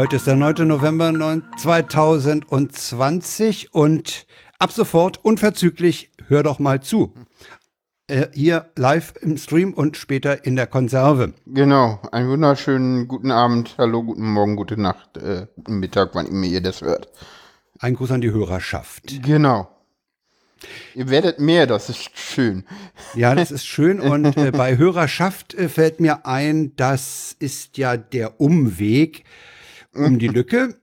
[0.00, 0.66] Heute ist der 9.
[0.66, 1.12] November
[1.58, 4.26] 2020 und
[4.58, 7.12] ab sofort unverzüglich hör doch mal zu.
[8.06, 11.34] Äh, hier live im Stream und später in der Konserve.
[11.44, 16.46] Genau, einen wunderschönen guten Abend, hallo, guten Morgen, gute Nacht, äh, guten Mittag, wann immer
[16.46, 17.10] ihr das hört.
[17.78, 19.22] Ein Gruß an die Hörerschaft.
[19.22, 19.68] Genau.
[20.94, 22.64] Ihr werdet mehr, das ist schön.
[23.14, 24.00] Ja, das ist schön.
[24.00, 29.26] Und äh, bei Hörerschaft äh, fällt mir ein, das ist ja der Umweg
[29.94, 30.76] um die Lücke.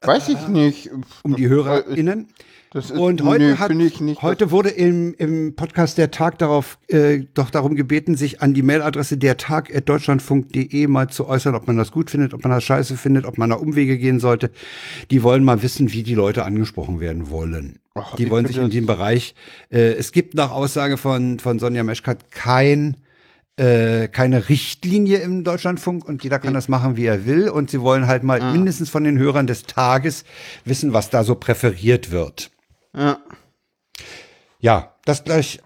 [0.00, 0.90] Weiß ich nicht.
[1.22, 2.28] Um die HörerInnen.
[2.70, 4.20] Das ist, Und heute, nee, hat, nicht.
[4.20, 8.62] heute wurde im, im Podcast der Tag darauf äh, doch darum gebeten, sich an die
[8.62, 12.98] Mailadresse der Tag@deutschlandfunk.de mal zu äußern, ob man das gut findet, ob man das scheiße
[12.98, 14.50] findet, ob man da Umwege gehen sollte.
[15.10, 17.78] Die wollen mal wissen, wie die Leute angesprochen werden wollen.
[17.94, 19.34] Ach, die wollen sich in dem Bereich.
[19.70, 22.98] Äh, es gibt nach Aussage von von Sonja Meschkat kein
[23.58, 27.48] äh, keine Richtlinie im Deutschlandfunk und jeder kann das machen, wie er will.
[27.48, 30.24] Und sie wollen halt mal mindestens von den Hörern des Tages
[30.64, 32.50] wissen, was da so präferiert wird.
[32.94, 33.18] ja.
[34.60, 35.60] Ja, das gleich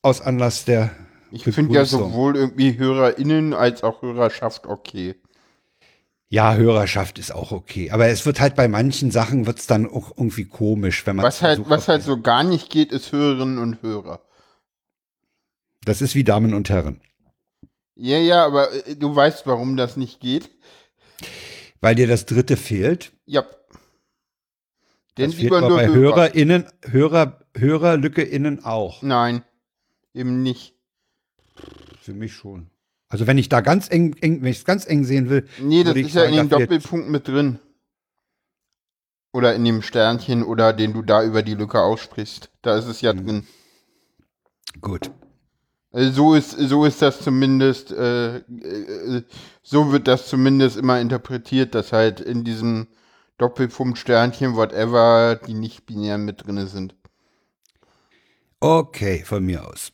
[0.00, 0.90] aus Anlass der.
[1.32, 5.16] Ich finde ja sowohl irgendwie HörerInnen als auch Hörerschaft okay.
[6.28, 7.90] Ja, Hörerschaft ist auch okay.
[7.90, 11.24] Aber es wird halt bei manchen Sachen wird's dann auch irgendwie komisch, wenn man.
[11.24, 14.20] Was halt, versucht, was halt so gar nicht geht, ist Hörerinnen und Hörer.
[15.84, 17.00] Das ist wie Damen und Herren.
[18.00, 20.48] Ja, ja, aber äh, du weißt, warum das nicht geht.
[21.80, 23.12] Weil dir das dritte fehlt.
[23.26, 23.44] Ja.
[25.16, 25.94] Denn Das fehlt aber bei Hörer.
[26.16, 29.02] HörerInnen, Hörer, Hörerlücke innen auch.
[29.02, 29.42] Nein,
[30.14, 30.74] eben nicht.
[32.00, 32.70] Für mich schon.
[33.08, 35.82] Also wenn ich da ganz eng, eng wenn ich es ganz eng sehen will, Nee,
[35.82, 37.58] das ist ja in dem Doppelpunkt mit drin.
[39.32, 42.50] Oder in dem Sternchen oder den du da über die Lücke aussprichst.
[42.62, 43.26] Da ist es ja Mhm.
[43.26, 43.46] drin.
[44.80, 45.10] Gut.
[45.92, 49.22] So ist, so ist das zumindest, äh, äh,
[49.62, 52.88] so wird das zumindest immer interpretiert, dass halt in diesem
[53.38, 56.94] Doppelpunkt Sternchen, whatever, die nicht-binären mit drin sind.
[58.60, 59.92] Okay, von mir aus.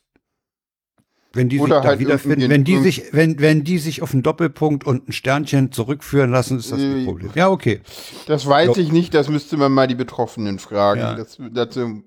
[1.33, 4.13] Wenn die Oder sich halt wiederfinden, wenn die ein- sich, wenn, wenn die sich auf
[4.13, 7.31] einen Doppelpunkt und ein Sternchen zurückführen lassen, ist das ein Äh, Problem.
[7.35, 7.81] Ja, okay.
[8.27, 8.81] Das weiß Jo.
[8.81, 11.01] ich nicht, das müsste man mal die Betroffenen fragen.
[11.01, 11.15] Ja.
[11.15, 12.03] Das, dazu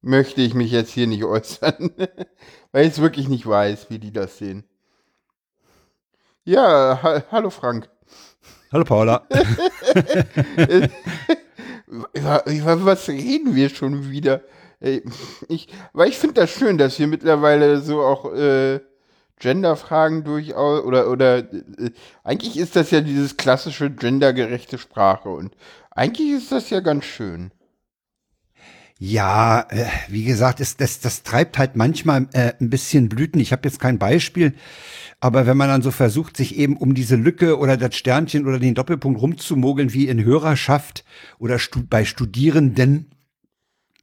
[0.00, 1.90] möchte ich mich jetzt hier nicht äußern,
[2.74, 4.64] weil ich es wirklich nicht weiß, wie die das sehen.
[6.42, 7.88] Ja, ha hallo Frank.
[8.72, 9.28] Hallo Paula.
[12.12, 14.40] Über, über was reden wir schon wieder?
[15.46, 18.80] Ich, weil ich finde das schön, dass wir mittlerweile so auch äh,
[19.38, 21.92] Genderfragen durchaus oder oder äh,
[22.24, 25.54] eigentlich ist das ja dieses klassische gendergerechte Sprache und
[25.92, 27.52] eigentlich ist das ja ganz schön.
[29.06, 33.38] Ja, äh, wie gesagt, ist, das, das treibt halt manchmal äh, ein bisschen Blüten.
[33.38, 34.54] Ich habe jetzt kein Beispiel,
[35.20, 38.58] aber wenn man dann so versucht, sich eben um diese Lücke oder das Sternchen oder
[38.58, 41.04] den Doppelpunkt rumzumogeln, wie in Hörerschaft
[41.38, 43.10] oder stu bei Studierenden,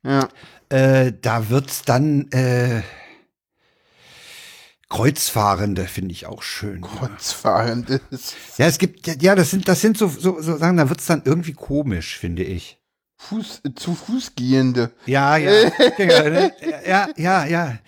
[0.03, 0.29] Ja.
[0.69, 2.83] äh, da wird's dann äh,
[4.88, 6.81] Kreuzfahrende, finde ich auch schön.
[6.81, 8.35] Kreuzfahrendes.
[8.59, 11.23] Ja, es gibt, ja, das sind, das sind so, so, so Sachen, da wird's dann
[11.25, 12.78] irgendwie komisch, finde ich.
[13.21, 14.91] Fuß, zu Fuß gehende.
[15.05, 15.51] Ja, ja,
[15.97, 16.51] ja,
[16.85, 17.79] ja, ja, ja.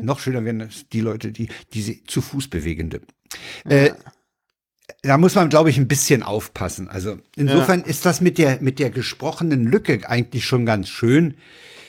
[0.00, 3.00] Noch schöner wären das die Leute, die diese zu Fuß bewegende.
[3.64, 3.92] Äh,
[5.02, 6.88] da muss man, glaube ich, ein bisschen aufpassen.
[6.88, 11.34] Also insofern ist das mit der mit der gesprochenen Lücke eigentlich schon ganz schön.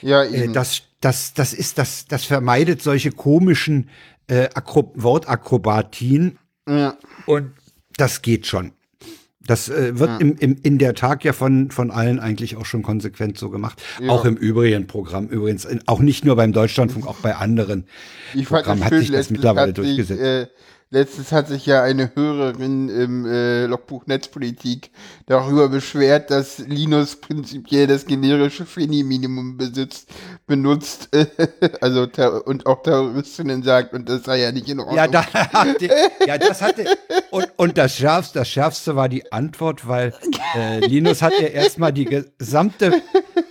[0.01, 0.53] Ja, Äh, eben.
[0.53, 3.89] das das das ist das das vermeidet solche komischen
[4.27, 6.97] äh, Akro Wortakrobatien ja.
[7.25, 7.51] und
[7.97, 8.71] das geht schon.
[9.45, 12.83] Das äh, wird im, im, in der Tag ja von, von allen eigentlich auch schon
[12.83, 13.81] konsequent so gemacht.
[14.01, 14.09] Ja.
[14.09, 15.65] Auch im übrigen Programm übrigens.
[15.65, 17.85] In, auch nicht nur beim Deutschlandfunk, auch bei anderen.
[18.33, 20.21] Ich fand Programm das hat sich das mittlerweile durchgesetzt.
[20.21, 20.47] Äh,
[20.91, 24.89] letztens hat sich ja eine Hörerin im äh, Logbuch Netzpolitik
[25.27, 30.09] darüber beschwert, dass Linus prinzipiell das generische Fini-Minimum besitzt,
[30.47, 31.27] benutzt, äh,
[31.81, 32.07] also
[32.45, 34.97] und auch Terroristinnen sagt, und das sei ja nicht in Ordnung.
[34.97, 35.89] Ja, da, hatte-
[36.25, 36.85] ja, das hatte.
[37.29, 40.13] Und, und das Schärfste, das Schärfste war die Antwort, weil
[40.55, 43.01] äh, Linus hat ja erstmal die gesamte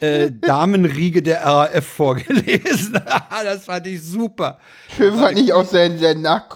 [0.00, 3.00] äh, Damenriege der RAF vorgelesen.
[3.44, 4.58] das fand ich super.
[4.96, 6.46] Schön fand ich auch seinen, seinen nach,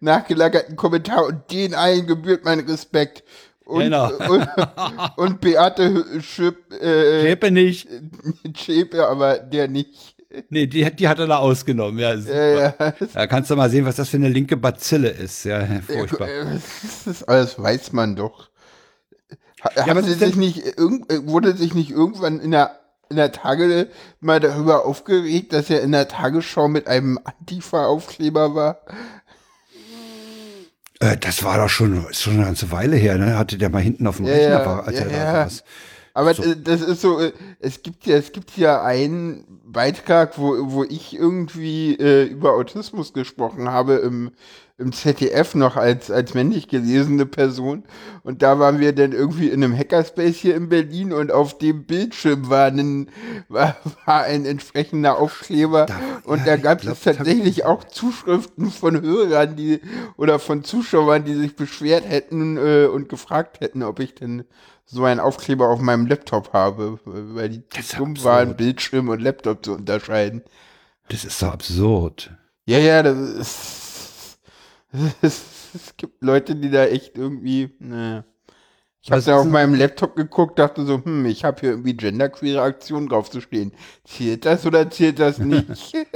[0.00, 3.24] nachgelagerten Kommentar und den allen gebührt mein Respekt.
[3.64, 4.10] Und, Genau.
[4.28, 4.48] und,
[5.16, 7.86] und Beate Schöp, äh, Schäpe nicht.
[8.56, 10.16] Schäpe, aber der nicht.
[10.48, 11.98] Nee, die, hat- die hat er da ausgenommen.
[11.98, 12.14] Ja.
[12.14, 12.94] Ja, ja.
[13.14, 15.44] Da kannst du mal sehen, was das für eine linke Bazille ist.
[15.44, 16.28] Ja, furchtbar.
[16.28, 16.58] Äh,
[17.26, 18.48] Das weiß man doch.
[19.86, 20.72] Denn- sich nicht, äh,
[21.26, 22.79] wurde sich nicht irgendwann in der,
[23.10, 23.88] in der Tage
[24.20, 28.80] mal darüber aufgeregt, dass er in der Tagesschau mit einem Antifa-Aufkleber war?
[31.00, 33.36] Äh, das war doch schon, schon eine ganze Weile her, ne?
[33.38, 35.32] Hatte der mal hinten auf dem Ja, Rechner war, als ja, er da ja.
[35.44, 35.64] saß.
[36.12, 36.54] Aber So.
[36.54, 37.20] das ist so,
[37.60, 43.12] es gibt ja, es gibt ja einen Beitrag, wo, wo ich irgendwie äh, über Autismus
[43.12, 44.32] gesprochen habe im,
[44.80, 47.84] im ZDF noch als, als männlich gelesene Person.
[48.22, 51.84] Und da waren wir dann irgendwie in einem Hackerspace hier in Berlin und auf dem
[51.84, 53.10] Bildschirm war ein,
[53.48, 55.86] war, war ein entsprechender Aufkleber.
[55.86, 59.80] Da- und ja, da gab es tatsächlich auch Zuschriften von Hörern, die
[60.16, 64.44] oder von Zuschauern, die sich beschwert hätten äh, und gefragt hätten, ob ich denn
[64.86, 67.62] so einen Aufkleber auf meinem Laptop habe, weil die
[67.96, 70.42] dumm waren, Bildschirm und Laptop zu unterscheiden.
[71.08, 72.32] Das ist doch absurd.
[72.66, 73.89] Ja, ja, das ist.
[75.22, 75.42] Es,
[75.96, 77.70] gibt Leute, die da echt irgendwie.
[77.78, 78.24] Ne.
[79.02, 82.60] Ich habe da auf meinem Laptop geguckt, dachte so, hm, ich habe hier irgendwie genderqueere
[82.60, 83.72] Aktionen drauf zu stehen.
[84.04, 85.94] Zählt das oder zählt das nicht?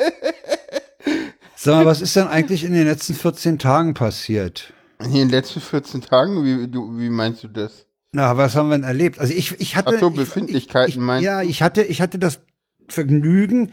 [1.57, 4.75] Sag mal, was ist denn eigentlich in den letzten 14 Tagen passiert?
[4.99, 7.87] In den letzten 14 Tagen, wie, du, wie meinst du das?
[8.13, 9.19] Na, was haben wir denn erlebt?
[9.19, 9.95] Also ich, ich hatte.
[9.97, 12.41] Ach so, ich- Befindlichkeiten ich, ich, meinst Ja, ich hatte, ich hatte das
[12.89, 13.73] Vergnügen,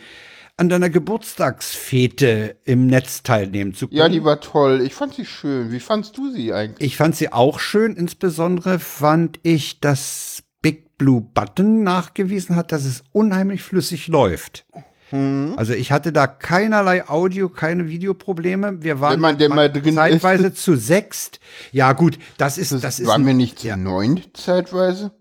[0.61, 3.97] an deiner Geburtstagsfete im Netz teilnehmen zu können.
[3.97, 4.81] Ja, die war toll.
[4.81, 5.71] Ich fand sie schön.
[5.71, 6.87] Wie fandst du sie eigentlich?
[6.87, 7.95] Ich fand sie auch schön.
[7.95, 14.67] Insbesondere fand ich, dass Big Blue Button nachgewiesen hat, dass es unheimlich flüssig läuft.
[15.09, 15.55] Hm?
[15.57, 18.83] Also ich hatte da keinerlei Audio, keine Videoprobleme.
[18.83, 21.39] Wir waren man drin zeitweise zu sechst.
[21.71, 23.77] Ja gut, das ist das, ist waren wir nicht zu ja.
[23.77, 25.11] neunt zeitweise?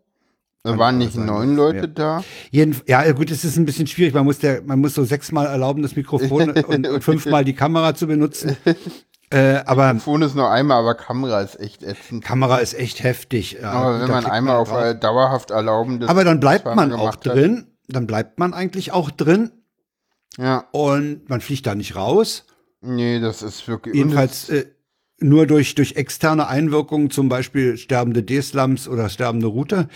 [0.63, 1.57] Da waren nicht neun.
[1.57, 2.23] Leute da?
[2.51, 4.13] Jeden, ja, gut, es ist ein bisschen schwierig.
[4.13, 7.95] Man muss, der, man muss so sechsmal erlauben, das Mikrofon und, und fünfmal die Kamera
[7.95, 8.57] zu benutzen.
[9.33, 12.25] Äh, aber Phone ist nur einmal, aber Kamera ist echt ätzend.
[12.25, 13.59] Kamera ist echt heftig.
[13.63, 14.83] Ja, Aber wenn man einmal auf drauf.
[14.83, 17.27] äh, dauerhaft erlauben, das Aber dann bleibt zweimal man auch hat.
[17.27, 17.69] drin.
[17.87, 19.53] Dann bleibt man eigentlich auch drin
[20.37, 22.45] Ja, und man fliegt da nicht raus.
[22.81, 23.95] nee, das ist wirklich.
[23.95, 24.67] Jedenfalls äh,
[25.21, 29.89] nur durch, durch externe Einwirkungen, zum Beispiel sterbende D-Slums oder sterbende Router.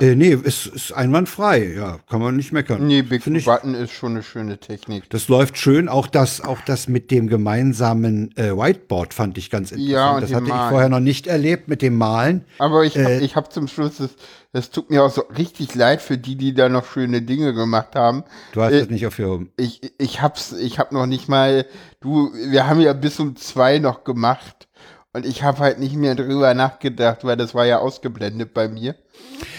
[0.00, 1.72] Äh, nee, ist, ist einwandfrei.
[1.76, 2.82] Ja, kann man nicht meckern.
[2.82, 5.10] es, nee, Big Find ich- Button ist schon eine schöne Technik.
[5.10, 5.88] Das läuft schön.
[5.88, 9.90] Auch das, auch das mit dem gemeinsamen äh, Whiteboard fand ich ganz interessant.
[9.92, 10.70] Ja, das hatte ich Malen.
[10.70, 12.44] vorher noch nicht erlebt mit dem Malen.
[12.58, 14.10] Aber ich habe Äh, ich hab zum Schluss, das,
[14.52, 17.94] das tut mir auch so richtig leid für die, die da noch schöne Dinge gemacht
[17.96, 18.22] haben.
[18.52, 19.50] Du hast Äh, das nicht aufgehoben.
[19.56, 21.66] Ich, ich hab's, ich hab noch nicht mal,
[22.00, 24.67] du, wir haben ja bis um zwei noch gemacht.
[25.14, 28.94] Und ich habe halt nicht mehr drüber nachgedacht, weil das war ja ausgeblendet bei mir.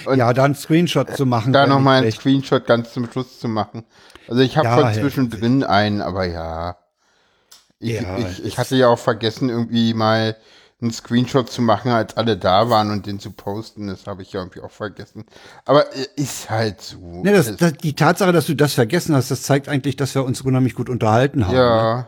[0.05, 1.53] Und Ja, da einen Screenshot zu machen.
[1.53, 2.11] da nochmal einen.
[2.11, 3.83] Screenshot ganz zum Schluss zu machen.
[4.27, 6.77] Also ich habe Ja, von ja, zwischendrin einen, aber ja.
[7.79, 10.35] Ich, Ja, ich, ich hatte ja auch vergessen, irgendwie mal
[10.81, 13.87] einen Screenshot zu machen, als alle da waren und den zu posten.
[13.87, 15.25] Das habe ich ja irgendwie auch vergessen.
[15.65, 16.97] Aber äh, ist halt so.
[17.23, 20.23] Ne, das, das, die Tatsache, dass du das vergessen hast, das zeigt eigentlich, dass wir
[20.23, 21.55] uns unheimlich gut unterhalten haben.
[21.55, 22.07] Ne?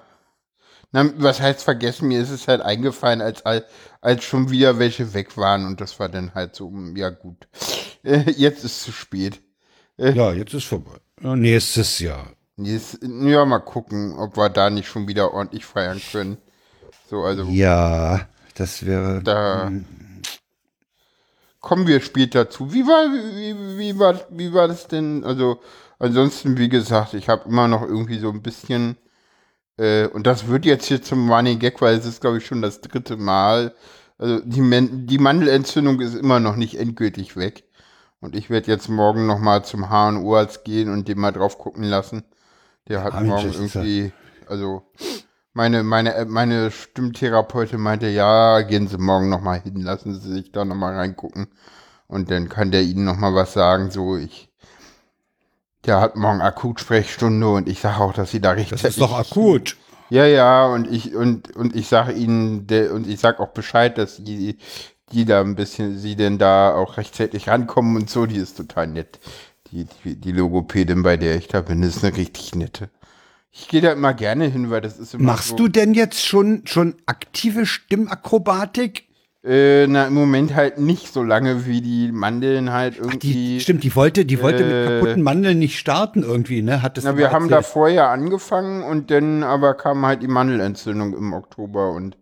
[0.91, 2.07] Na, was heißt vergessen?
[2.09, 3.65] Mir ist es halt eingefallen, als, al-
[4.01, 7.47] als schon wieder welche weg waren und das war dann halt so, mm, ja gut.
[8.03, 9.41] Äh, jetzt ist zu spät.
[9.97, 10.97] Ja, jetzt ist vorbei.
[11.21, 12.33] Nächstes Jahr.
[12.57, 16.38] Ja, mal gucken, ob wir da nicht schon wieder ordentlich feiern können.
[17.10, 19.21] So, also Ja, das wäre.
[19.24, 19.71] da
[21.60, 22.74] kommen wir später zu.
[22.74, 25.24] Wie war, wie, wie war, wie war das denn?
[25.24, 25.62] Also,
[26.00, 28.98] ansonsten, wie gesagt, ich habe immer noch irgendwie so ein bisschen,
[29.81, 32.61] äh, und das wird jetzt hier zum Running Gag, weil es ist, glaube ich, schon
[32.61, 33.73] das dritte Mal.
[34.17, 37.65] Also, die, Men die Mandelentzündung ist immer noch nicht endgültig weg.
[38.21, 41.83] Und ich werde jetzt morgen noch mal zum HNO-Arzt gehen und den mal drauf gucken
[41.85, 42.23] lassen.
[42.89, 44.13] Der hat Ah, morgen irgendwie,
[44.47, 44.83] also
[45.53, 50.51] meine, meine, meine Stimmtherapeutin meinte, ja, gehen Sie morgen noch mal hin, lassen Sie sich
[50.51, 51.47] da noch mal reingucken.
[52.07, 53.91] Und dann kann der Ihnen noch mal was sagen.
[53.91, 54.50] So, ich,
[55.85, 58.85] der hat morgen Akutsprechstunde und ich sage auch, dass Sie da Das rechtzeitig.
[58.85, 59.77] ist doch akut.
[60.09, 63.97] Ja, ja, und ich, und, und ich sage Ihnen, der, und ich sag auch Bescheid,
[63.97, 64.57] dass die,
[65.11, 68.88] die da ein bisschen, sie denn da auch rechtzeitig rankommen und so, die ist total
[68.88, 69.19] nett.
[69.71, 72.89] Die, die, die Logopädin, bei der ich da bin, ist eine richtig nette.
[73.53, 76.25] Ich gehe da immer gerne hin, weil das ist immer Machst so, du denn jetzt
[76.25, 79.07] schon, schon aktive Stimmakrobatik?
[79.43, 83.60] Äh, na, im Moment halt nicht so lange, wie die Mandeln halt Die, irgendwie.
[83.60, 86.81] stimmt, die wollte, die wollte mit äh, kaputten Mandeln nicht starten irgendwie, ne?
[86.81, 87.65] Hattest Na, du wir mal haben da erzählt.
[87.65, 92.17] vorher angefangen und dann aber kam halt die Mandelentzündung im Oktober und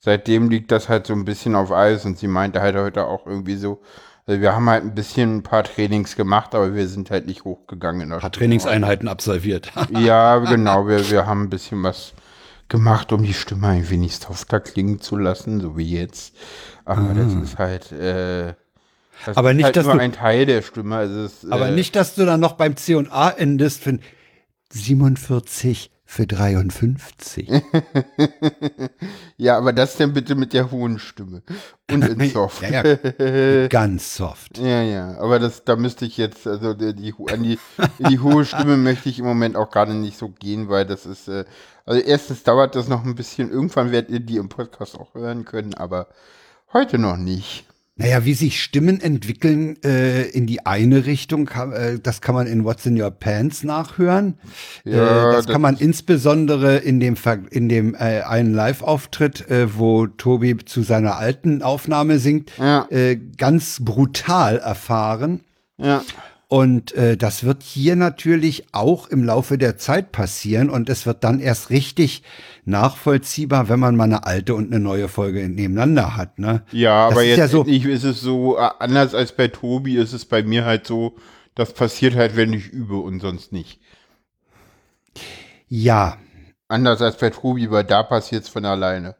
[0.00, 3.26] seitdem liegt das halt so ein bisschen auf Eis und sie meinte halt heute auch
[3.26, 3.80] irgendwie so,
[4.26, 7.44] also wir haben halt ein bisschen ein paar Trainings gemacht, aber wir sind halt nicht
[7.44, 8.32] hochgegangen in der Ein paar.
[8.32, 9.72] Trainingseinheiten absolviert.
[9.90, 12.14] Ja, genau, wir, wir haben ein bisschen was
[12.70, 16.34] gemacht, um die Stimme ein wenig softer klingen zu lassen, so wie jetzt.
[16.86, 18.54] Aber das ist halt, äh,
[19.26, 20.96] das Aber ist nicht, halt dass nur du- ein Teil der Stimme.
[20.96, 23.98] Also es, Aber äh, nicht, dass du dann noch beim C&A endest für
[24.72, 27.48] 47, für 53.
[29.36, 31.42] ja, aber das denn bitte mit der hohen Stimme.
[31.90, 32.62] Und in Soft.
[32.62, 33.66] ja, ja.
[33.68, 34.58] Ganz soft.
[34.58, 37.58] Ja, ja, aber das, da müsste ich jetzt, also die, die, an die,
[37.98, 41.28] die hohe Stimme möchte ich im Moment auch gerade nicht so gehen, weil das ist,
[41.28, 41.44] äh,
[41.90, 45.44] also erstens dauert das noch ein bisschen, irgendwann werdet ihr die im Podcast auch hören
[45.44, 46.06] können, aber
[46.72, 47.64] heute noch nicht.
[47.96, 52.46] Naja, wie sich Stimmen entwickeln äh, in die eine Richtung, kann, äh, das kann man
[52.46, 54.38] in What's in Your Pants nachhören.
[54.84, 57.16] Ja, äh, das, das, kann man insbesondere in dem,
[57.50, 62.86] in dem äh, einen Live-Auftritt, äh, wo Tobi zu seiner alten Aufnahme singt, ja.
[62.90, 65.40] äh, ganz brutal erfahren.
[65.76, 66.04] Ja.
[66.52, 71.22] Und äh, das wird hier natürlich auch im Laufe der Zeit passieren und es wird
[71.22, 72.24] dann erst richtig
[72.64, 76.40] nachvollziehbar, wenn man mal eine alte und eine neue Folge nebeneinander hat.
[76.40, 76.64] Ne?
[76.72, 80.12] Ja, das aber jetzt ja so, ist es so, äh, anders als bei Tobi ist
[80.12, 81.14] es bei mir halt so,
[81.54, 83.80] das passiert halt, wenn ich übe und sonst nicht.
[85.68, 86.18] Ja.
[86.66, 89.14] Anders als bei Tobi, weil da passiert es von alleine.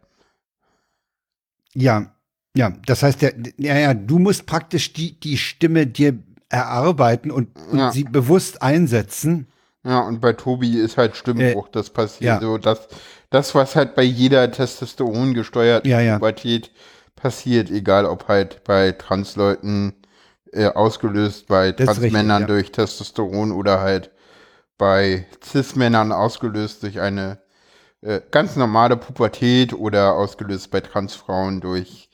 [1.75, 2.13] Ja,
[2.57, 6.19] ja, das heißt, der, ja, ja, du musst praktisch die, die Stimme dir
[6.51, 7.93] erarbeiten und, und ja.
[7.93, 9.49] sie bewusst einsetzen.
[9.83, 12.41] Ja, und bei Tobi ist halt Stimmbruch, äh, das passiert ja.
[12.41, 12.59] so.
[12.59, 12.89] Das,
[13.31, 16.19] das, was halt bei jeder Testosteron gesteuerten ja, ja.
[16.19, 16.71] Pubertät
[17.17, 19.95] passiert, egal ob halt bei Transleuten
[20.53, 22.49] äh, ausgelöst, bei Transmännern ja.
[22.49, 24.11] durch Testosteron oder halt
[24.77, 27.39] bei Cis-Männern ausgelöst durch eine
[28.03, 32.10] äh, ganz normale Pubertät oder ausgelöst bei Transfrauen durch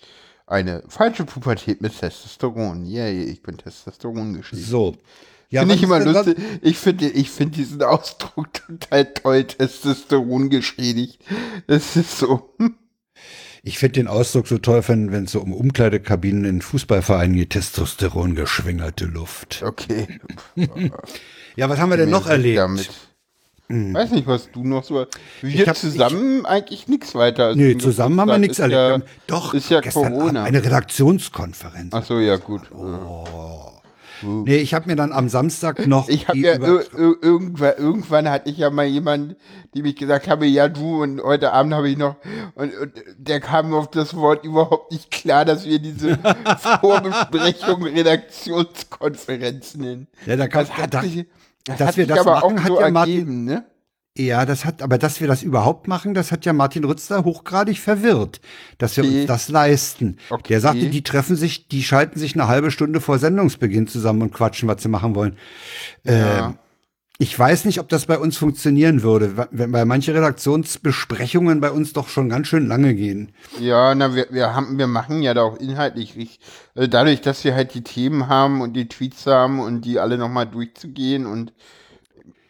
[0.47, 2.87] eine falsche Pubertät mit Testosteron.
[2.87, 4.63] Yay, ich bin Testosteron geschrieben.
[4.63, 4.97] So.
[5.49, 6.39] Ja, finde ich immer lustig.
[6.63, 11.23] Ich finde ich finde diesen Ausdruck total toll, Testosteron geschädigt.
[11.67, 12.57] Das ist so.
[13.63, 18.35] Ich finde den Ausdruck so toll, wenn es so um Umkleidekabinen in Fußballvereinen geht, Testosteron
[18.35, 19.63] geschwängerte Luft.
[19.65, 20.21] Okay.
[21.57, 22.59] ja, was haben wir denn noch erlebt?
[22.59, 22.91] Damit.
[23.69, 23.95] Mhm.
[23.95, 25.07] Weiß nicht, was du noch so.
[25.41, 27.55] Wir hab, zusammen ich, eigentlich nichts weiter.
[27.55, 28.79] Nee, zusammen haben wir nichts erlebt.
[28.79, 30.45] Ja, Doch, ist ja Corona.
[30.45, 31.93] Eine Redaktionskonferenz.
[31.93, 32.63] Ach so, ja, gut.
[32.73, 33.25] Oh.
[34.23, 36.09] Nee, ich habe mir dann am Samstag noch.
[36.09, 39.37] Ich habe ja irgendwann, irgendwann hatte ich ja mal jemanden,
[39.75, 42.17] die mich gesagt habe, ja du und heute Abend habe ich noch
[42.55, 46.19] und, und, der kam auf das Wort überhaupt nicht klar, dass wir diese
[46.81, 50.07] Vorbesprechung Redaktionskonferenz nennen.
[50.25, 51.27] Ja, da kann, das da, sich,
[51.67, 53.65] das dass wir das machen, hat so ja Martin, ergeben, ne?
[54.19, 57.79] Ja, das hat, aber dass wir das überhaupt machen, das hat ja Martin Rützler hochgradig
[57.79, 58.41] verwirrt,
[58.79, 59.21] dass wir okay.
[59.21, 60.17] uns das leisten.
[60.31, 60.55] Okay.
[60.55, 64.33] Der sagte, die treffen sich, die schalten sich eine halbe Stunde vor Sendungsbeginn zusammen und
[64.33, 65.37] quatschen, was sie machen wollen.
[66.05, 66.51] Ja.
[66.51, 66.53] Äh,
[67.19, 72.09] ich weiß nicht, ob das bei uns funktionieren würde, weil manche Redaktionsbesprechungen bei uns doch
[72.09, 73.33] schon ganz schön lange gehen.
[73.59, 76.39] Ja, na, wir, wir haben, wir machen ja da auch inhaltlich,
[76.75, 80.19] also dadurch, dass wir halt die Themen haben und die Tweets haben und die alle
[80.19, 81.55] nochmal durchzugehen und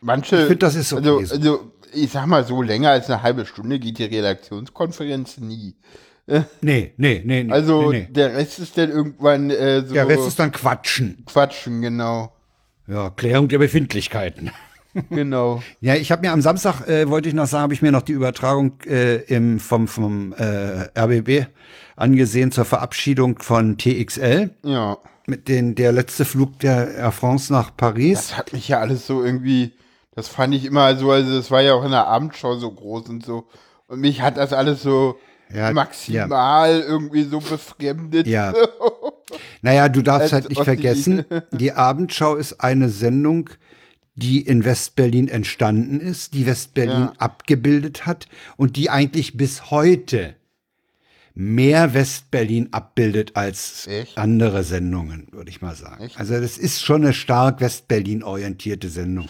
[0.00, 0.36] manche.
[0.36, 3.46] Ich finde, das ist okay also, also, ich sag mal so, länger als eine halbe
[3.46, 5.76] Stunde geht die Redaktionskonferenz nie.
[6.26, 7.22] Nee, nee, nee.
[7.24, 8.08] nee also nee, nee.
[8.10, 9.94] der Rest ist dann irgendwann äh, so.
[9.94, 11.24] Der Rest ist dann Quatschen.
[11.24, 12.35] Quatschen, genau.
[12.86, 14.50] Ja, Klärung der Befindlichkeiten.
[15.10, 15.62] Genau.
[15.82, 18.00] ja, ich habe mir am Samstag, äh, wollte ich noch sagen, habe ich mir noch
[18.00, 21.48] die Übertragung äh, im, vom, vom äh, RBB
[21.96, 24.54] angesehen zur Verabschiedung von TXL.
[24.62, 24.96] Ja.
[25.26, 28.28] Mit den, der letzte Flug der Air France nach Paris.
[28.28, 29.72] Das hat mich ja alles so irgendwie,
[30.14, 33.10] das fand ich immer so, also das war ja auch in der Abendschau so groß
[33.10, 33.48] und so.
[33.88, 35.18] Und mich hat das alles so
[35.52, 36.86] ja, maximal ja.
[36.86, 38.26] irgendwie so befremdet.
[38.26, 38.54] Ja.
[39.66, 43.50] naja, du darfst halt nicht vergessen, die Abendschau ist eine Sendung,
[44.14, 47.12] die in Westberlin entstanden ist, die Westberlin ja.
[47.18, 50.36] abgebildet hat und die eigentlich bis heute
[51.34, 54.16] mehr Westberlin abbildet als Echt?
[54.16, 56.04] andere Sendungen, würde ich mal sagen.
[56.04, 56.16] Echt?
[56.16, 59.28] Also das ist schon eine stark Westberlin orientierte Sendung.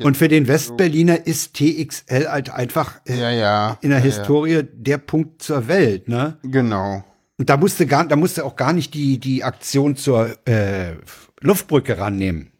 [0.00, 3.78] Und für den Westberliner ist TXL halt einfach äh, ja, ja.
[3.80, 6.36] in der Historie der Punkt zur Welt, ne?
[6.42, 7.02] Genau.
[7.40, 10.96] Und da musste gar, da musste auch gar nicht die die Aktion zur äh,
[11.40, 12.52] Luftbrücke rannehmen.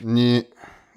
[0.00, 0.44] Nee.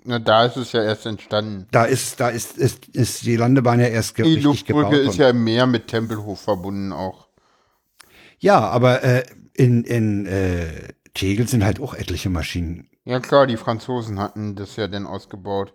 [0.04, 1.66] Na, da ist es ja erst entstanden.
[1.72, 5.32] Da ist, da ist, ist, ist die Landebahn ja erst ge Die Luftbrücke ist ja
[5.32, 7.30] mehr mit Tempelhof verbunden auch.
[8.38, 12.90] Ja, aber äh, in, in äh, Tegel sind halt auch etliche Maschinen.
[13.06, 15.74] Ja klar, die Franzosen hatten das ja dann ausgebaut.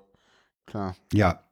[0.67, 0.95] Klar.
[1.11, 1.44] Ja.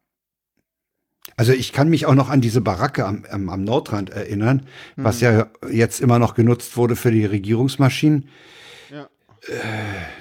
[1.36, 5.04] Also ich kann mich auch noch an diese Baracke am, am, am Nordrand erinnern, mhm.
[5.04, 8.28] was ja jetzt immer noch genutzt wurde für die Regierungsmaschinen.
[9.48, 9.54] Äh,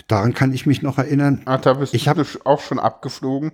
[0.08, 1.42] daran kann ich mich noch erinnern.
[1.46, 3.52] Ach, da bist ich du auch schon abgeflogen.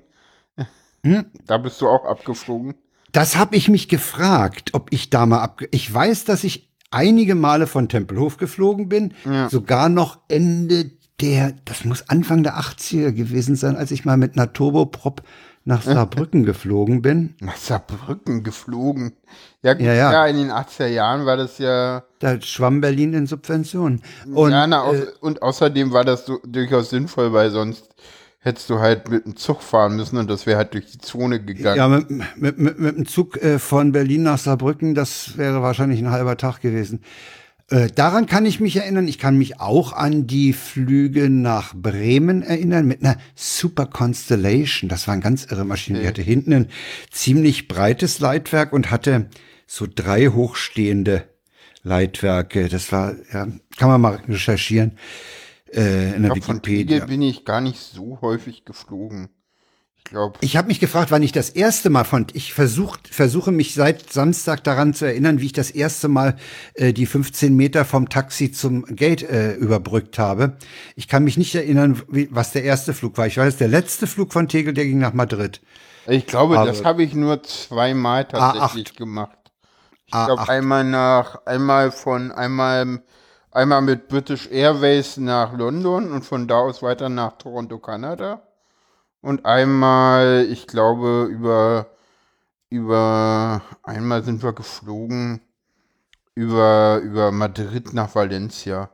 [1.03, 1.25] Hm?
[1.45, 2.75] Da bist du auch abgeflogen.
[3.11, 5.61] Das habe ich mich gefragt, ob ich da mal ab.
[5.71, 9.49] Ich weiß, dass ich einige Male von Tempelhof geflogen bin, ja.
[9.49, 14.33] sogar noch Ende der, das muss Anfang der 80er gewesen sein, als ich mal mit
[14.37, 15.23] einer Turboprop
[15.67, 17.35] nach Saarbrücken geflogen bin.
[17.41, 19.13] Nach Saarbrücken geflogen.
[19.61, 20.11] Ja, Ja, ja.
[20.13, 22.03] ja, in den 80er Jahren war das ja.
[22.19, 24.01] Da schwamm Berlin in Subventionen.
[24.33, 27.89] Und ja, na, au- äh, und außerdem war das so, durchaus sinnvoll, weil sonst
[28.39, 31.43] hättest du halt mit dem Zug fahren müssen und das wäre halt durch die Zone
[31.43, 31.75] gegangen.
[31.77, 35.99] ja, mit, mit, mit, mit dem Zug äh, von Berlin nach Saarbrücken, das wäre wahrscheinlich
[35.99, 37.01] ein halber Tag gewesen.
[37.69, 39.07] Äh, daran kann ich mich erinnern.
[39.07, 44.89] Ich kann mich auch an die Flüge nach Bremen erinnern mit einer Super Constellation.
[44.89, 45.99] Das war eine ganz irre Maschine.
[45.99, 46.67] Die hatte hinten ein
[47.11, 49.29] ziemlich breites Leitwerk und hatte
[49.65, 51.27] so drei hochstehende
[51.83, 52.69] Leitwerke.
[52.69, 53.47] Das war, ja,
[53.77, 54.97] kann man mal recherchieren
[55.73, 57.05] äh, in der glaub, von Tegel Wikipedia.
[57.05, 59.27] bin ich gar nicht so häufig geflogen.
[60.07, 63.51] Ich glaube, Ich habe mich gefragt, wann ich das erste Mal von, ich versuch, versuche
[63.51, 66.37] mich seit Samstag daran zu erinnern, wie ich das erste Mal
[66.75, 70.55] äh, die 15 Meter vom Taxi zum Gate äh, überbrückt habe.
[70.95, 73.27] Ich kann mich nicht erinnern, wie, was der erste Flug war.
[73.27, 75.59] Ich weiß, der letzte Flug von Tegel, der ging nach Madrid.
[76.07, 79.37] ich glaube, Aber- das habe ich nur zweimal tatsächlich gemacht.
[80.05, 80.49] Ich glaube A8.
[80.49, 83.01] einmal nach, einmal von, einmal,
[83.51, 88.41] einmal mit British Airways nach London und von da aus weiter nach Toronto, Kanada.
[89.21, 91.87] Und einmal, ich glaube, über,
[92.69, 95.41] über, einmal sind wir geflogen
[96.35, 98.91] über, über Madrid nach Valencia.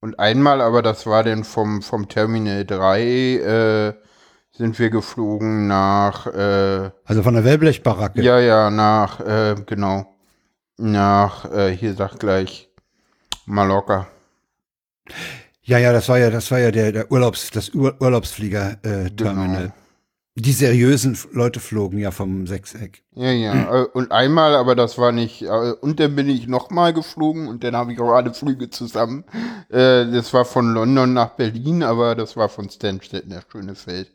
[0.00, 3.94] Und einmal, aber das war dann vom, vom Terminal 3, äh,
[4.52, 8.22] sind wir geflogen nach, äh, Also von der Wellblechbaracke.
[8.22, 10.14] ja, ja, nach, äh, genau.
[10.78, 12.70] Nach, äh, hier sag gleich,
[13.46, 14.06] Mallorca.
[15.66, 19.72] Ja, ja, das war ja, das war ja der, der Urlaubs, das Ur Urlaubsflieger-Terminal.
[19.72, 19.74] Genau.
[20.36, 23.04] Die seriösen Leute flogen ja vom Sechseck.
[23.14, 23.82] Ja, ja.
[23.82, 25.46] äh, Und einmal, aber das war nicht, äh,
[25.80, 29.24] und dann bin ich nochmal geflogen und dann habe ich auch alle Flüge zusammen.
[29.70, 34.12] Äh, Das war von London nach Berlin, aber das war von Stansted nach Schönefeld.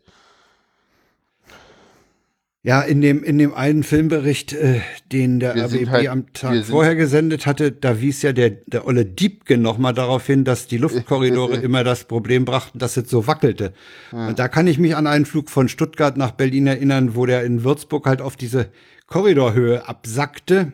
[2.63, 6.63] Ja, in dem, in dem einen Filmbericht, äh, den der Wir RBB halt- am Tag
[6.65, 10.77] vorher gesendet hatte, da wies ja der, der Olle Diebke nochmal darauf hin, dass die
[10.77, 13.73] Luftkorridore immer das Problem brachten, dass es so wackelte.
[14.11, 17.43] Und da kann ich mich an einen Flug von Stuttgart nach Berlin erinnern, wo der
[17.45, 18.69] in Würzburg halt auf diese
[19.07, 20.71] Korridorhöhe absackte.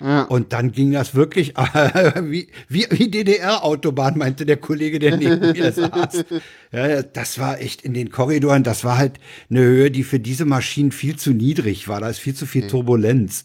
[0.00, 0.22] Ja.
[0.22, 1.54] Und dann ging das wirklich
[2.22, 6.24] wie, wie, wie DDR-Autobahn, meinte der Kollege, der neben mir saß.
[6.72, 9.18] Ja, das war echt in den Korridoren, das war halt
[9.50, 12.00] eine Höhe, die für diese Maschinen viel zu niedrig war.
[12.00, 13.44] Da ist viel zu viel Turbulenz.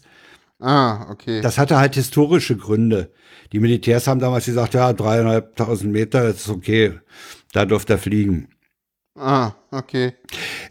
[0.60, 1.40] Ah, okay.
[1.40, 3.12] Das hatte halt historische Gründe.
[3.52, 6.94] Die Militärs haben damals gesagt, ja, dreieinhalbtausend Meter, das ist okay,
[7.52, 8.48] da durfte er fliegen.
[9.18, 10.14] ah, okay.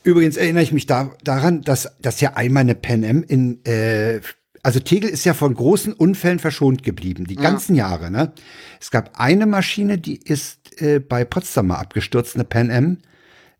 [0.04, 4.22] Übrigens erinnere ich mich da, daran, dass, dass ja einmal eine Pan Am in, äh,
[4.64, 8.10] also Tegel ist ja von großen Unfällen verschont geblieben, die ganzen Jahre.
[8.10, 8.32] Ne?
[8.80, 12.98] Es gab eine Maschine, die ist äh, bei Potsdam mal abgestürzt, eine Pan Am.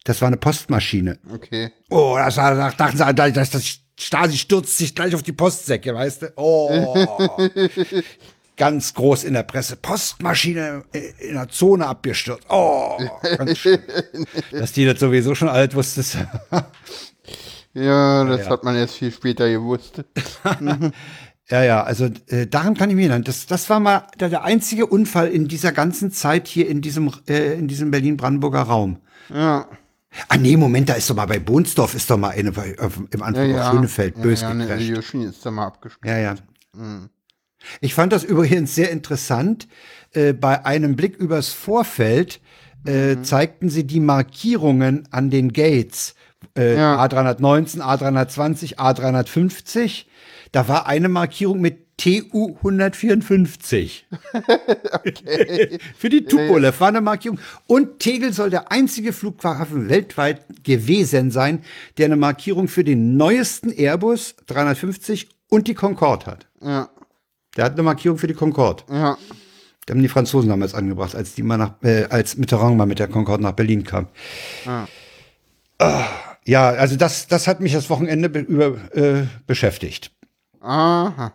[0.06, 1.20] Das war eine Postmaschine.
[1.34, 1.72] Okay.
[1.90, 5.32] Oh, das war, da dachten sie, da- das, das Stasi stürzt sich gleich auf die
[5.34, 6.34] Postsäcke, weißt du?
[6.36, 7.38] Oh.
[8.58, 9.76] ganz groß in der Presse.
[9.76, 10.84] Postmaschine
[11.20, 12.46] in der Zone abgestürzt.
[12.50, 12.98] Oh,
[13.38, 13.80] ganz schön.
[14.52, 16.18] Dass die das sowieso schon alt wusstest.
[17.74, 18.50] Ja, das Ja.
[18.52, 20.04] hat man erst viel später gewusst.
[21.50, 23.26] Ja, ja, also äh, daran kann ich mich erinnern.
[23.26, 27.12] Das, das war mal der, der einzige Unfall in dieser ganzen Zeit hier in diesem,
[27.28, 29.00] äh, in diesem Berlin-Brandenburger Raum.
[29.30, 29.68] Ja.
[30.30, 32.98] Ah, nee, Moment, da ist doch mal bei Bohnsdorf ist doch mal eine bei, auf,
[32.98, 33.68] im Ja, Anfang ja.
[33.68, 34.88] auf Schönefeld ja, bös ja, ne, gecrasht.
[34.88, 36.16] Yoshi ist da mal abgesprungen.
[36.16, 36.36] Ja, ja.
[37.82, 39.68] Ich fand das übrigens sehr interessant.
[40.14, 42.40] Äh, bei einem Blick übers Vorfeld
[42.86, 46.16] äh, zeigten sie die Markierungen an den Gates.
[46.58, 47.04] Äh, Ja.
[47.04, 50.06] A319, A320, A350.
[50.52, 54.06] Da war eine Markierung mit TU 154.
[55.98, 57.40] Für die Tupolev war eine Markierung.
[57.68, 61.64] Und Tegel soll der einzige Flughafen weltweit gewesen sein,
[61.98, 66.48] der eine Markierung für den neuesten Airbus 350 und die Concorde hat.
[66.62, 66.90] Ja,
[67.56, 68.84] Der hat eine Markierung für die Concorde.
[68.90, 69.18] ja.
[69.86, 73.00] Die haben die Franzosen damals angebracht, als die mal nach, äh, als Mitterrand mal mit
[73.00, 74.08] der Concorde nach Berlin kam.
[74.66, 76.08] Ah,
[76.46, 80.12] ja, also das, das hat mich das Wochenende be über äh, beschäftigt.
[80.62, 81.34] Aha.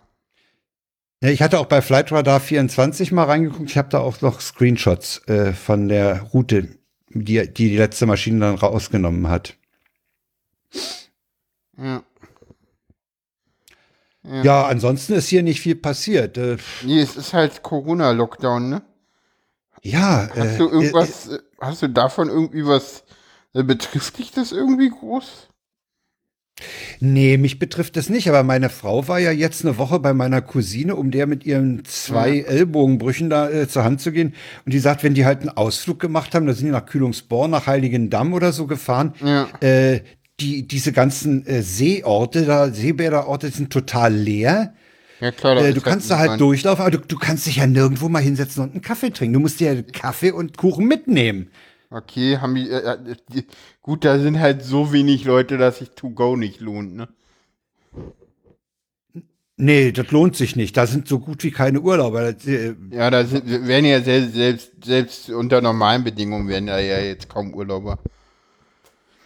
[1.23, 3.71] Ja, ich hatte auch bei Flightradar 24 mal reingeguckt.
[3.71, 6.69] Ich habe da auch noch Screenshots äh, von der Route,
[7.11, 9.57] die, die die letzte Maschine dann rausgenommen hat.
[11.77, 12.03] Ja.
[14.43, 16.37] Ja, ansonsten ist hier nicht viel passiert.
[16.37, 18.83] Äh, Nee, es ist halt Corona-Lockdown, ne?
[19.83, 23.08] ja, Hast äh, du irgendwas, äh, hast du davon irgendwie was, äh,
[23.65, 25.49] betrifft dich das irgendwie groß?
[27.01, 30.43] Nee, mich betrifft das nicht, aber meine Frau war ja jetzt eine Woche bei meiner
[30.43, 32.45] Cousine, um der mit ihren zwei Ja.
[32.47, 34.35] Ellbogenbrüchen da äh, zur Hand zu gehen.
[34.67, 37.53] Und die sagt, wenn die halt einen Ausflug gemacht haben, da sind die nach Kühlungsborn,
[37.53, 39.49] nach Heiligendamm oder so gefahren, Ja.
[39.61, 40.01] äh,
[40.41, 44.75] die, diese ganzen äh, Seeorte, da, Seebäderorte sind total leer.
[45.21, 45.57] Ja, klar.
[45.59, 46.41] Äh, du kannst da halt niemand.
[46.41, 49.35] durchlaufen, aber du, du kannst dich ja nirgendwo mal hinsetzen und einen Kaffee trinken.
[49.35, 51.51] Du musst dir Kaffee und Kuchen mitnehmen.
[51.91, 53.47] Okay, haben die, äh, äh, die,
[53.81, 57.09] gut, da sind halt so wenig Leute, dass sich To Go nicht lohnt, ne?
[59.57, 60.77] Nee, das lohnt sich nicht.
[60.77, 62.29] Da sind so gut wie keine Urlauber.
[62.47, 67.01] Äh, Ja, da sind, werden ja selbst, selbst, selbst unter normalen Bedingungen werden da ja
[67.01, 67.99] jetzt kaum Urlauber.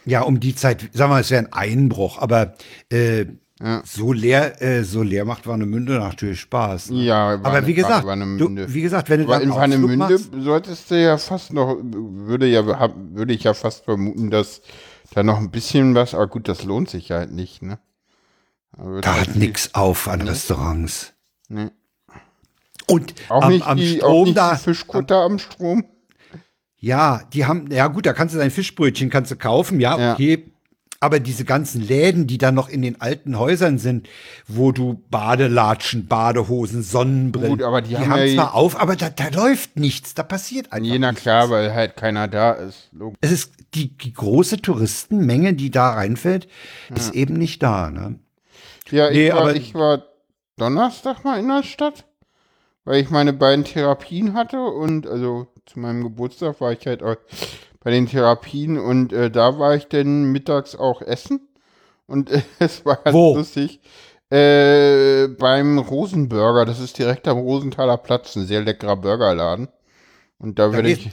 [0.05, 2.55] Ja, um die Zeit, sagen wir, es wäre ein Einbruch, aber
[2.91, 3.27] äh,
[3.63, 3.83] Ja.
[3.85, 6.91] so leer, äh, so leer macht Warnemünde natürlich Spaß.
[6.91, 7.05] ne?
[7.05, 10.91] Ja, aber wie gesagt, du, wie gesagt, wenn du Aber dann in Warnemünde machst, solltest
[10.91, 14.63] du ja fast noch, würde ja, würde ich ja fast vermuten, dass
[15.15, 17.79] da noch ein bisschen was, aber gut, das lohnt sich halt nicht, ne?
[18.77, 21.13] Da wird da halt hat nix auf an Restaurants.
[21.49, 21.69] Nee.
[22.89, 25.85] Und Auch am, nicht, am die, auch Strom nicht da, die Fischkutter am Strom.
[26.79, 30.15] ja, die haben, ja gut, da kannst du dein Fischbrötchen kannst du kaufen, ja, Ja.
[31.03, 34.09] Aber diese ganzen Läden, die dann noch in den alten Häusern sind,
[34.47, 38.95] wo du Badelatschen, Badehosen, Sonnenbrillen, Gut, aber die die haben haben, ja zwar auf, aber
[38.95, 41.23] da, da läuft nichts, da passiert einfach Je nichts.
[41.23, 42.89] klar, weil halt keiner da ist.
[42.93, 43.19] Logisch.
[43.21, 46.47] Es ist die, die große Touristenmenge, die da reinfällt,
[46.95, 47.91] ist eben nicht da.
[47.91, 48.21] Ne?
[48.91, 50.05] Ja, ich, Nee, war, aber- ich war
[50.57, 52.05] Donnerstag mal in der Stadt,
[52.85, 57.17] weil ich meine beiden Therapien hatte und also zu meinem Geburtstag war ich halt auch
[57.83, 61.41] bei den Therapien und äh, da war ich dann mittags auch essen
[62.07, 63.37] und äh, es war ganz Wo?
[63.37, 63.81] lustig.
[64.31, 69.69] Äh, beim Rosenburger, das ist direkt am Rosenthaler Platz, ein sehr leckerer Burgerladen.
[70.39, 71.11] Und da würde geht- ich,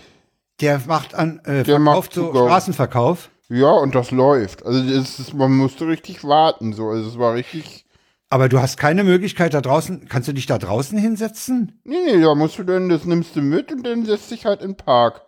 [0.62, 2.30] Der macht an äh, Der Verkauf macht so.
[2.34, 3.30] Straßenverkauf.
[3.50, 4.66] ja, und das läuft.
[4.66, 6.88] Also es ist, man musste richtig warten, so.
[6.88, 7.86] Also es war richtig,
[8.30, 10.08] Aber du hast keine Möglichkeit da draußen.
[10.08, 11.80] Kannst du dich da draußen hinsetzen?
[11.84, 14.62] Nee, nee, da musst du dann, das nimmst du mit und dann setzt dich halt
[14.62, 15.24] in den Park.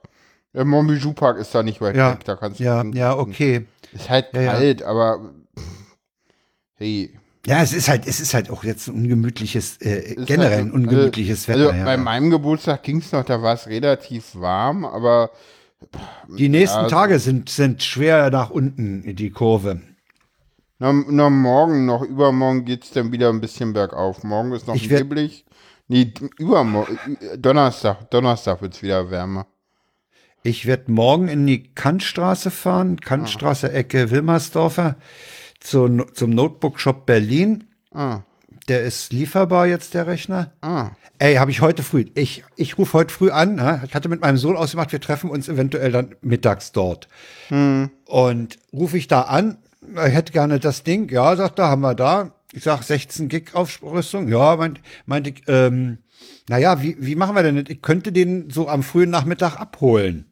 [0.54, 2.64] Der Montbijou Park ist da nicht weit Ja, weg, da kannst du.
[2.64, 3.68] ja, ja, okay.
[3.92, 4.52] Ist halt Ja, ja.
[4.54, 5.34] kalt, aber
[6.76, 7.18] hey.
[7.46, 10.72] Ja, es ist halt, es ist halt auch jetzt ein ungemütliches, äh, generell halt, ein
[10.72, 11.68] ungemütliches also, Wetter.
[11.70, 11.86] Also ja.
[11.86, 15.32] bei meinem Geburtstag ging es noch, da war es relativ warm, aber
[16.28, 19.82] Die nächsten ja, Tage sind, sind schwer nach unten, die Kurve.
[20.80, 24.24] na, na, morgen, noch übermorgen geht es dann wieder ein bisschen bergauf.
[24.24, 25.46] Morgen ist noch Ich neblig.
[25.88, 26.98] Nee, übermorgen,
[27.38, 29.46] Donnerstag, Donnerstag wird es wieder wärmer.
[30.44, 34.96] Ich werde morgen in die Kantstraße fahren, Kantstraße Ecke Wilmersdorfer,
[35.60, 37.66] zu, zum Notebook Shop Berlin.
[37.94, 38.22] Ah,
[38.68, 40.52] Der ist lieferbar jetzt, der Rechner.
[40.62, 40.92] ah.
[41.20, 42.06] Ey, habe ich heute früh.
[42.16, 43.54] Ich, ich rufe heute früh an.
[43.54, 43.84] Ne?
[43.86, 47.08] Ich hatte mit meinem Sohn ausgemacht, wir treffen uns eventuell dann mittags dort.
[47.52, 49.60] Und rufe ich da an.
[49.84, 51.12] Ich hätte gerne das Ding.
[51.12, 52.34] Ja, sagt er, haben wir da.
[52.54, 54.30] Ich sag 16 Gig Aufrüstung.
[54.30, 56.00] Ja, meint, meinte ich, ähm,
[56.50, 57.66] naja, wie, wie machen wir denn?
[57.70, 60.26] Ich könnte den so am frühen Nachmittag abholen.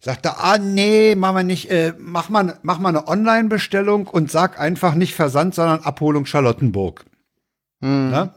[0.00, 4.30] Sagt er, ah nee, machen wir nicht, äh, mach mal, mach mal eine Online-Bestellung und
[4.30, 7.04] sag einfach nicht Versand, sondern Abholung Charlottenburg.
[7.80, 8.32] Ne?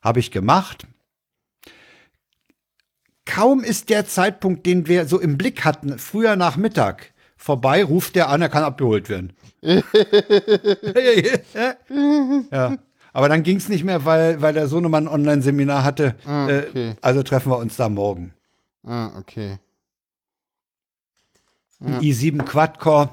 [0.00, 0.86] Habe ich gemacht.
[3.24, 8.28] Kaum ist der Zeitpunkt, den wir so im Blick hatten, früher Nachmittag, vorbei, ruft der
[8.28, 9.32] an, er kann abgeholt werden.
[12.50, 12.76] ja.
[13.12, 16.14] Aber dann ging es nicht mehr, weil, weil der Sohnemann ein Online-Seminar hatte.
[16.26, 16.94] Ah, Äh, okay.
[17.02, 18.32] also treffen wir uns da morgen.
[18.84, 19.58] Ah, okay.
[21.84, 23.10] Ein i7 Quad-Core,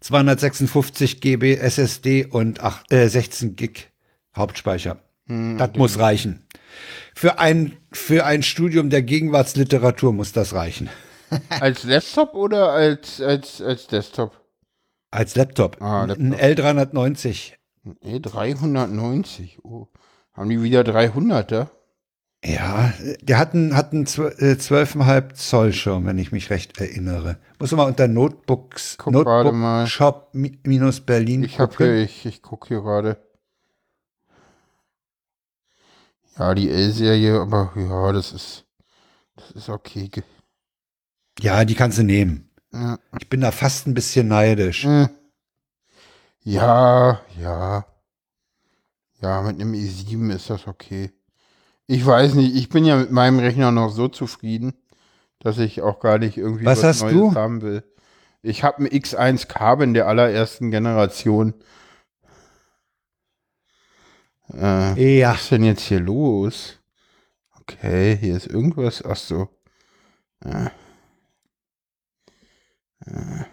[0.00, 3.90] 256 GB SSD und ach, äh, 16 Gig
[4.36, 4.98] Hauptspeicher.
[5.26, 6.46] das muss reichen.
[7.14, 10.88] Für ein, für ein Studium der Gegenwartsliteratur muss das reichen.
[11.48, 14.40] Als Laptop oder als, als, als Desktop?
[15.12, 15.80] Als Laptop.
[15.80, 17.52] Ah, Ein L390.
[18.02, 19.58] E 390.
[19.64, 19.86] Oh.
[20.32, 21.68] Haben die wieder 300er?
[22.42, 26.80] Ja, der hat einen, hat einen zw- äh, 12,5 Zoll Schirm, wenn ich mich recht
[26.80, 27.38] erinnere.
[27.58, 29.80] Muss man mal unter Notebooks, Guck gerade mal.
[29.82, 31.86] Notebook Shop mi- minus Berlin Ich hab gucken.
[31.86, 33.18] hier, ich, ich guck hier gerade.
[36.38, 38.64] Ja, die L-Serie, aber ja, das ist,
[39.36, 40.10] das ist okay.
[41.40, 42.48] Ja, die kannst du nehmen.
[42.72, 44.86] Ja, Ich bin da fast ein bisschen neidisch.
[44.86, 45.08] äh.
[46.42, 47.84] ja, ja.
[49.20, 51.12] Ja, mit einem i7 ist das okay.
[51.92, 54.74] Ich weiß nicht, ich bin ja mit meinem Rechner noch so zufrieden,
[55.40, 57.34] dass ich auch gar nicht irgendwie Was hast Neues du?
[57.34, 57.82] haben will.
[58.42, 61.52] Ich habe einen X1 Carbon der allerersten Generation.
[64.54, 65.32] Äh, Ja.
[65.32, 66.78] Was ist denn jetzt hier los?
[67.60, 69.04] Okay, hier ist irgendwas.
[69.04, 69.48] Ach so.
[70.44, 70.66] Äh.
[73.04, 73.44] Äh.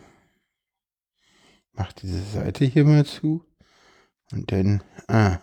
[1.73, 3.43] mach diese Seite hier mal zu.
[4.31, 5.39] Und dann, ah.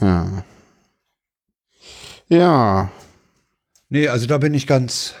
[0.00, 0.44] Ja.
[2.28, 2.90] Ja.
[3.88, 5.14] Nee, also da bin ich ganz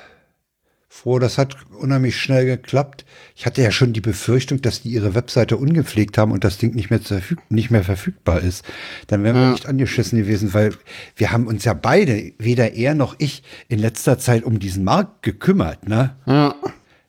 [0.88, 1.18] froh.
[1.18, 3.04] Das hat unheimlich schnell geklappt.
[3.36, 6.74] Ich hatte ja schon die Befürchtung, dass die ihre Webseite ungepflegt haben und das Ding
[6.74, 7.00] nicht mehr,
[7.48, 8.64] nicht mehr verfügbar ist.
[9.06, 9.50] Dann wären wir ja.
[9.52, 10.74] nicht angeschissen gewesen, weil
[11.14, 15.22] wir haben uns ja beide, weder er noch ich, in letzter Zeit um diesen Markt
[15.22, 15.88] gekümmert.
[15.88, 16.16] Ne?
[16.26, 16.56] Ja.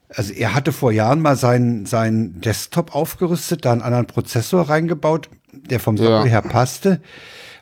[0.10, 5.30] Also er hatte vor Jahren mal seinen, seinen Desktop aufgerüstet, da einen anderen Prozessor reingebaut,
[5.52, 6.26] der vom Sockel ja.
[6.26, 7.02] her passte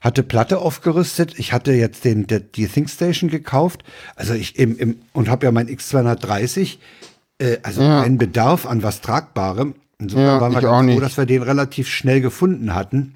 [0.06, 1.38] hatte Platte aufgerüstet.
[1.40, 3.84] Ich hatte jetzt den, der, die ThinkStation gekauft.
[4.16, 6.78] Also ich im, im und habe ja mein X230.
[7.40, 8.02] Äh, also ja.
[8.02, 9.74] einen Bedarf an was Tragbarem.
[9.98, 13.16] Insofern ja, waren wir ganz froh, dass wir den relativ schnell gefunden hatten.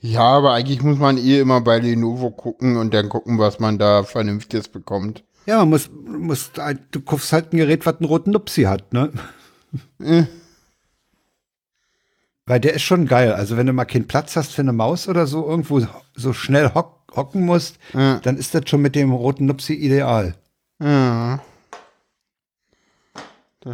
[0.00, 3.78] Ja, aber eigentlich muss man eh immer bei Lenovo gucken und dann gucken, was man
[3.78, 5.24] da Vernünftiges bekommt.
[5.46, 6.52] Ja, man muss, muss
[6.90, 9.10] du kaufst halt ein Gerät, was einen roten Nupsi hat, ne?
[12.46, 13.32] Weil der ist schon geil.
[13.32, 15.80] Also wenn du mal keinen Platz hast für eine Maus oder so, irgendwo
[16.14, 18.20] so schnell hock, hocken musst, ja.
[18.22, 20.34] dann ist das schon mit dem roten Nupsi ideal.
[20.82, 21.40] Ja.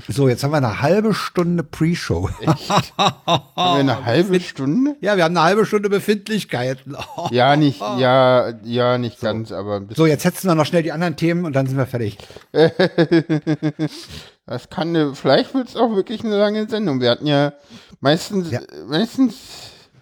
[0.06, 2.30] So, jetzt haben wir eine halbe Stunde Pre-Show.
[2.40, 2.96] Echt?
[2.96, 4.94] haben wir eine halbe Stunde?
[5.00, 6.96] Ja, wir haben eine halbe Stunde Befindlichkeiten.
[7.32, 9.26] ja, nicht, ja, ja, nicht so.
[9.26, 10.04] ganz, aber ein bisschen.
[10.04, 12.18] So, jetzt setzen wir noch schnell die anderen Themen und dann sind wir fertig.
[14.50, 17.00] das kann eine, vielleicht wird es auch wirklich eine lange Sendung.
[17.00, 17.52] Wir hatten ja
[18.00, 18.58] meistens, ja.
[18.88, 19.36] meistens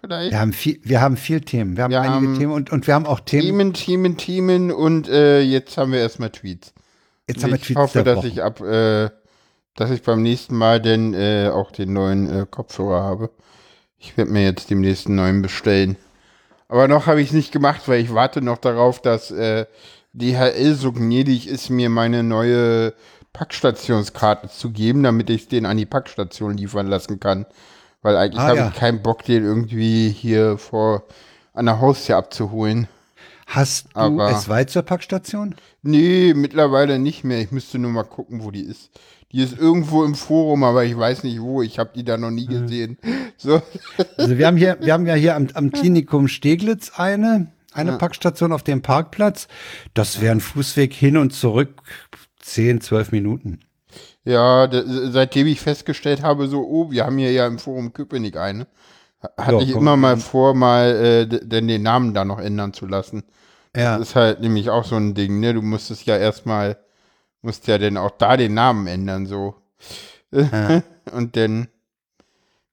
[0.01, 0.31] vielleicht.
[0.31, 1.77] Wir haben viel, wir haben viel Themen.
[1.77, 3.75] Wir haben wir einige haben Themen und, und wir haben auch Themen.
[3.75, 6.73] Themen, Themen, Themen und äh, jetzt haben wir erstmal Tweets.
[7.29, 7.71] Jetzt haben wir Tweets.
[7.71, 9.11] Ich hoffe, dass ich ab, äh,
[9.77, 13.31] dass ich beim nächsten Mal denn äh, auch den neuen äh, Kopfhörer habe.
[13.99, 15.97] Ich werde mir jetzt demnächst einen neuen bestellen.
[16.69, 19.67] Aber noch habe ich es nicht gemacht, weil ich warte noch darauf, dass äh,
[20.15, 22.95] DHL so gnädig ist, mir meine neue
[23.39, 27.47] Packstationskarte zu geben, damit ich den an die Packstation liefern lassen kann.
[28.03, 28.69] Weil eigentlich ah, habe ja.
[28.69, 31.05] ich keinen Bock, den irgendwie hier vor
[31.55, 32.89] an der Haustür abzuholen.
[33.47, 35.55] Hast du Aber, es weit zur Packstation?
[35.83, 37.41] Nee, mittlerweile nicht mehr.
[37.41, 38.91] Ich müsste nur mal gucken, wo die ist.
[39.31, 41.63] Die ist irgendwo im Forum, aber ich weiß nicht wo.
[41.63, 42.63] Ich habe die da noch nie hm.
[42.63, 42.99] gesehen.
[43.41, 43.63] So.
[44.17, 47.97] Also wir haben hier, wir haben ja hier am, am Klinikum Steglitz eine, eine ja.
[47.97, 49.47] Packstation auf dem Parkplatz.
[49.95, 51.81] Das wäre ein Fußweg hin und zurück
[52.41, 53.61] 10, 12 Minuten.
[54.25, 54.69] Ja,
[55.11, 58.67] seitdem ich festgestellt habe, so, oh, wir haben hier ja im Forum Köpenick eine,
[59.37, 62.87] hatte ja, ich immer mal vor, mal äh, denn den Namen da noch ändern zu
[62.87, 63.25] lassen.
[63.75, 63.99] Ja.
[63.99, 65.55] Das ist halt nämlich auch so ein Ding, ne?
[65.55, 66.77] Du musstest ja erstmal
[67.43, 69.55] musst ja dann auch da den Namen ändern, so.
[70.31, 70.83] Ja.
[71.13, 71.69] Und dann,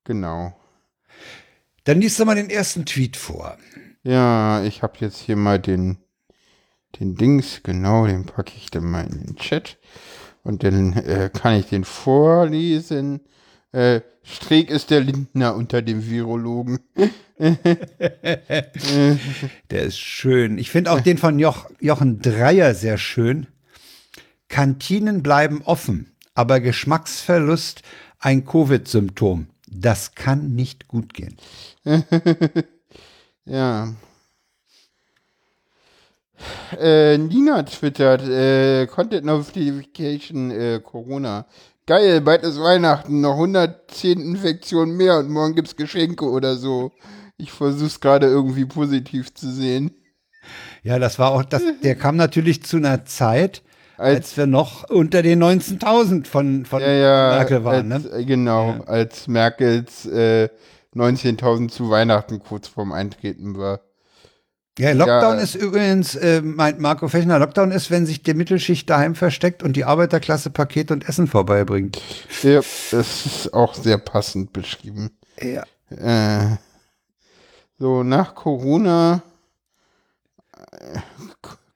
[0.03, 0.53] genau.
[1.83, 3.57] Dann liest du mal den ersten Tweet vor.
[4.03, 5.97] Ja, ich habe jetzt hier mal den,
[6.99, 9.77] den Dings, genau, den packe ich dann mal in den Chat.
[10.43, 13.21] Und dann äh, kann ich den vorlesen.
[13.71, 16.79] Äh, Streeck ist der Lindner unter dem Virologen.
[19.69, 20.57] der ist schön.
[20.57, 23.47] Ich finde auch den von Joch, Jochen Dreier sehr schön.
[24.47, 27.81] Kantinen bleiben offen, aber Geschmacksverlust
[28.19, 29.47] ein Covid-Symptom.
[29.67, 31.37] Das kann nicht gut gehen.
[33.45, 33.93] ja.
[36.79, 41.45] Äh, Nina twittert, äh, Content Notification äh, Corona.
[41.85, 46.91] Geil, bald ist Weihnachten, noch 110 Infektionen mehr und morgen gibt's Geschenke oder so.
[47.37, 49.91] Ich versuch's gerade irgendwie positiv zu sehen.
[50.83, 53.61] Ja, das war auch, das, der kam natürlich zu einer Zeit,
[53.97, 57.91] als, als wir noch unter den 19.000 von, von ja, ja, Merkel waren.
[57.91, 58.25] Als, ne?
[58.25, 58.83] Genau, ja.
[58.85, 60.49] als Merkels äh,
[60.95, 63.81] 19.000 zu Weihnachten kurz vorm Eintreten war.
[64.77, 65.43] Ja, Lockdown ja.
[65.43, 69.77] ist übrigens, äh, meint Marco Fechner, Lockdown ist, wenn sich die Mittelschicht daheim versteckt und
[69.77, 72.01] die Arbeiterklasse Paket und Essen vorbeibringt.
[72.43, 72.55] Ja,
[72.91, 75.11] das ist auch sehr passend beschrieben.
[75.41, 75.63] Ja.
[75.89, 76.57] Äh,
[77.79, 79.21] so, nach Corona
[80.71, 80.99] äh,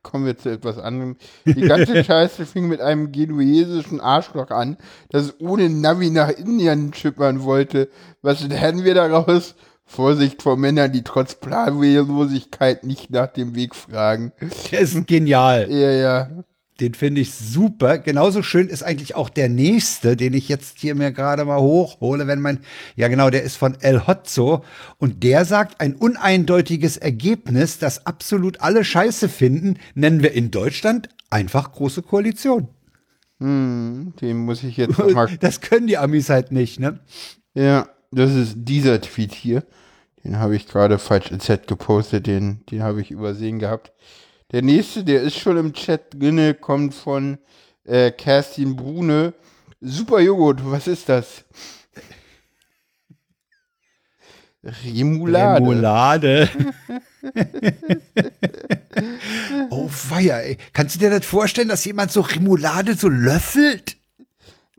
[0.04, 1.16] kommen wir zu etwas anderem.
[1.46, 4.78] Die ganze Scheiße fing mit einem genuesischen Arschloch an,
[5.10, 7.90] das ohne Navi nach Indien schippern wollte.
[8.22, 9.56] Was lernen wir daraus?
[9.90, 14.32] Vorsicht vor Männern, die trotz Planlosigkeit nicht nach dem Weg fragen.
[14.72, 15.68] Der ist genial.
[15.70, 16.30] Ja, ja.
[16.80, 17.98] Den finde ich super.
[17.98, 22.28] Genauso schön ist eigentlich auch der nächste, den ich jetzt hier mir gerade mal hochhole,
[22.28, 22.60] wenn man,
[22.96, 24.64] ja genau, der ist von El Hotzo
[25.00, 31.10] und der sagt, ein uneindeutiges Ergebnis, das absolut alle Scheiße finden, nennen wir in Deutschland
[31.32, 32.68] einfach große Koalition.
[33.40, 35.28] Hm, den muss ich jetzt mal.
[35.40, 37.00] Das können die Amis halt nicht, ne?
[37.56, 39.64] Ja, das ist dieser Tweet hier.
[40.24, 43.92] Den habe ich gerade falsch ins Set gepostet, den, den habe ich übersehen gehabt.
[44.52, 47.38] Der nächste, der ist schon im Chat drinne, kommt von
[47.86, 49.34] äh, Kerstin Brune
[49.82, 51.46] Super Joghurt, was ist das?
[54.64, 55.62] Remoulade.
[55.62, 56.50] Remoulade.
[59.70, 60.58] oh weia, ey.
[60.74, 63.96] Kannst du dir das vorstellen, dass jemand so Remoulade so löffelt?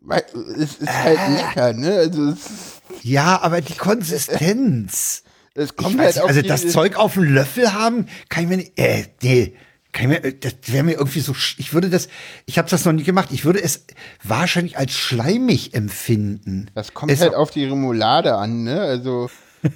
[0.02, 0.24] Weil
[0.58, 1.36] Es ist halt Äh.
[1.36, 1.94] lecker, ne?
[1.94, 5.22] Also, es, Ja, aber die Konsistenz.
[5.54, 8.78] Ich kommt weiß, halt also das Zeug auf dem Löffel haben, kann ich mir nicht,
[8.78, 9.54] äh, nee,
[9.92, 12.08] kann ich mir, das wäre mir irgendwie so, ich würde das,
[12.46, 13.84] ich habe das noch nie gemacht, ich würde es
[14.22, 16.70] wahrscheinlich als schleimig empfinden.
[16.74, 18.80] Das kommt Es- halt auf die Remoulade an, ne?
[18.80, 19.28] Also.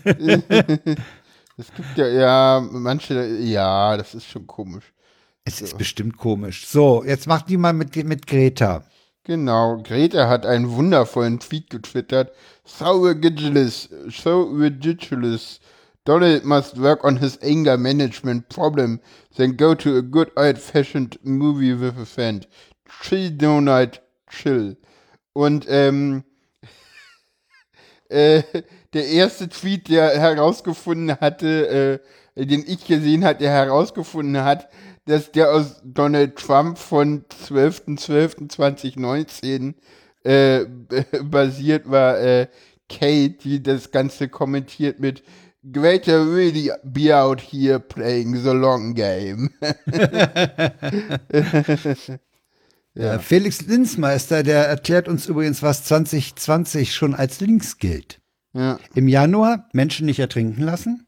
[1.56, 4.92] Es gibt ja, ja, manche, ja, das ist schon komisch.
[5.44, 6.66] Es ist bestimmt komisch.
[6.66, 8.84] So, jetzt mach die mal mit, mit Greta.
[9.26, 12.32] Genau, Greta hat einen wundervollen Tweet getwittert.
[12.66, 15.60] So ridiculous, so ridiculous.
[16.04, 19.00] Donald must work on his anger management problem,
[19.36, 22.46] then go to a good old-fashioned movie with a friend.
[23.00, 24.76] Chill, Donald, chill.
[25.32, 26.24] Und, ähm,
[28.10, 28.42] äh,
[28.92, 32.02] der erste Tweet, der herausgefunden hatte,
[32.36, 34.68] äh, den ich gesehen hat, der herausgefunden hat,
[35.06, 39.74] dass der aus Donald Trump von 12.12.2019
[40.24, 40.64] äh,
[41.22, 42.48] basiert war, äh,
[42.88, 45.22] Kate, die das Ganze kommentiert mit
[45.72, 49.50] Greater really be out here playing the long game.
[52.94, 53.18] Ja.
[53.18, 58.20] Felix Linzmeister, der erklärt uns übrigens, was 2020 schon als links gilt.
[58.52, 58.78] ja.
[58.94, 61.06] Im Januar Menschen nicht ertrinken lassen,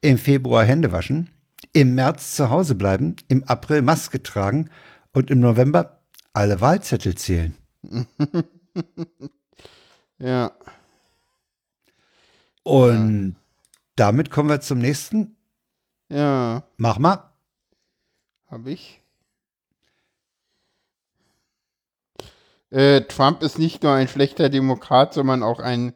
[0.00, 1.30] im Februar Hände waschen,
[1.72, 4.70] im März zu Hause bleiben, im April Maske tragen
[5.12, 6.00] und im November
[6.32, 7.56] alle Wahlzettel zählen.
[10.22, 10.52] Ja.
[12.62, 13.34] Und
[13.96, 15.36] damit kommen wir zum nächsten.
[16.08, 16.62] Ja.
[16.76, 17.32] Mach mal.
[18.46, 19.00] Hab ich.
[22.70, 25.92] Äh, Trump ist nicht nur ein schlechter Demokrat, sondern auch ein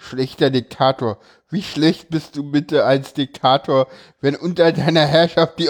[0.00, 1.20] schlechter Diktator.
[1.50, 3.86] Wie schlecht bist du bitte als Diktator,
[4.20, 5.68] wenn unter deiner Herrschaft die,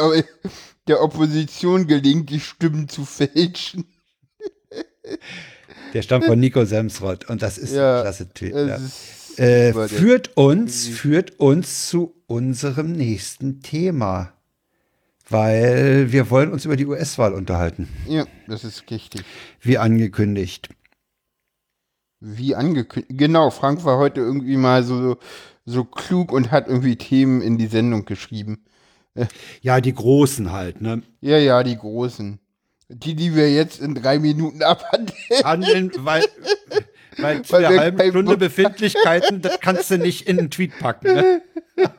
[0.86, 3.84] der Opposition gelingt, die Stimmen zu fälschen?
[5.92, 8.54] Der stammt von Nico Semsrott und das ist Ja, ein klasse Tweet.
[8.54, 9.44] Es Ja.
[9.44, 14.32] Äh, führt uns, führt uns zu unserem nächsten Thema.
[15.28, 17.88] Weil wir wollen uns über die US-Wahl unterhalten.
[18.08, 19.22] ja, das ist richtig.
[19.60, 20.68] Wie angekündigt.
[22.20, 23.18] Wie angekündigt.
[23.18, 25.16] Genau, Frank war heute irgendwie mal so,
[25.64, 28.64] so klug und hat irgendwie Themen in die Sendung geschrieben.
[29.62, 31.02] Ja, die Großen halt, ne?
[31.20, 32.38] Ja, ja, die großen.
[32.88, 35.18] Die, die wir jetzt in drei Minuten abhandeln.
[35.44, 36.24] Handeln, weil,
[37.18, 41.42] weil zu wir halben Stunde Befindlichkeiten, das kannst du nicht in einen Tweet packen, ne?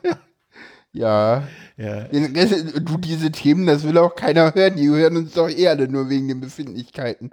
[0.94, 1.48] Ja.
[1.78, 2.04] Ja.
[2.04, 4.76] Du, diese Themen, das will auch keiner hören.
[4.76, 7.30] Die hören uns doch eh alle nur wegen den Befindlichkeiten.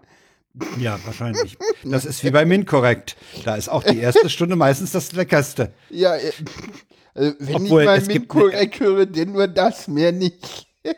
[0.79, 1.57] Ja, wahrscheinlich.
[1.83, 3.15] Das ist wie bei Minkorrekt.
[3.45, 5.73] Da ist auch die erste Stunde meistens das Leckerste.
[5.89, 6.11] Ja,
[7.15, 10.67] also wenn Obwohl, ich mal gibt- korrekt höre, denn nur das, mehr nicht.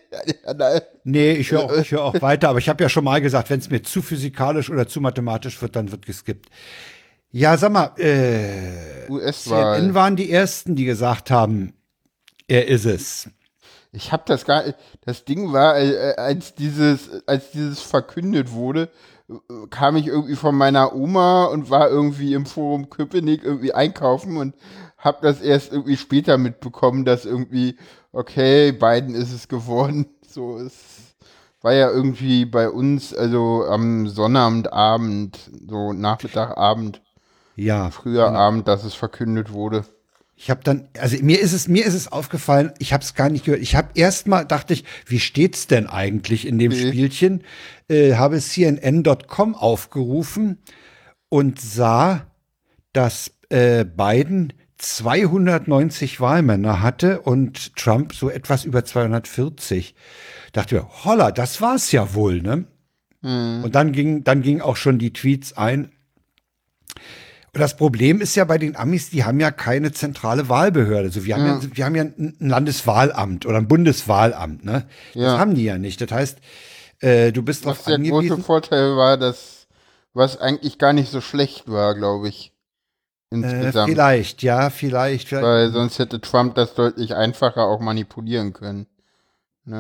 [1.03, 3.49] Nee, ich höre auch, ich hör auch weiter, aber ich habe ja schon mal gesagt,
[3.49, 6.49] wenn es mir zu physikalisch oder zu mathematisch wird, dann wird geskippt.
[7.31, 9.93] Ja, sag mal, äh, CNN US-Wahl.
[9.95, 11.73] waren die ersten, die gesagt haben,
[12.47, 13.29] er ist es.
[13.93, 14.63] Ich habe das gar
[15.05, 18.89] das Ding war, äh, als dieses, als dieses verkündet wurde,
[19.69, 24.55] kam ich irgendwie von meiner Oma und war irgendwie im Forum Köpenick irgendwie einkaufen und
[24.97, 27.77] habe das erst irgendwie später mitbekommen, dass irgendwie,
[28.11, 30.07] okay, Biden ist es geworden.
[30.31, 30.73] So, es
[31.61, 35.37] war ja irgendwie bei uns, also am Sonnabendabend,
[35.69, 37.01] so Nachmittagabend,
[37.57, 39.83] Ja, früher Abend, dass es verkündet wurde.
[40.43, 43.29] Ich habe dann, also mir ist es, mir ist es aufgefallen, ich habe es gar
[43.29, 43.61] nicht gehört.
[43.61, 46.87] Ich habe erstmal dachte ich, wie steht's denn eigentlich in dem Nee.
[46.87, 47.43] Spielchen?
[47.87, 50.57] Äh, habe CNN.com aufgerufen
[51.29, 52.25] und sah,
[52.91, 59.93] dass äh, Biden 290 Wahlmänner hatte und Trump so etwas über 240.
[60.53, 62.65] Dachte mir, holla, das war's ja wohl, ne?
[63.63, 65.91] Und dann ging, dann ging auch schon die Tweets ein.
[67.53, 71.07] Das Problem ist ja bei den Amis, die haben ja keine zentrale Wahlbehörde.
[71.07, 74.87] Also wir haben ja, wir haben ja ein Landeswahlamt oder ein Bundeswahlamt, ne?
[75.13, 75.37] Das Ja.
[75.37, 75.99] haben die ja nicht.
[75.99, 76.37] Das heißt,
[76.99, 78.43] äh, du bist Was der große angewiesen.
[78.43, 79.67] Vorteil war, dass
[80.13, 82.53] was eigentlich gar nicht so schlecht war, glaube ich.
[83.31, 83.89] Äh, Insgesamt.
[83.91, 85.27] vielleicht, ja, vielleicht.
[85.29, 85.43] vielleicht.
[85.45, 88.87] Weil sonst hätte Trump das deutlich einfacher auch manipulieren können.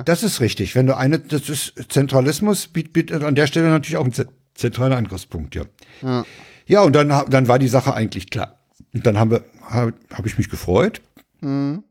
[0.05, 0.75] Das ist richtig.
[0.75, 4.27] Wenn du eine, das ist Zentralismus bietet, bietet an der Stelle natürlich auch ein ze-
[4.53, 5.63] zentraler Angriffspunkt, ja.
[6.01, 6.23] Ja.
[6.71, 8.57] Ja, und dann, dann war die Sache eigentlich klar.
[8.93, 11.01] Und dann habe hab ich mich gefreut.
[11.41, 11.83] Mhm.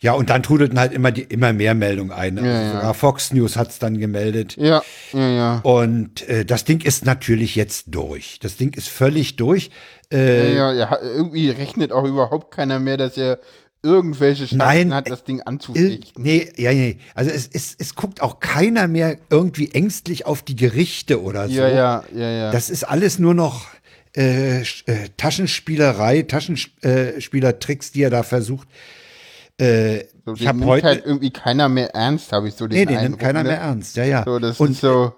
[0.00, 2.38] Ja, und dann trudelten halt immer die immer mehr Meldungen ein.
[2.38, 2.72] Also Ja, ja.
[2.72, 4.56] Sogar Fox News hat's dann gemeldet.
[4.58, 4.82] Ja,
[5.14, 5.60] ja, ja.
[5.62, 8.38] Und äh, das Ding ist natürlich jetzt durch.
[8.42, 9.70] Das Ding ist völlig durch.
[10.12, 13.38] Äh, ja, ja, ja, irgendwie rechnet auch überhaupt keiner mehr, dass er
[13.82, 16.22] irgendwelche Chancen Nein, hat, das Ding anzufechten.
[16.22, 16.98] Nee, ja, nee.
[17.14, 21.54] Also es, es, es guckt auch keiner mehr irgendwie ängstlich auf die Gerichte oder so.
[21.54, 22.50] Ja, ja, ja, ja.
[22.50, 23.66] Das ist alles nur noch
[24.16, 24.64] äh, äh,
[25.16, 28.68] Taschenspielerei, Taschenspielertricks, die er da versucht.
[29.58, 30.86] Äh, so, ich habe nimmt heute.
[30.86, 33.10] halt irgendwie keiner mehr ernst, habe ich so den nee, den Eindruck.
[33.10, 33.50] nimmt keiner ne?
[33.50, 33.96] mehr ernst.
[33.96, 34.24] Ja, ja.
[34.24, 35.14] So, das Und ist so.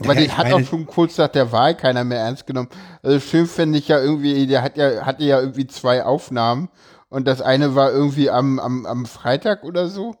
[0.00, 2.68] Aber Ja, den hat auch schon kurz nach der Wahl keiner mehr ernst genommen.
[3.02, 6.68] Also schön fände ich ja irgendwie, der hat ja, hatte ja irgendwie zwei Aufnahmen
[7.08, 10.14] und das eine war irgendwie am, am, am Freitag oder so,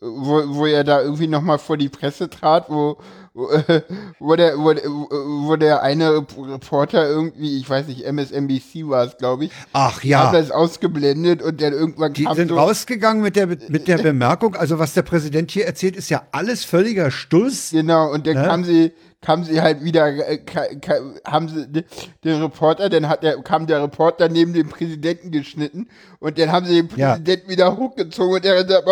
[0.00, 2.98] wo, wo er da irgendwie nochmal vor die Presse trat, wo,
[4.20, 4.74] wo, der, wo,
[5.48, 10.04] wo der eine Reporter irgendwie, ich weiß nicht, MSNBC war es, glaube ich, ach hat
[10.04, 14.54] ja, das ausgeblendet und dann irgendwann die sind so, rausgegangen mit der, mit der Bemerkung,
[14.54, 17.70] also was der Präsident hier erzählt, ist ja alles völliger Stuss.
[17.72, 18.44] Genau, und dann Ne?
[18.44, 18.92] kam sie,
[19.24, 20.38] kam sie halt wieder, äh,
[21.26, 21.84] haben sie de-
[22.24, 25.88] den Reporter, dann hat der, kam der Reporter neben dem Präsidenten geschnitten
[26.20, 27.12] und dann haben sie den Ja.
[27.12, 28.86] Präsidenten wieder hochgezogen und der sagt,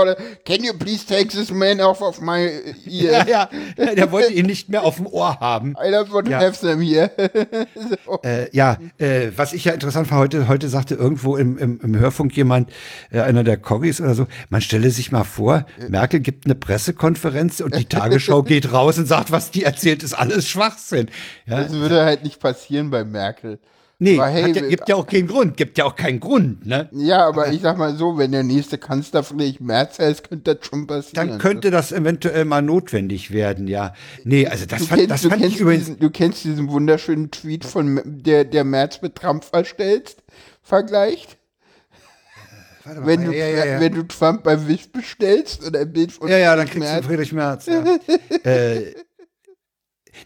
[0.46, 2.48] can you please take this man off of my
[2.86, 3.28] Ja, ear?
[3.28, 5.72] ja, ja, der wollte ihn nicht mehr auf dem Ohr haben.
[5.72, 6.40] I don't want to Ja.
[6.40, 7.10] have them here.
[8.06, 8.20] so.
[8.22, 11.98] Äh, ja, äh, was ich ja interessant war, heute, heute sagte irgendwo im, im, im
[11.98, 12.70] Hörfunk jemand,
[13.10, 17.60] äh, einer der Corgis oder so, man stelle sich mal vor, Merkel gibt eine Pressekonferenz
[17.60, 21.08] und die Tagesschau geht raus und sagt, was die erzählt, ist alles Schwachsinn.
[21.46, 23.58] Ja, Das würde halt nicht passieren bei Merkel.
[23.98, 26.88] nee, aber hey, ja, gibt ja auch keinen Grund, gibt ja auch keinen Grund, ne?
[26.92, 30.66] Ja, aber ich sag mal so, wenn der nächste Kanzler vielleicht Merz heißt, könnte das
[30.66, 31.28] schon passieren.
[31.28, 33.94] Dann könnte das eventuell mal notwendig werden, ja.
[34.24, 36.44] Nee, also das Du fand, kennst, das du, fand ich kennst übrigens, diesen, du kennst
[36.44, 40.22] diesen wunderschönen Tweet von der, der Merz mit Trump verstellst,
[40.62, 41.38] vergleicht?
[42.84, 43.80] Warte mal, Wenn du, ja, ja, ja.
[43.80, 47.02] wenn du Trump bei Wish bestellst oder ein Bild von Ja, ja, dann kriegst Merz,
[47.02, 47.66] du Friedrich Merz.
[47.66, 47.84] Ja.
[48.42, 48.94] äh,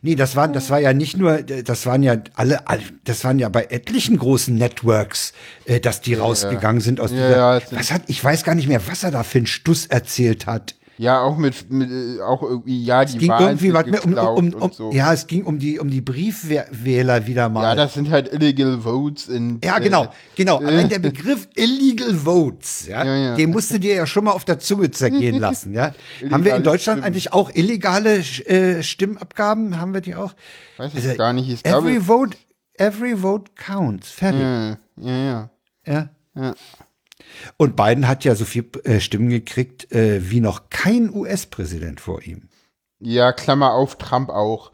[0.02, 3.38] nee, das war, das war ja nicht nur, das waren ja alle, alle das waren
[3.38, 5.32] ja bei etlichen großen Networks,
[5.64, 7.36] äh, dass die rausgegangen sind aus Ja, dieser.
[7.36, 10.46] ja, was hat, ich weiß gar nicht mehr, was er da für einen Stuss erzählt
[10.46, 10.74] hat.
[10.98, 13.98] Ja, auch mit, mit äh, auch irgendwie, ja, die Es ging Wahlen irgendwie warte mal,
[14.00, 14.92] um, um, um, so.
[14.92, 17.62] ja, es ging um die, um die Briefwähler wieder mal.
[17.62, 19.60] Ja, das sind halt illegal votes in.
[19.62, 20.58] Ja, genau, genau.
[20.58, 23.34] Allein der Begriff Illegal Votes, ja, Ja, ja.
[23.36, 25.92] den musst du dir ja schon mal auf der Zunge zergehen lassen, ja.
[26.30, 27.04] Haben wir in Deutschland Stimmen.
[27.04, 29.78] eigentlich auch illegale äh, Stimmabgaben?
[29.78, 30.34] Haben wir die auch?
[30.78, 31.48] Weiß ich Also, gar nicht.
[31.50, 32.36] Ich glaube, Every vote,
[32.74, 34.10] every vote counts.
[34.10, 34.40] Fertig.
[34.40, 35.50] ja, ja,
[35.86, 36.08] ja.
[36.34, 36.54] Ja.
[37.56, 42.22] Und Biden hat ja so viel äh, Stimmen gekriegt äh, wie noch kein US-Präsident vor
[42.22, 42.48] ihm.
[42.98, 44.72] Ja, Klammer auf, Trump auch.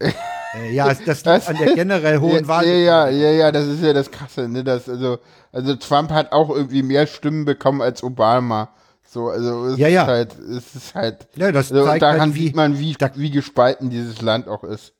[0.00, 2.66] Äh, ja, das liegt an der generell hohen ja, Wahl.
[2.66, 4.64] ja, ja, ja, ja, das ist ja das Krasse, ne?
[4.64, 5.18] Das, also,
[5.52, 8.74] also Trump hat auch irgendwie mehr Stimmen bekommen als Obama.
[9.04, 10.02] So, also es Ja, ja.
[10.02, 11.28] ist halt, es ist halt.
[11.36, 14.48] Ja, das also, zeigt daran halt, wie- sieht man, wie, da- wie gespalten dieses Land
[14.48, 14.94] auch ist.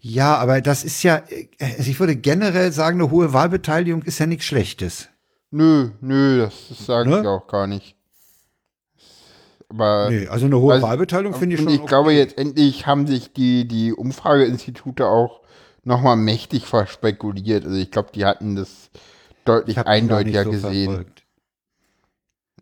[0.00, 1.22] Ja, aber das ist ja,
[1.60, 5.08] also ich würde generell sagen, eine hohe Wahlbeteiligung ist ja nichts Schlechtes.
[5.50, 7.20] Nö, nö, das, das sage Ne?
[7.20, 7.96] ich auch gar nicht.
[9.68, 11.74] Aber Nee, also eine hohe Also, Wahlbeteilung finde ich und schon.
[11.74, 15.40] ich glaube, jetzt endlich haben sich die, die Umfrageinstitute auch
[15.84, 17.64] nochmal mächtig verspekuliert.
[17.64, 18.90] Also ich glaube, die hatten das
[19.44, 20.86] deutlich eindeutiger so gesehen.
[20.86, 21.17] verfolgt.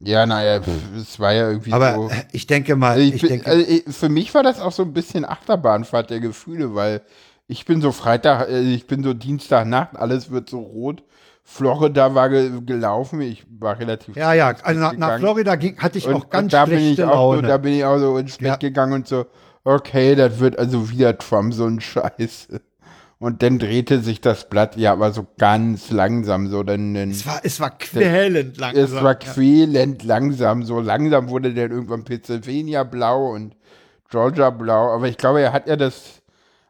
[0.01, 0.61] Ja, naja,
[1.01, 2.09] es war ja irgendwie Aber so.
[2.11, 4.61] äh, ich denke mal, Also ich ich bin, denke, also ich, für mich war das
[4.61, 7.01] auch so ein bisschen Achterbahnfahrt der Gefühle, weil
[7.49, 11.03] ich bin so Freitag, äh, ich bin so Dienstagnacht, alles wird so rot.
[11.49, 15.19] Florida war ge gelaufen, ich war relativ ja, ja, also nach, nach.
[15.19, 17.49] Florida ging, hatte ich und, auch ganz da bin ich schlechte auch so, Laune.
[17.49, 18.57] da bin ich auch so ins Bett Ja.
[18.57, 19.27] gegangen und so,
[19.63, 22.49] okay, das wird also wieder Trump so ein Scheiß.
[23.19, 27.41] Und dann drehte sich das Blatt, ja, aber so ganz langsam, so dann, es war,
[27.45, 28.85] es war quälend langsam.
[28.85, 33.57] es war quälend langsam, so langsam wurde dann irgendwann Pennsylvania blau und
[34.11, 36.21] Georgia blau, aber ich glaube, er hat ja das,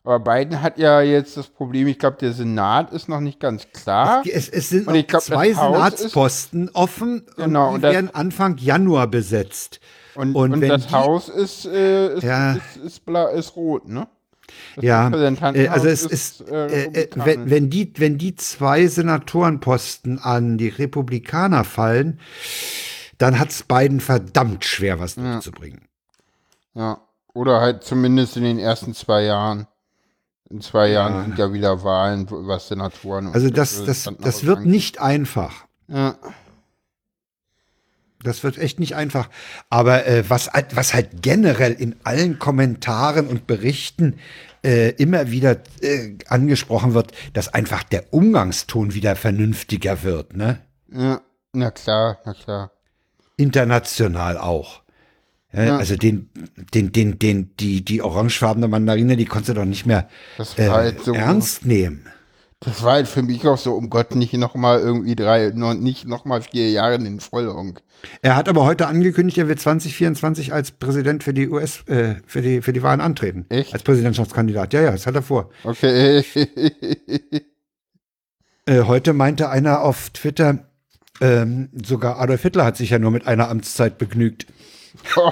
[0.05, 3.67] aber Biden hat ja jetzt das Problem, ich glaube, der Senat ist noch nicht ganz
[3.73, 4.23] klar.
[4.25, 4.33] ja.
[4.33, 8.15] es, es sind Und noch glaub, zwei Senatsposten offen Genau, und und die das- werden
[8.15, 9.81] Anfang Januar besetzt.
[10.15, 12.53] Und, Und und, das die- Haus ist, äh, ist, Ja.
[12.53, 14.07] ist, ist, blau, ist rot, ne?
[14.77, 17.27] Das Ja, äh, also es ist, äh, äh, äh, republikanisch.
[17.27, 22.21] wenn, wenn, die, wenn die zwei Senatorenposten an die Republikaner fallen,
[23.19, 25.83] dann hat es beiden verdammt schwer, was durchzubringen.
[26.75, 27.01] Ja,
[27.33, 29.67] oder halt zumindest in den ersten zwei Jahren.
[30.49, 31.09] In zwei Ja.
[31.09, 35.01] Jahren sind ja wieder Wahlen, was Senatoren und Also das, das, Repräsentanten das wird nicht
[35.01, 35.67] einfach.
[35.89, 36.17] Ja,
[38.23, 39.29] Das wird echt nicht einfach.
[39.71, 44.19] Aber äh, was, halt- was halt generell in allen Kommentaren und Berichten
[44.65, 50.59] äh, immer wieder äh, angesprochen wird, dass einfach der Umgangston wieder vernünftiger wird, ne?
[50.91, 51.21] Ja,
[51.53, 52.73] na klar, na klar.
[53.37, 54.83] International auch.
[55.53, 55.77] Ja, ja.
[55.79, 56.31] Also den,
[56.75, 60.09] den, den, den, die, die orangefarbene Mandarine, die konntest du doch nicht mehr
[60.57, 62.07] äh, halt so, ernst nehmen.
[62.67, 66.43] Das war halt für mich auch so, um Gott, nicht nochmal irgendwie drei, nicht nochmal
[66.43, 67.81] vier Jahre in den Vollhonk.
[68.23, 72.43] Er hat aber heute angekündigt, er wird 2024 als Präsident für die US, äh, für
[72.43, 73.47] die, für die Wahlen antreten.
[73.51, 73.73] Echt?
[73.73, 74.73] Als Präsidentschaftskandidat.
[74.73, 75.51] Ja, ja, das hat er vor.
[75.63, 76.25] Okay.
[78.67, 80.69] äh, heute meinte einer auf Twitter,
[81.21, 84.47] ähm, sogar Adolf Hitler hat sich ja nur mit einer Amtszeit begnügt.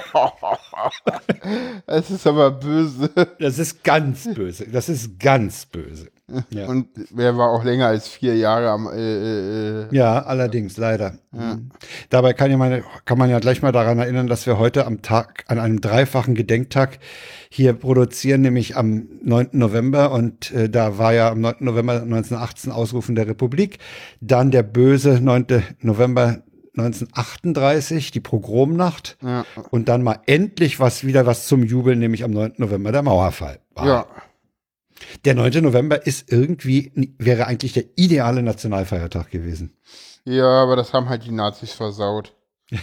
[1.85, 3.09] das ist aber böse.
[3.39, 4.69] Das ist ganz böse.
[4.69, 6.14] Das ist ganz böse.
[6.49, 6.65] Ja.
[6.67, 8.87] Und wer war auch länger als vier Jahre am.
[8.87, 11.19] Äh, äh, äh ja, allerdings, leider.
[11.31, 11.55] Ja.
[11.55, 11.69] Mhm.
[12.09, 15.03] Dabei kann, ja meine, kann man ja gleich mal daran erinnern, dass wir heute am
[15.03, 16.97] Tag, an einem dreifachen Gedenktag
[17.49, 19.49] hier produzieren, nämlich am 9.
[19.51, 20.11] November.
[20.11, 21.57] Und äh, da war ja am 9.
[21.59, 23.77] November 1918 Ausrufen der Republik.
[24.19, 25.63] Dann der böse 9.
[25.81, 26.41] November
[26.75, 29.17] 1938, die Pogromnacht.
[29.21, 29.45] Ja.
[29.69, 32.53] Und dann mal endlich was wieder was zum Jubeln, nämlich am 9.
[32.57, 33.59] November der Mauerfall.
[33.75, 33.85] War.
[33.85, 34.05] Ja.
[35.25, 35.63] Der 9.
[35.63, 39.75] November ist irgendwie, wäre eigentlich der ideale Nationalfeiertag gewesen.
[40.23, 42.33] Ja, aber das haben halt die Nazis versaut.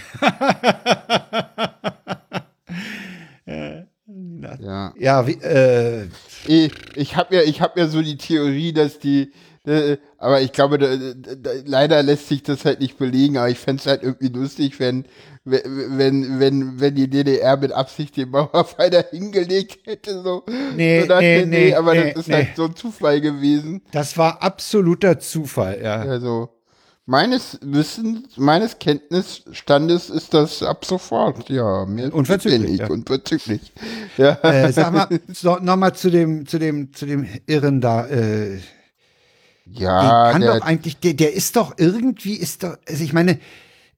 [4.60, 4.94] ja.
[4.98, 6.08] Ja, wie, äh,
[6.46, 9.32] ich, ich habe ja, ich habe ja so die Theorie, dass die,
[10.18, 13.80] aber ich glaube, da, da, leider lässt sich das halt nicht belegen, aber ich fände
[13.80, 15.04] es halt irgendwie lustig, wenn,
[15.44, 20.20] wenn, wenn, wenn die DDR mit Absicht den Mauerfall da hingelegt hätte.
[20.22, 20.42] So.
[20.74, 23.82] Nee, so nee, nee, nee, aber nee, das ist halt so ein Zufall gewesen.
[23.92, 26.00] Das war absoluter Zufall, ja.
[26.00, 26.48] Also,
[27.06, 31.86] meines Wissens, meines Kenntnisstandes ist das ab sofort, ja.
[31.86, 32.80] Mir unverzüglich.
[32.80, 32.88] Ja.
[32.88, 33.72] Unverzüglich.
[34.16, 34.38] Ja.
[34.42, 38.58] Äh, sag mal, so, nochmal zu dem, zu dem, zu dem Irren da, äh,
[39.66, 43.12] ja, der kann der, doch eigentlich, der, der ist doch irgendwie, ist doch, also ich
[43.12, 43.38] meine,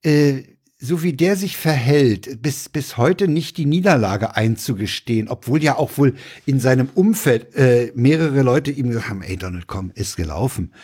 [0.03, 0.43] äh,
[0.79, 5.97] so wie der sich verhält, bis, bis heute nicht die Niederlage einzugestehen, obwohl ja auch
[5.97, 10.75] wohl in seinem Umfeld äh, mehrere Leute ihm gesagt haben, ey Donald, komm, ist gelaufen.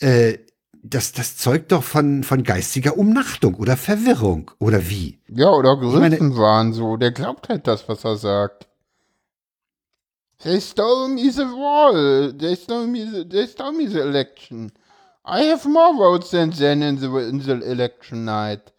[0.00, 0.38] Äh,
[0.82, 5.18] das, das zeugt doch von, von geistiger Umnachtung oder Verwirrung, oder wie?
[5.28, 6.96] Ja, oder waren so.
[6.96, 8.68] Der glaubt halt das, was er sagt.
[10.42, 12.32] They stole me the wall.
[12.32, 14.70] They stole me the, they stole me the election.
[15.24, 18.72] I have more votes than them in the, in the election night.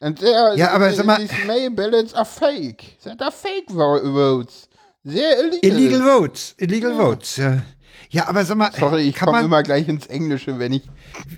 [0.00, 2.98] And they are, ja, aber sag mal, these mail ballots are fake.
[3.04, 4.68] That are fake votes.
[5.04, 5.70] They're illegal.
[5.70, 6.54] Illegal votes.
[6.58, 6.96] Illegal ja.
[6.96, 7.62] votes, ja.
[8.10, 8.72] Ja, aber sag mal.
[8.72, 10.82] Sorry, ich komme immer gleich ins Englische, wenn ich.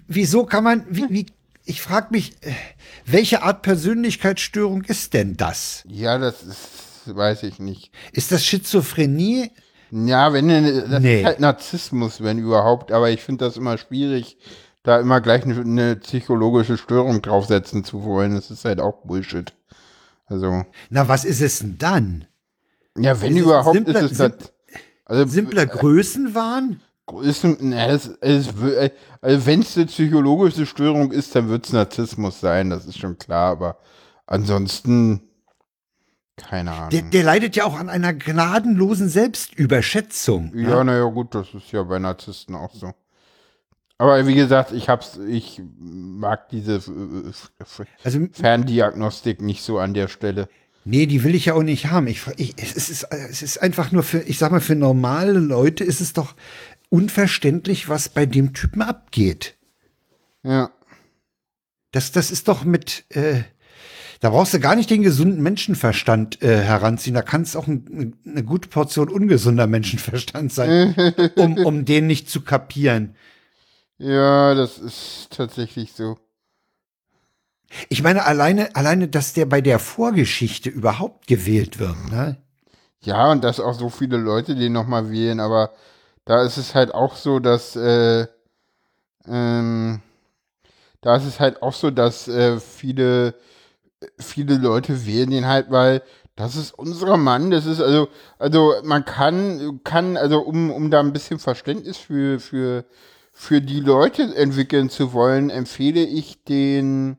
[0.07, 1.27] Wieso kann man, wie, wie
[1.65, 2.35] ich frage mich,
[3.05, 5.83] welche Art Persönlichkeitsstörung ist denn das?
[5.87, 6.59] Ja, das ist
[7.07, 7.92] weiß ich nicht.
[8.12, 9.50] Ist das Schizophrenie?
[9.90, 11.20] Ja, wenn das nee.
[11.20, 14.38] ist halt Narzissmus, wenn überhaupt, aber ich finde das immer schwierig,
[14.82, 18.34] da immer gleich eine, eine, psychologische Störung draufsetzen zu wollen.
[18.34, 19.53] Das ist halt auch Bullshit.
[20.26, 20.64] Also.
[20.90, 22.24] Na, was ist es denn dann?
[22.96, 24.53] Ja, wenn ist überhaupt simpler, ist es halt,
[25.05, 26.80] also, simpler Größenwahn?
[27.07, 28.48] Größen, na, es, es,
[29.20, 33.18] also wenn es eine psychologische Störung ist, dann wird es Narzissmus sein, das ist schon
[33.18, 33.78] klar, aber
[34.26, 35.20] ansonsten
[36.49, 36.90] keine Ahnung.
[36.90, 40.53] Der, der, leidet ja auch an einer gnadenlosen Selbstüberschätzung.
[40.55, 40.84] Ja, ja?
[40.84, 42.93] naja, gut, das ist ja bei Narzissten auch so.
[43.99, 47.32] Aber wie gesagt, ich hab's, ich mag diese äh,
[48.03, 50.49] also, Ferndiagnostik nicht so an der Stelle.
[50.84, 52.09] Nee, die will ich ja auch nicht haben.
[52.09, 55.84] Ich, ich, es, ist, es ist einfach nur für, ich sag mal, für normale Leute
[55.84, 56.34] ist es doch
[56.88, 59.55] unverständlich, was bei dem Typen abgeht.
[60.43, 60.70] Ja.
[61.93, 63.43] Das, das ist doch mit, äh,
[64.23, 67.14] da brauchst du gar nicht den gesunden Menschenverstand äh, heranziehen.
[67.14, 70.95] Da kann es auch ein, eine gute Portion ungesunder Menschenverstand sein,
[71.35, 73.16] um, um den nicht zu kapieren.
[73.99, 76.18] Ja, das ist tatsächlich so.
[77.89, 82.37] Ich meine, alleine, alleine, dass der bei der Vorgeschichte überhaupt gewählt wird, ne?
[83.01, 85.73] Ja, und dass auch so viele Leute den nochmal wählen, aber
[86.25, 88.29] da ist es halt auch so, dass, äh,
[89.27, 90.01] ähm,
[91.01, 93.35] da ist es halt auch so, dass äh, viele
[94.18, 96.03] viele Leute wählen den halt, weil
[96.36, 101.00] das ist unser Mann, das ist also, also man kann, kann, also um, um da
[101.00, 102.84] ein bisschen Verständnis für, für,
[103.32, 107.18] für die Leute entwickeln zu wollen, empfehle ich den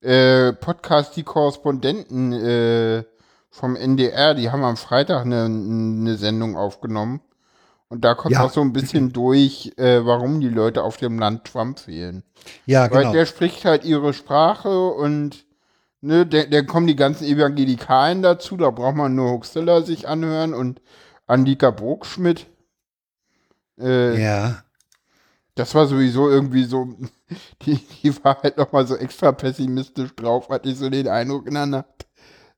[0.00, 3.04] äh, Podcast Die Korrespondenten äh,
[3.50, 7.20] vom NDR, die haben am Freitag eine, eine Sendung aufgenommen.
[7.88, 8.44] Und da kommt ja.
[8.44, 12.24] auch so ein bisschen durch, äh, warum die Leute auf dem Land Trump wählen.
[12.66, 13.04] Ja, genau.
[13.04, 15.44] Weil der spricht halt ihre Sprache und
[16.04, 20.52] Ne, der, der kommen die ganzen Evangelikalen dazu, da braucht man nur Huxilla sich anhören
[20.52, 20.82] und
[21.26, 22.44] Andika Burgschmidt.
[23.80, 24.62] Äh, ja.
[25.54, 26.94] Das war sowieso irgendwie so,
[27.62, 31.54] die, die war halt nochmal so extra pessimistisch drauf, hatte ich so den Eindruck in
[31.54, 32.06] der Nacht.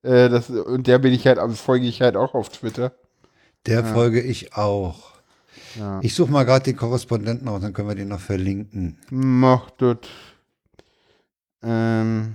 [0.03, 2.97] Äh, das, und der bin ich halt, also folge ich halt auch auf Twitter.
[3.66, 3.84] Der ja.
[3.84, 5.12] folge ich auch.
[5.78, 6.01] Ja.
[6.03, 8.99] Ich suche mal gerade den Korrespondenten aus, dann können wir den noch verlinken.
[9.09, 9.99] Mach das.
[11.62, 12.34] Ähm.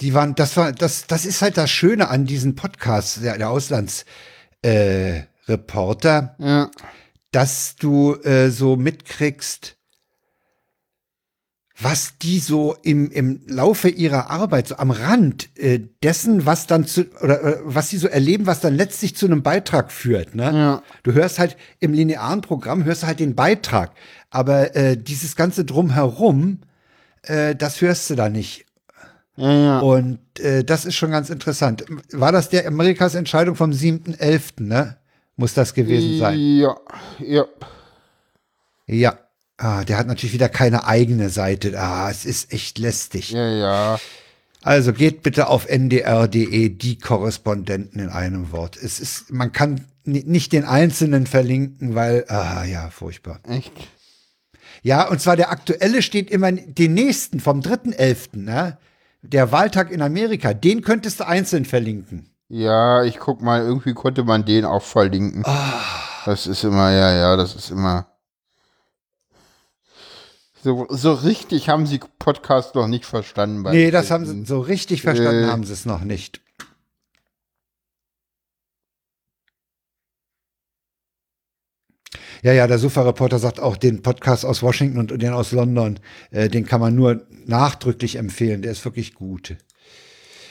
[0.00, 3.50] Die waren, das war, das, das ist halt das Schöne an diesen Podcasts der, der
[3.50, 6.70] Auslandsreporter, äh, ja.
[7.30, 9.76] dass du äh, so mitkriegst,
[11.78, 16.86] was die so im, im Laufe ihrer Arbeit, so am Rand äh, dessen, was dann
[16.86, 20.34] zu, oder äh, was sie so erleben, was dann letztlich zu einem Beitrag führt.
[20.34, 20.44] Ne?
[20.44, 20.82] Ja.
[21.02, 23.92] Du hörst halt im linearen Programm, hörst halt den Beitrag,
[24.30, 26.60] aber äh, dieses ganze Drumherum,
[27.22, 28.65] äh, das hörst du da nicht.
[29.36, 29.78] Ja, ja.
[29.80, 31.84] Und äh, das ist schon ganz interessant.
[32.12, 34.96] War das der Amerikas Entscheidung vom 7.11., ne?
[35.36, 36.38] Muss das gewesen sein?
[36.38, 36.76] Ja,
[37.18, 37.44] ja.
[38.86, 39.18] Ja.
[39.58, 41.78] Ah, der hat natürlich wieder keine eigene Seite.
[41.78, 43.30] Ah, es ist echt lästig.
[43.30, 44.00] Ja, ja.
[44.62, 48.76] Also geht bitte auf ndr.de die Korrespondenten in einem Wort.
[48.76, 53.40] Es ist, man kann nicht den einzelnen verlinken, weil, ah ja, furchtbar.
[53.48, 53.72] Echt?
[54.82, 58.78] Ja, und zwar der aktuelle steht immer den nächsten vom 3.11., ne?
[59.22, 62.30] Der Wahltag in Amerika, den könntest du einzeln verlinken.
[62.48, 65.42] Ja, ich guck mal, irgendwie konnte man den auch verlinken.
[65.44, 65.82] Ah.
[66.26, 68.06] Das ist immer, ja, ja, das ist immer.
[70.62, 73.62] So, so richtig haben sie Podcast noch nicht verstanden.
[73.62, 76.40] Nee, das haben sie, so richtig verstanden äh, haben sie es noch nicht.
[82.42, 85.98] Ja, ja, der Sofa-Reporter sagt auch, den Podcast aus Washington und den aus London,
[86.30, 88.62] äh, den kann man nur nachdrücklich empfehlen.
[88.62, 89.56] Der ist wirklich gut.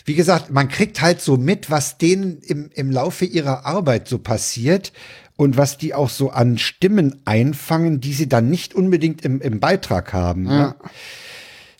[0.05, 4.19] Wie gesagt, man kriegt halt so mit, was denen im, im Laufe ihrer Arbeit so
[4.19, 4.93] passiert
[5.36, 9.59] und was die auch so an Stimmen einfangen, die sie dann nicht unbedingt im, im
[9.59, 10.43] Beitrag haben.
[10.43, 10.57] Ne?
[10.57, 10.75] Ja.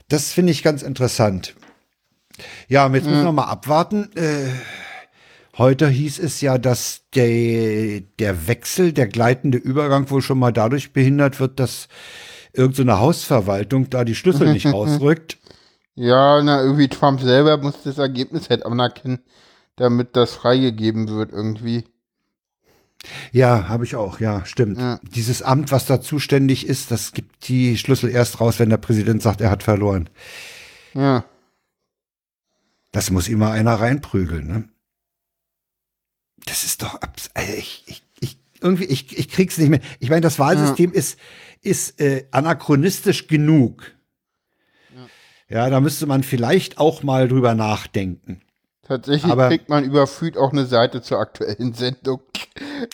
[0.08, 1.56] Das finde ich ganz interessant.
[2.68, 3.12] Ja, jetzt ja.
[3.12, 4.10] müssen wir mal abwarten.
[4.16, 4.48] Äh,
[5.58, 10.94] heute hieß es ja, dass der, der Wechsel, der gleitende Übergang wohl schon mal dadurch
[10.94, 11.88] behindert wird, dass
[12.54, 15.38] irgendeine so Hausverwaltung da die Schlüssel nicht rausrückt.
[15.96, 19.20] Ja, na, irgendwie Trump selber muss das Ergebnis halt anerkennen,
[19.78, 21.86] damit das freigegeben wird irgendwie.
[23.32, 24.80] Ja, habe ich auch, ja, stimmt.
[24.80, 25.00] Ja.
[25.04, 29.22] Dieses Amt, was da zuständig ist, das gibt die Schlüssel erst raus, wenn der Präsident
[29.22, 30.10] sagt, er hat verloren.
[30.94, 31.24] Ja.
[32.92, 34.70] Das muss immer einer reinprügeln, ne?
[36.46, 37.00] Das ist doch,
[37.34, 39.82] also ich, ich, ich, irgendwie, ich, ich krieg's nicht mehr.
[40.00, 40.98] Ich meine, das Wahlsystem ja.
[40.98, 41.20] ist,
[41.62, 43.92] ist äh, anachronistisch genug.
[45.50, 45.58] Ja.
[45.58, 48.42] ja, da müsste man vielleicht auch mal drüber nachdenken.
[48.88, 52.22] Tatsächlich Aber kriegt man über Feed auch eine Seite zur aktuellen Sendung.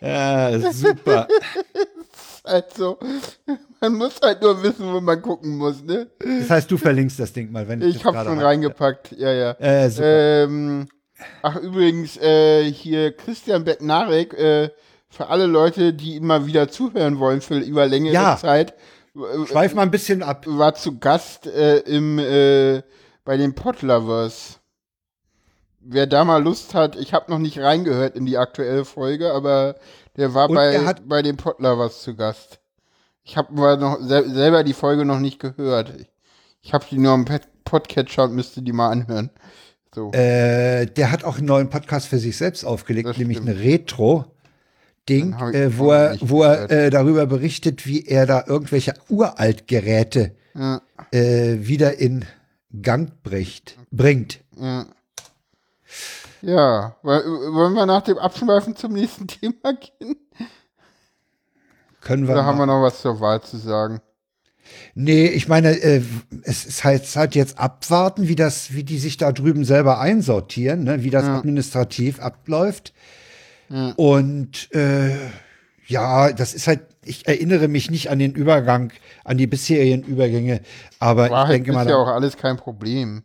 [0.00, 1.28] ja, super.
[2.50, 2.98] Also,
[3.80, 6.08] man muss halt nur wissen, wo man gucken muss, ne?
[6.18, 9.50] Das heißt, du verlinkst das Ding mal, wenn ich Ich hab's schon reingepackt, ja, ja.
[9.52, 10.88] Äh, ähm,
[11.42, 14.70] ach, übrigens, äh, hier Christian Bettnarek, äh,
[15.08, 18.36] für alle Leute, die immer wieder zuhören wollen für über längere ja.
[18.36, 18.74] Zeit,
[19.46, 20.44] Schweif mal ein bisschen ab.
[20.46, 22.82] War zu Gast äh, im, äh,
[23.24, 24.60] bei den Podlovers.
[25.80, 29.76] Wer da mal Lust hat, ich habe noch nicht reingehört in die aktuelle Folge, aber
[30.16, 32.60] der war bei, hat, bei den Podlovers zu Gast.
[33.22, 35.94] Ich habe noch sel selber die Folge noch nicht gehört.
[36.62, 37.26] Ich, habe die nur im
[37.64, 39.30] Podcatcher und müsste die mal anhören.
[39.94, 40.12] So.
[40.12, 44.24] Äh, der hat auch einen neuen Podcast für sich selbst aufgelegt, nämlich eine Retro.
[45.08, 50.82] Ding, äh, wo er, wo er äh, darüber berichtet, wie er da irgendwelche Uraltgeräte ja.
[51.10, 52.26] äh, wieder in
[52.80, 54.40] Gang bricht, bringt.
[54.60, 54.86] Ja.
[56.42, 60.16] Ja, wollen wir nach dem Abschweifen zum nächsten Thema gehen?
[62.00, 62.34] Können wir.
[62.34, 64.00] Da haben wir noch was zur Wahl zu sagen.
[64.94, 66.02] Nee, ich meine, äh,
[66.42, 70.84] es ist halt, halt, jetzt abwarten, wie das, wie die sich da drüben selber einsortieren,
[70.84, 71.02] ne?
[71.02, 71.38] wie das ja.
[71.38, 72.92] administrativ abläuft.
[73.96, 75.14] Und äh,
[75.86, 78.92] ja, das ist halt, ich erinnere mich nicht an den Übergang,
[79.24, 80.60] an die bisherigen Übergänge,
[80.98, 81.78] aber War ich denke mal.
[81.78, 83.22] Das ist ja auch alles kein Problem.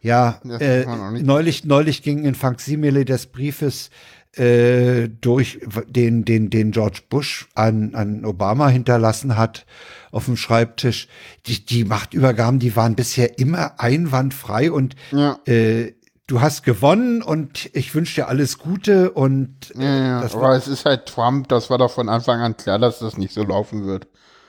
[0.00, 0.84] Ja, äh,
[1.20, 3.90] neulich, neulich ging ein Faksimile des Briefes
[4.36, 9.66] äh, durch den, den, den George Bush an, an Obama hinterlassen hat
[10.12, 11.08] auf dem Schreibtisch.
[11.46, 15.38] Die, die Machtübergaben, die waren bisher immer einwandfrei und ja.
[15.46, 15.94] äh,
[16.26, 20.34] du hast gewonnen und ich wünsche dir alles Gute und äh, ja, ja.
[20.34, 23.32] aber es ist halt Trump, das war doch von Anfang an klar, dass das nicht
[23.32, 24.06] so laufen wird.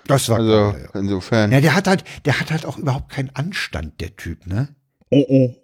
[0.07, 0.99] Das war also klar, ja.
[0.99, 1.51] insofern.
[1.51, 4.69] Ja, der hat halt, der hat halt auch überhaupt keinen Anstand, der Typ, ne?
[5.09, 5.55] Oh oh.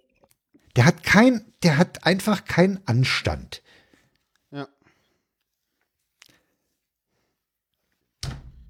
[0.76, 3.62] Der hat kein, der hat einfach keinen Anstand.
[4.52, 4.68] Ja.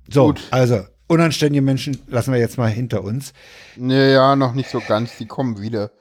[0.09, 0.47] So, Gut.
[0.51, 3.33] also unanständige Menschen lassen wir jetzt mal hinter uns.
[3.75, 5.91] Naja, noch nicht so ganz, die kommen wieder.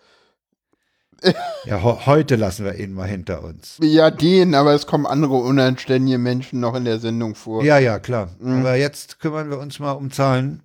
[1.64, 3.79] Ja, heute lassen wir ihn mal hinter uns.
[3.81, 7.62] Ja, den, aber es kommen andere unanständige Menschen noch in der Sendung vor.
[7.62, 8.31] Ja, ja, klar.
[8.41, 8.61] Mhm.
[8.61, 10.64] Aber jetzt kümmern wir uns mal um Zahlen.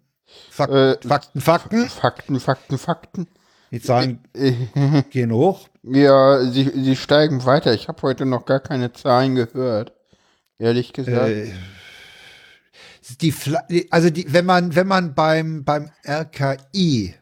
[0.50, 1.88] Fakten, äh, Fakten, Fakten.
[1.88, 3.28] Fakten, Fakten, Fakten.
[3.72, 4.20] Die Zahlen
[5.10, 5.68] gehen hoch.
[5.84, 7.74] Ja, sie, sie steigen weiter.
[7.74, 9.94] Ich habe heute noch gar keine Zahlen gehört.
[10.60, 11.30] Ehrlich gesagt.
[11.30, 11.52] Äh,
[13.22, 13.34] die,
[13.92, 17.14] also die, wenn man, wenn man beim, beim RKI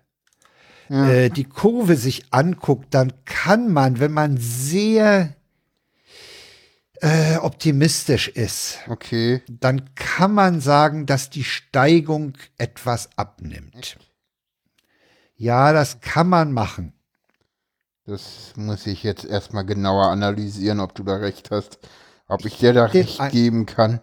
[0.90, 5.36] äh, die Kurve sich anguckt, dann kann man, wenn man sehr
[7.02, 9.42] äh, optimistisch ist, okay.
[9.50, 13.98] dann kann man sagen, dass die Steigung etwas abnimmt.
[15.36, 16.94] Ja, das kann man machen.
[18.06, 21.80] Das muss ich jetzt erstmal genauer analysieren, ob du da recht hast.
[22.28, 24.00] Ob ich dir da Den recht geben kann.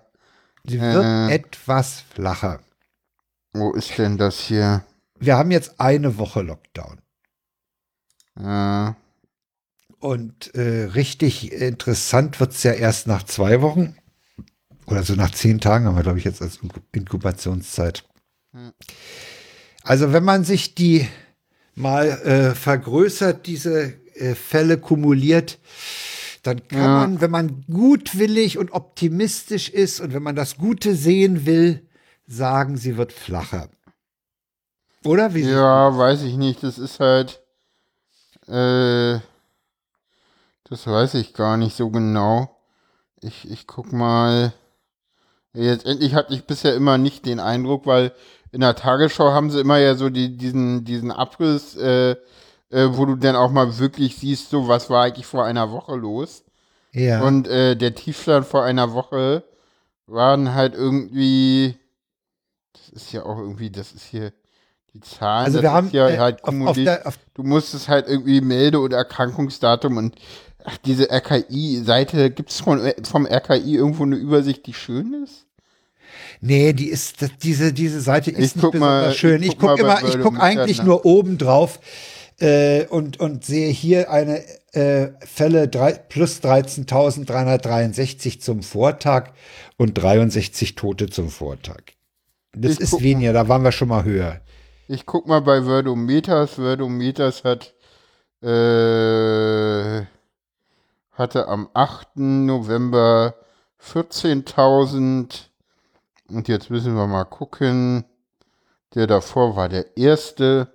[0.64, 1.34] Sie wird Äh.
[1.34, 2.60] etwas flacher.
[3.52, 4.84] Wo ist denn das hier?
[5.18, 7.00] Wir haben jetzt eine Woche Lockdown.
[8.36, 8.92] Äh,
[10.00, 13.96] Und äh, richtig interessant wird es ja erst nach zwei Wochen.
[14.86, 18.04] Oder so nach zehn Tagen haben wir, glaube ich, jetzt als Inku- Inkubationszeit.
[19.84, 21.08] Also wenn man sich die
[21.74, 25.58] mal äh, vergrößert, diese äh, Fälle kumuliert,
[26.42, 26.88] dann kann Ja.
[26.98, 31.86] man, wenn man gutwillig und optimistisch ist und wenn man das Gute sehen will,
[32.26, 33.68] sagen, sie wird flacher.
[35.04, 35.34] Oder?
[35.34, 36.62] Wie ja, weiß ich nicht.
[36.62, 37.40] Das ist halt.
[38.46, 39.18] Äh,
[40.68, 42.56] das weiß ich gar nicht so genau.
[43.20, 44.52] Ich, ich guck mal.
[45.54, 48.12] Jetzt endlich hatte ich bisher immer nicht den Eindruck, weil
[48.52, 52.12] in der Tagesschau haben sie immer ja so die, diesen, diesen Abriss, äh,
[52.70, 55.96] äh, wo du dann auch mal wirklich siehst, so was war eigentlich vor einer Woche
[55.96, 56.44] los.
[56.92, 57.22] ja.
[57.22, 59.42] Und äh, der Tiefstand vor einer Woche
[60.06, 61.76] waren halt irgendwie,
[62.74, 64.32] das ist ja auch irgendwie, das ist hier
[64.92, 67.88] die Zahlen, also wir haben ja äh, halt auf, auf der, auf, du musst es
[67.88, 70.16] halt irgendwie Melde- oder Erkrankungsdatum und
[70.64, 75.46] ach, diese RKI-Seite, gibt es vom, vom RKI irgendwo eine Übersicht, die schön ist?
[76.40, 79.42] Nee, die ist, diese, diese Seite ist Ich nicht guck besonders mal- schön.
[79.42, 81.78] ich guck gucke bei immer, ich gucke eigentlich nur oben drauf
[82.40, 84.42] äh, und, und sehe hier eine
[84.72, 89.30] äh, Fälle drei, plus 13.363 zum Vortag
[89.76, 91.82] und 63 Tote zum Vortag.
[92.54, 94.40] Das Ich ist guck weniger, da waren wir schon mal höher.
[94.88, 96.58] Ich guck mal bei Wordometers.
[96.58, 97.72] Wordometers hat
[98.42, 100.02] äh,
[101.12, 102.08] hatte am 8.
[102.16, 103.34] November
[103.82, 105.46] 14.000
[106.28, 108.04] und jetzt müssen wir mal gucken.
[108.94, 110.70] Der davor war der erste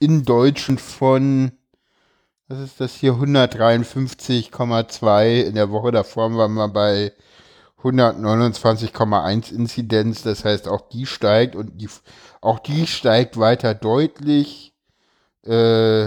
[0.00, 1.52] in Deutschen von,
[2.48, 5.42] was ist das hier, 153,2.
[5.42, 7.12] In der Woche davor waren wir bei
[7.82, 10.22] 129,1 Inzidenz.
[10.22, 11.88] Das heißt, auch die steigt und die,
[12.40, 14.72] auch die steigt weiter deutlich.
[15.44, 16.06] Äh,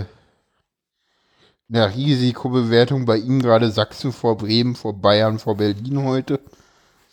[1.67, 6.39] in der Risikobewertung bei ihm gerade Sachsen vor Bremen, vor Bayern, vor Berlin heute.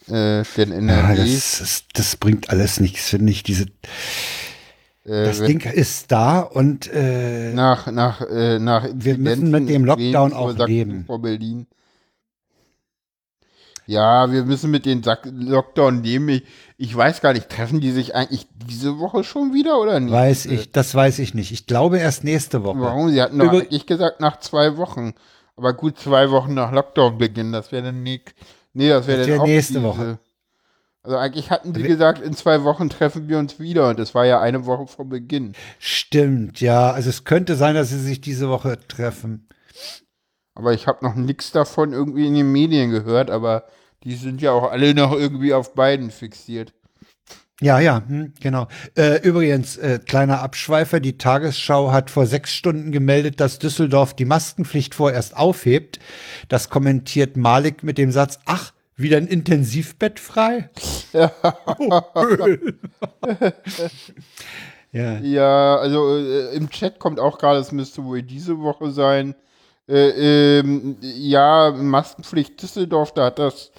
[0.09, 1.17] Äh, denn Ja, NRW.
[1.17, 3.43] das, ist, das bringt alles nichts, finde ich.
[3.43, 3.67] Diese,
[5.05, 9.85] Das wenn- Ding ist da und äh, nach, nach, äh, nach Wir müssen mit dem
[9.85, 11.05] Lockdown auch leben.
[11.07, 11.67] Frau Berlin.
[13.87, 16.29] Ja, wir müssen mit dem Sack Lockdown leben.
[16.29, 16.45] Ich,
[16.77, 20.13] ich weiß gar nicht, treffen die sich eigentlich diese Woche schon wieder oder nicht?
[20.13, 21.51] weiß Äh, ich, das weiß ich nicht.
[21.51, 22.81] Ich glaube erst nächste Woche.
[22.81, 23.11] Warum?
[23.11, 25.15] Sie hatten doch eigentlich gesagt nach zwei Wochen.
[25.57, 28.35] Aber gut, zwei Wochen nach Lockdown-Beginn, das wäre dann nicht.
[28.73, 30.19] Nee, das wäre dann wär auch nächste diese- Woche.
[31.05, 34.15] Also eigentlich hatten sie Wir- gesagt, in zwei Wochen treffen wir uns wieder und das
[34.15, 35.53] war ja eine Woche vor Beginn.
[35.79, 36.93] Stimmt, ja.
[36.93, 39.49] Also es könnte sein, dass sie sich diese Woche treffen.
[40.55, 43.65] Aber ich habe noch nichts davon irgendwie in den Medien gehört, aber
[44.05, 46.73] die sind ja auch alle noch irgendwie auf beiden fixiert.
[47.61, 48.67] Ja, ja, hm, genau.
[48.97, 54.25] Äh, übrigens, äh, kleiner Abschweifer, die Tagesschau hat vor sechs Stunden gemeldet, dass Düsseldorf die
[54.25, 56.01] Maskenpflicht vorerst aufhebt.
[56.49, 58.73] Das kommentiert Malik mit dem Satz, ach,
[59.03, 60.71] wieder ein Intensivbett frei?
[61.13, 62.79] Oh, Öl.
[64.93, 69.35] ja, Ja, also äh, im Chat kommt auch gerade, es müsste wohl diese Woche sein.
[69.89, 73.73] Äh, ähm, ja, Maskenpflicht Düsseldorf, da hat das,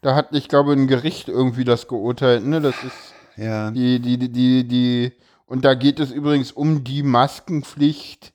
[0.00, 2.60] da hat, ich glaube, ein Gericht irgendwie das geurteilt, ne?
[2.60, 3.70] Das ist ja.
[3.70, 5.12] die, die, die, die, die,
[5.46, 8.32] und da geht es übrigens um die Maskenpflicht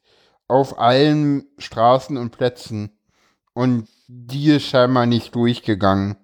[0.47, 2.91] auf allen Straßen und Plätzen.
[3.53, 6.17] Und die ist scheinbar nicht durchgegangen.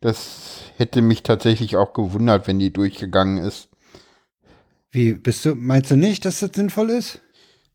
[0.00, 3.68] Das hätte mich tatsächlich auch gewundert, wenn die durchgegangen ist.
[4.90, 7.20] Wie, bist du, meinst du nicht, dass das sinnvoll ist?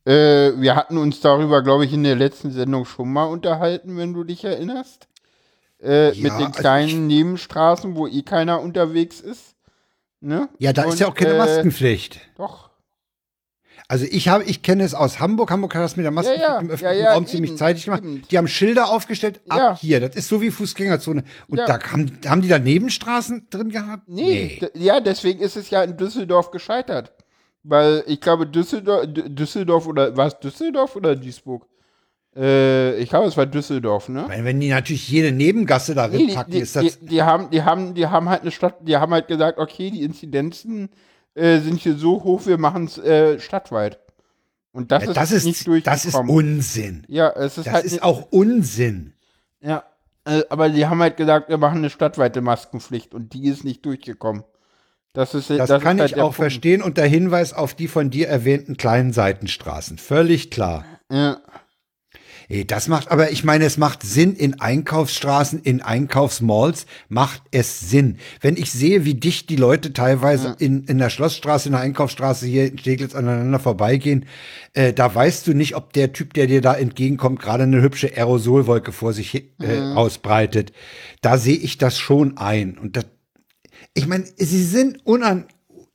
[0.06, 4.14] Äh, wir hatten uns darüber, glaube ich, in der letzten Sendung schon mal unterhalten, wenn
[4.14, 5.08] du dich erinnerst.
[5.82, 9.56] Äh, Ja, mit den also kleinen ich- Nebenstraßen, wo eh keiner unterwegs ist.
[10.22, 10.48] Ne?
[10.58, 12.22] Ja, da ist ja auch keine äh, Maskenpflicht.
[12.38, 12.70] Doch.
[13.94, 15.52] Also ich habe, ich kenne es aus Hamburg.
[15.52, 17.86] Hamburg hat das mit der Maskenpflicht ja, im ja, öffentlichen ja, Raum ziemlich eben, zeitig
[17.86, 18.04] gemacht.
[18.04, 18.24] eben.
[18.32, 19.78] Die haben Schilder aufgestellt, ab Ja.
[19.80, 20.00] hier.
[20.00, 21.24] Das ist so wie Fußgängerzone.
[21.48, 24.10] Und da haben, haben die da Nebenstraßen drin gehabt?
[24.10, 27.14] Nee, d- ja, deswegen ist es ja in Düsseldorf gescheitert.
[27.62, 31.68] Weil ich glaube, Düsseldorf, Düsseldorf oder war es Düsseldorf oder Duisburg?
[32.36, 34.26] Äh, ich glaube, es war Düsseldorf, ne?
[34.28, 37.00] Weil wenn die natürlich jede Nebengasse darin Nee, die, packen, die, ist das.
[37.00, 39.92] die, die, haben, die, haben, die haben halt eine Stadt, die haben halt gesagt, okay,
[39.92, 40.90] die Inzidenzen
[41.36, 44.00] äh, sind hier so hoch, wir machen es äh, stadtweit.
[44.72, 46.30] Und das, Ja, ist das ist, nicht das ist durchgekommen.
[46.36, 47.06] Unsinn.
[47.08, 49.14] ja, es ist Das halt ist auch Unsinn.
[49.62, 49.84] Ja,
[50.26, 53.86] äh, aber die haben halt gesagt, wir machen eine stadtweite Maskenpflicht und die ist nicht
[53.86, 54.44] durchgekommen.
[55.14, 56.38] Das ist Das, ist kann halt ich der auch Punkt.
[56.38, 60.00] verstehen unter Hinweis auf die von dir erwähnten kleinen Seitenstraßen.
[60.00, 60.86] Völlig klar.
[61.12, 61.38] Ja.
[62.50, 67.90] Ey, das macht, aber ich meine, es macht Sinn in Einkaufsstraßen, in Einkaufsmalls, macht es
[67.90, 68.18] Sinn.
[68.42, 72.46] Wenn ich sehe, wie dicht die Leute teilweise in, in der Schlossstraße, in der Einkaufsstraße
[72.46, 74.26] hier in Steglitz aneinander vorbeigehen,
[74.74, 78.16] äh, da weißt du nicht, ob der Typ, der dir da entgegenkommt, gerade eine hübsche
[78.16, 80.74] Aerosolwolke vor sich äh, ausbreitet.
[81.22, 82.78] Da sehe ich das schon ein.
[82.78, 83.06] Und das,
[83.94, 85.46] ich meine, sie sind unan,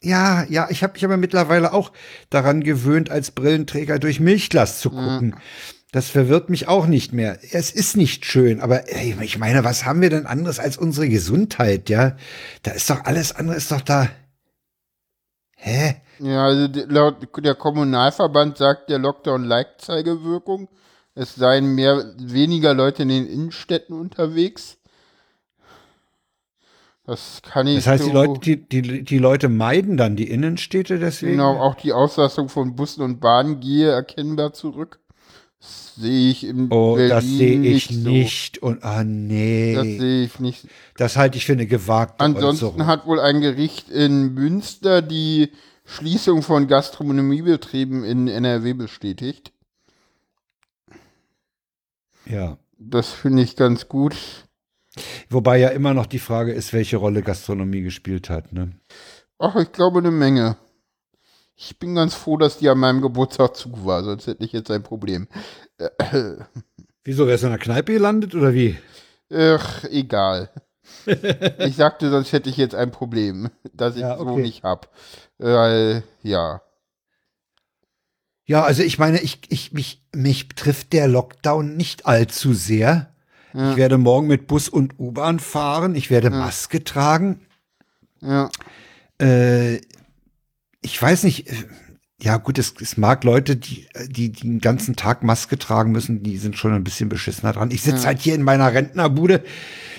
[0.03, 1.93] ja, ja, ich habe mich aber mittlerweile auch
[2.31, 5.35] daran gewöhnt, als Brillenträger durch Milchglas zu gucken.
[5.91, 7.39] Das verwirrt mich auch nicht mehr.
[7.53, 11.09] Es ist nicht schön, aber ey, ich meine, was haben wir denn anderes als unsere
[11.09, 12.17] Gesundheit, ja?
[12.63, 14.09] Da ist doch alles andere ist doch da.
[15.57, 15.97] Hä?
[16.19, 20.69] Ja, also die- laut der Kommunalverband sagt der Lockdown Leitzeigewirkung.
[21.15, 24.77] Es seien mehr, weniger Leute in den Innenstädten unterwegs.
[27.07, 30.31] Das kann ich Das heißt, die so, Leute, die, die, die Leute meiden dann die
[30.31, 31.33] Innenstädte deswegen.
[31.33, 35.01] genau, auch die Auslastung von Bussen und Bahnen gehe erkennbar zurück.
[35.61, 38.05] Das sehe ich in Oh, Berlin das sehe ich nicht.
[38.05, 38.59] nicht.
[38.59, 39.05] Und ah So.
[39.05, 39.99] Das nee.
[39.99, 40.67] sehe ich nicht.
[40.97, 42.87] Das halte ich für eine gewagte Ansonsten Äußerung.
[42.87, 45.51] hat wohl ein Gericht in Münster die
[45.85, 49.53] Schließung von Gastronomiebetrieben in NRW bestätigt.
[52.27, 52.59] Ja.
[52.79, 54.15] Das finde ich ganz gut.
[55.31, 58.53] Wobei ja immer noch die Frage ist, welche Rolle Gastronomie gespielt hat.
[58.53, 58.73] Ne?
[59.39, 60.57] Ach, ich glaube eine Menge.
[61.61, 64.71] Ich bin ganz froh, dass die an meinem Geburtstag zu war, sonst hätte ich jetzt
[64.71, 65.27] ein Problem.
[67.05, 68.79] Wieso, wärst du in der Kneipe gelandet oder wie?
[69.35, 70.51] Ach, egal.
[71.59, 74.43] ich sagte, sonst hätte ich jetzt ein Problem, das ich Ja, so okay.
[74.43, 74.89] nicht hab.
[75.39, 76.63] Weil, ja.
[78.45, 83.13] Ja, also ich meine, ich, ich, mich, mich trifft der Lockdown nicht allzu sehr.
[83.53, 83.73] Ja.
[83.73, 85.97] Ich werde morgen mit Bus und U-Bahn fahren.
[85.97, 87.41] Ich werde Maske tragen.
[88.21, 88.49] Ja,
[89.21, 89.81] Äh,
[90.81, 91.55] ich weiß nicht, äh,
[92.21, 95.93] ja gut, es, es mag Leute, die, äh, die, die den ganzen Tag Maske tragen
[95.93, 97.71] müssen, die sind schon ein bisschen beschissener dran.
[97.71, 99.45] Ich sitze halt hier in meiner Rentnerbude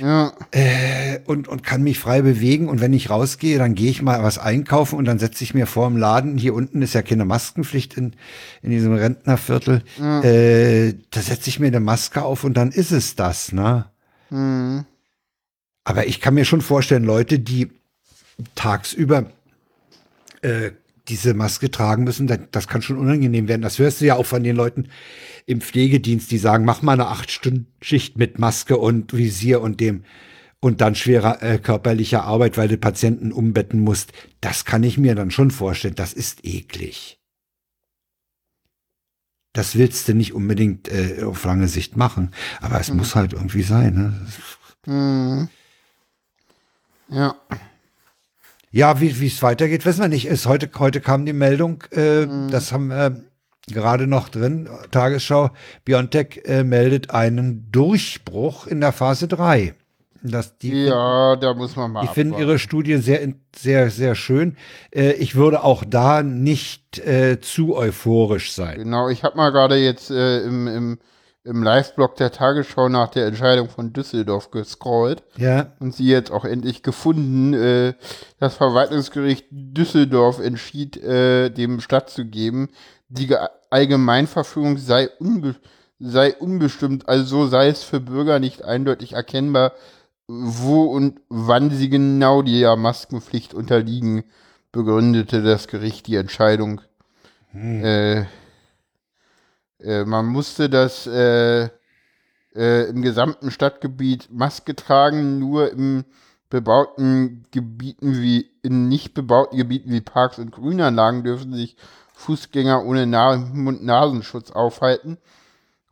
[0.01, 2.67] ja, äh, und, und kann mich frei bewegen.
[2.67, 5.65] Und wenn ich rausgehe, dann gehe ich mal was einkaufen und dann setze ich mir
[5.65, 6.37] vor im Laden.
[6.37, 8.13] Hier unten ist ja keine Maskenpflicht in,
[8.61, 9.81] in diesem Rentnerviertel.
[9.97, 13.85] Äh, da setze ich mir eine Maske auf und dann ist es das, ne?
[14.27, 14.83] hm,
[15.85, 17.71] Aber ich kann mir schon vorstellen, Leute, die
[18.55, 19.25] tagsüber
[20.41, 20.71] äh,
[21.07, 23.63] diese Maske tragen müssen, das kann schon unangenehm werden.
[23.63, 24.89] Das hörst du ja auch von den Leuten
[25.45, 29.79] im Pflegedienst, die sagen, mach mal eine acht Stunden Schicht mit Maske und Visier und
[29.79, 30.03] dem
[30.61, 34.11] und dann schwerer äh, körperlicher Arbeit, weil du Patienten umbetten musst.
[34.41, 35.95] Das kann ich mir dann schon vorstellen.
[35.95, 37.19] Das ist eklig.
[39.53, 42.31] Das willst du nicht unbedingt äh, auf lange Sicht machen,
[42.61, 42.97] aber es mhm.
[42.97, 44.27] muss halt irgendwie sein.
[44.85, 44.93] Ne?
[44.93, 45.49] Mhm.
[47.09, 47.35] Ja.
[48.71, 50.27] Ja, wie es weitergeht, wissen wir nicht.
[50.27, 52.51] Ist heute, heute kam die Meldung, äh, mhm.
[52.51, 53.23] das haben wir
[53.67, 55.51] gerade noch drin, Tagesschau,
[55.85, 59.73] BioNTech äh, meldet einen Durchbruch in der Phase 3.
[60.21, 62.01] Das, die ja, da muss man mal.
[62.01, 64.57] Die finden ihre Studie sehr, sehr, sehr schön.
[64.93, 68.79] Äh, ich würde auch da nicht äh, zu euphorisch sein.
[68.79, 70.99] Genau, ich habe mal gerade jetzt äh, im, im,
[71.43, 75.23] im Live-Blog der Tagesschau nach der Entscheidung von Düsseldorf gescrollt.
[75.37, 75.73] Ja.
[75.79, 77.53] Und sie jetzt auch endlich gefunden.
[77.53, 77.93] Äh,
[78.39, 82.69] das Verwaltungsgericht Düsseldorf entschied, äh, dem stattzugeben,
[83.07, 83.35] die
[83.69, 85.55] Allgemeinverfügung sei, unbe
[85.99, 89.73] sei unbestimmt, also so sei es für Bürger nicht eindeutig erkennbar,
[90.27, 94.23] wo und wann sie genau der Maskenpflicht unterliegen,
[94.71, 96.81] begründete das Gericht die Entscheidung.
[97.51, 97.83] Hm.
[97.83, 98.25] Äh,
[99.79, 101.69] äh, man musste das äh,
[102.55, 106.05] äh, im gesamten Stadtgebiet Maske tragen, nur im
[106.49, 111.77] bebauten Gebieten wie in nicht bebauten Gebieten wie Parks und Grünanlagen dürfen sich
[112.13, 115.17] Fußgänger ohne Mund-Nasenschutz aufhalten.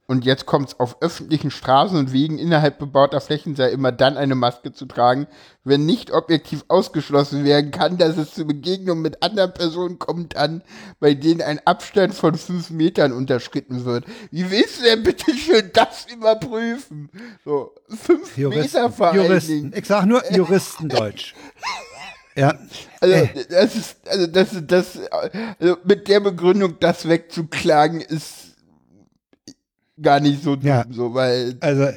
[0.09, 4.15] Und jetzt kommt es auf öffentlichen Straßen und Wegen innerhalb bebauter Flächen sei immer dann
[4.15, 5.27] eine Maske zu tragen,
[5.65, 10.63] wenn nicht objektiv ausgeschlossen werden kann, dass es zu Begegnungen mit anderen Personen kommt an,
[11.01, 14.05] bei denen ein Abstand von fünf Metern unterschritten wird.
[14.31, 17.09] Wie willst du denn bitte schön das überprüfen?
[17.43, 19.73] So, fünf Juristen, Meter vor Juristen.
[19.75, 21.35] Ich sag nur Juristendeutsch.
[22.37, 22.53] Ja.
[22.99, 23.27] Also, äh.
[23.49, 28.46] das ist, also, das, das, also, mit der Begründung, das wegzuklagen, ist
[30.01, 30.85] gar nicht so ja.
[30.89, 31.55] so, weil.
[31.59, 31.89] Also.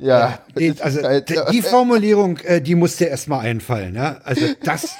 [0.00, 4.20] Ja, die, also halt, die, Formulierung, äh, die musste erstmal einfallen, ja.
[4.22, 4.94] Also das.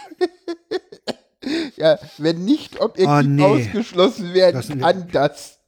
[1.76, 3.44] ja, wenn nicht objektiv oh, nee.
[3.44, 5.60] ausgeschlossen werden das kann, dass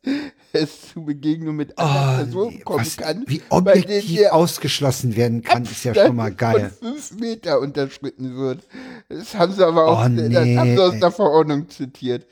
[0.52, 2.62] es zu Begegnungen mit anderen oh, Personen nee.
[2.62, 3.24] kommen Was, kann.
[3.26, 6.72] Wie objektiv ausgeschlossen werden kann, ist ja schon mal geil.
[6.80, 8.64] Von fünf Meter unterschritten wird.
[9.08, 10.28] Das haben sie aber auch, oh, nee.
[10.28, 12.26] das haben sie aus der Verordnung zitiert.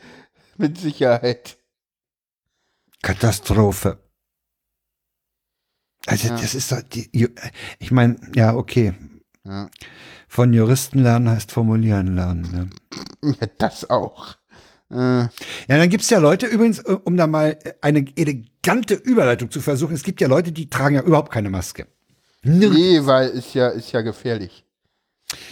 [0.56, 1.56] Mit Sicherheit.
[3.02, 3.98] Katastrophe.
[6.08, 6.36] Also ja.
[6.36, 7.28] das ist doch die,
[7.78, 8.94] ich meine, ja, okay.
[9.44, 9.68] Ja.
[10.26, 12.70] Von Juristen lernen heißt formulieren lernen.
[13.22, 13.34] Ne?
[13.40, 14.36] Ja, das auch.
[14.90, 14.94] Äh.
[14.94, 15.28] Ja,
[15.68, 19.94] dann gibt es ja Leute, übrigens, äh, um da mal eine elegante Überleitung zu versuchen,
[19.94, 21.86] es gibt ja Leute, die tragen ja überhaupt keine Maske.
[22.42, 24.64] Nee, weil ist ja, ist ja gefährlich.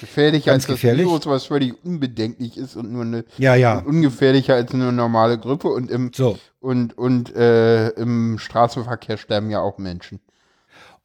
[0.00, 1.04] Gefährlicher Ganz als gefährlich.
[1.04, 3.80] das Virus, was völlig unbedenklich ist und nur eine ja, ja.
[3.80, 6.38] ungefährlicher als eine normale Grippe und im so.
[6.60, 10.20] und und äh, im Straßenverkehr sterben ja auch Menschen.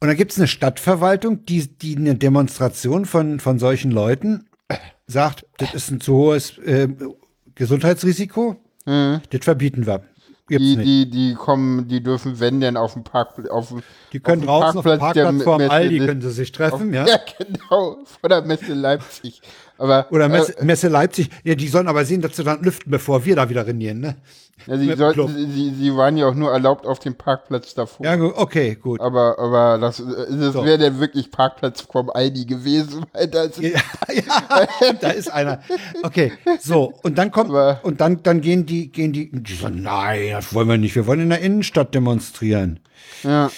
[0.02, 4.48] Und dann gibt es eine Stadtverwaltung, die, die eine Demonstration von, von solchen Leuten
[5.06, 6.88] sagt, das ist ein zu hohes äh,
[7.54, 9.20] Gesundheitsrisiko, mhm.
[9.30, 10.02] das verbieten wir.
[10.48, 13.48] die, die, die kommen, die dürfen, wenn denn, auf dem Parkplatz.
[13.48, 13.72] Auf,
[14.12, 17.06] die können draußen auf dem Parkplatz vor dem Aldi können sie sich treffen, auf, ja.
[17.06, 19.40] Ja, genau, vor der Messe Leipzig.
[19.82, 22.88] Aber, Oder Messe, äh, Messe Leipzig, ja, die sollen aber sehen, dass sie dann lüften,
[22.88, 24.14] bevor wir da wieder renieren, ne?
[24.68, 28.06] Ja, sie, sollten, sie, sie waren ja auch nur erlaubt auf dem Parkplatz davor.
[28.06, 29.00] Ja, okay, gut.
[29.00, 30.64] Aber, aber das, das so.
[30.64, 33.04] wäre dann wirklich Parkplatz vom Aldi gewesen.
[33.12, 33.70] Weil das ja,
[34.12, 35.60] ja, da ist einer.
[36.04, 36.30] Okay,
[36.60, 36.92] so.
[37.02, 40.54] Und dann kommt, aber und dann, dann gehen die, gehen die, die sagen, nein, das
[40.54, 40.94] wollen wir nicht.
[40.94, 42.78] Wir wollen in der Innenstadt demonstrieren.
[43.24, 43.50] Ja.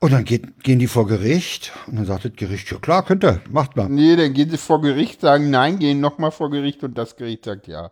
[0.00, 3.24] Und dann geht, gehen die vor Gericht und dann sagt das Gericht, ja klar, könnt
[3.24, 3.88] ihr, macht mal.
[3.88, 7.44] Nee, dann gehen sie vor Gericht, sagen nein, gehen nochmal vor Gericht und das Gericht
[7.44, 7.90] sagt ja.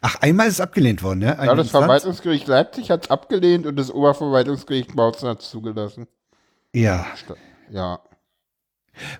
[0.00, 1.38] Ach, einmal ist es abgelehnt worden, ne?
[1.38, 1.84] Eine ja, das Instanz?
[1.84, 6.06] Verwaltungsgericht Leipzig hat es abgelehnt und das Oberverwaltungsgericht Bautzen hat es zugelassen.
[6.74, 7.06] Ja.
[7.70, 8.00] Ja.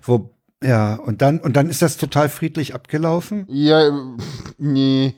[0.01, 0.31] Wo,
[0.63, 3.45] ja, und dann, und dann ist das total friedlich abgelaufen?
[3.49, 3.91] Ja,
[4.57, 5.13] nee.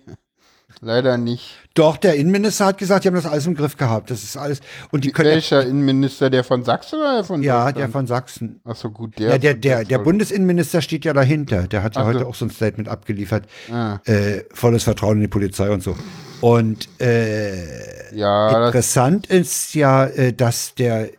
[0.82, 1.58] Leider nicht.
[1.74, 4.10] Doch, der Innenminister hat gesagt, die haben das alles im Griff gehabt.
[4.10, 4.62] Das ist alles.
[4.92, 8.62] Und die können Welcher Innenminister, der von Sachsen oder von Ja, der von Sachsen.
[8.64, 9.32] Ach so, gut, der.
[9.32, 11.68] Ja, der, der, der Bundesinnenminister steht ja dahinter.
[11.68, 12.28] Der hat ja Ach heute so.
[12.28, 13.46] auch so ein Statement abgeliefert.
[13.72, 14.00] Ah.
[14.06, 15.98] Äh, volles Vertrauen in die Polizei und so.
[16.40, 21.10] Und äh, ja, interessant ist ja, äh, dass der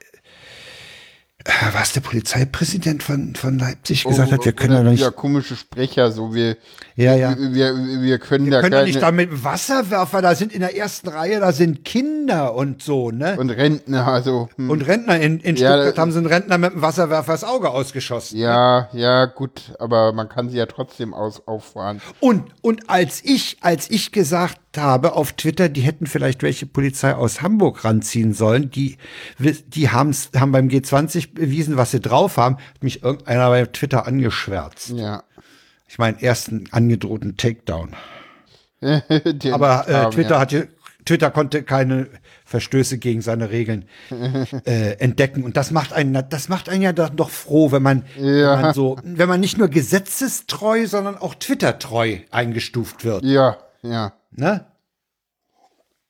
[1.73, 5.01] was der Polizeipräsident von, von Leipzig gesagt hat, wir können ja nicht.
[5.01, 6.57] Ja, komische Sprecher, so wir,
[6.97, 7.37] Ja, ja.
[7.39, 10.61] wir, wir, wir können Wir da können keine, nicht da mit Wasserwerfer, da sind in
[10.61, 13.37] der ersten Reihe, da sind Kinder und so, ne?
[13.39, 14.71] und Rentner, also, hm.
[14.71, 17.71] Und Rentner, in, in Ja, Stuttgart haben sie einen Rentner mit dem Wasserwerfer das Auge
[17.71, 18.39] ausgeschossen.
[18.39, 22.01] ja, ja, gut, aber man kann sie ja trotzdem aus, auffahren.
[22.21, 27.15] Und, und als ich, als ich gesagt habe auf Twitter, die hätten vielleicht welche Polizei
[27.15, 28.97] aus Hamburg ranziehen sollen, die,
[29.39, 34.07] die haben's, haben beim G20 bewiesen, was sie drauf haben, hat mich irgendeiner bei Twitter
[34.07, 34.91] angeschwärzt.
[34.91, 35.25] Ja.
[35.89, 37.91] Ich meine, ersten angedrohten Takedown.
[38.81, 40.69] Aber äh, Twitter hatte,
[41.05, 42.09] Twitter konnte keine
[42.45, 43.87] Verstöße gegen seine Regeln
[44.67, 45.45] äh, entdecken.
[45.45, 48.55] Und das macht einen, das macht einen ja doch, doch froh, wenn man, Ja.
[48.55, 53.25] wenn man so, wenn man nicht nur gesetzestreu, sondern auch Twitter-treu eingestuft wird.
[53.25, 54.13] Ja, ja.
[54.37, 54.65] Ne?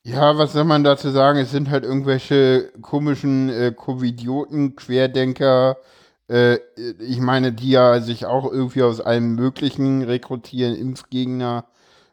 [0.03, 1.39] Ja, was soll man dazu sagen?
[1.41, 5.79] Es sind halt irgendwelche komischen äh, Covidioten, Querdenker,
[6.29, 6.59] äh,
[7.01, 11.65] ich meine, die ja sich auch irgendwie aus allem Möglichen rekrutieren, Impfgegner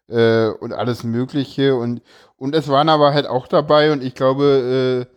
[0.07, 1.75] äh, und alles Mögliche.
[1.75, 2.01] Und,
[2.37, 5.15] und es waren aber halt auch dabei und ich glaube, äh,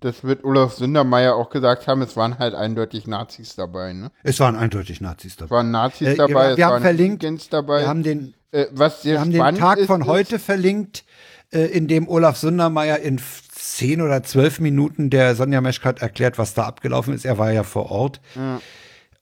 [0.00, 4.10] das wird Olaf Sündermeier auch gesagt haben, es waren halt eindeutig Nazis dabei, ne?
[4.22, 5.46] Es waren eindeutig Nazis dabei.
[5.46, 7.80] Es waren Nazis Äh, dabei, wir- es haben waren verlinkt- dabei.
[7.82, 11.04] Wir haben den, äh, was wir haben den Tag ist, von heute verlinkt,
[11.52, 13.20] äh, in dem Olaf Sundermeier in
[13.52, 17.24] zehn oder zwölf Minuten der Sonja Meschkat erklärt, was da abgelaufen ist.
[17.24, 18.20] Er war ja vor Ort.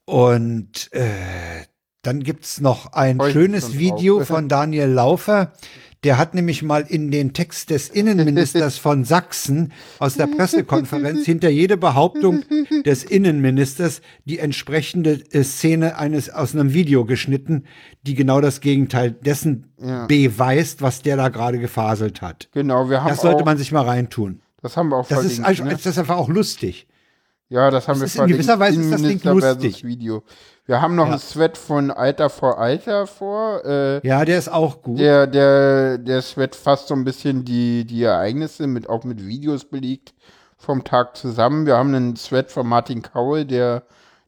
[0.05, 1.09] Und äh,
[2.03, 5.53] dann gibt's noch ein mich schönes Video von Daniel Laufer.
[6.03, 11.49] Der hat nämlich mal in den Text des Innenministers von Sachsen aus der Pressekonferenz hinter
[11.49, 12.43] jede Behauptung
[12.85, 17.63] des Innenministers die entsprechende äh, Szene eines aus einem Video geschnitten,
[18.01, 19.67] die genau das Gegenteil dessen
[20.07, 22.49] beweist, was der da gerade gefaselt hat.
[22.53, 24.41] genau, wir haben Das sollte auch, man sich mal reintun.
[24.61, 25.71] das haben wir auch Das ist, also, ne?
[25.71, 26.87] das ist einfach auch lustig.
[27.49, 29.83] Ja, das haben Das wir ist in gewisser Weise ist das Ding lustig.
[29.83, 30.23] Video.
[30.65, 31.13] Wir haben noch Ja.
[31.13, 33.65] ein Sweat von Alter vor Alter vor.
[33.65, 34.97] Äh, Ja, der ist auch gut.
[34.99, 39.65] der, der, der Sweat fasst so ein bisschen die, die Ereignisse mit, auch mit Videos
[39.65, 40.13] belegt
[40.57, 41.65] vom Tag zusammen.
[41.65, 43.83] Wir haben einen Sweat von Martin Kaul, der,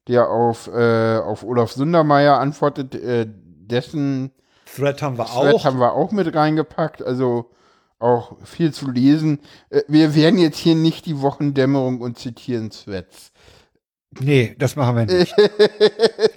[0.09, 2.95] der auf, äh, auf Olaf Sundermeier antwortet.
[2.95, 4.31] Äh, dessen
[4.75, 5.63] Thread haben wir Thread auch.
[5.65, 7.01] haben wir auch mit reingepackt.
[7.01, 7.49] Also
[7.97, 9.39] auch viel zu lesen.
[9.69, 13.31] Äh, wir werden jetzt hier nicht die Wochendämmerung und zitieren Threads.
[14.19, 15.35] Nee, das machen wir nicht.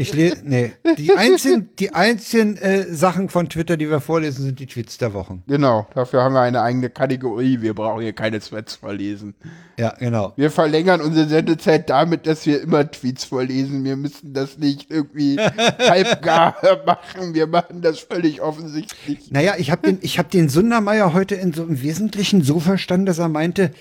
[0.00, 0.72] Ich lese, nee.
[0.96, 5.12] Die einzigen, die einzigen äh, Sachen von Twitter, die wir vorlesen, sind die Tweets der
[5.12, 5.42] Wochen.
[5.48, 7.60] Genau, dafür haben wir eine eigene Kategorie.
[7.62, 9.34] Wir brauchen hier keine Threads vorlesen.
[9.76, 10.34] Ja, genau.
[10.36, 13.82] Wir verlängern unsere Sendezeit damit, dass wir immer Tweets vorlesen.
[13.82, 15.36] Wir müssen das nicht irgendwie
[15.80, 16.54] halbgar
[16.86, 17.34] machen.
[17.34, 19.32] Wir machen das völlig offensichtlich.
[19.32, 23.06] Naja, ich habe den, ich hab den Sundermeier heute in so im Wesentlichen so verstanden,
[23.06, 23.72] dass er meinte,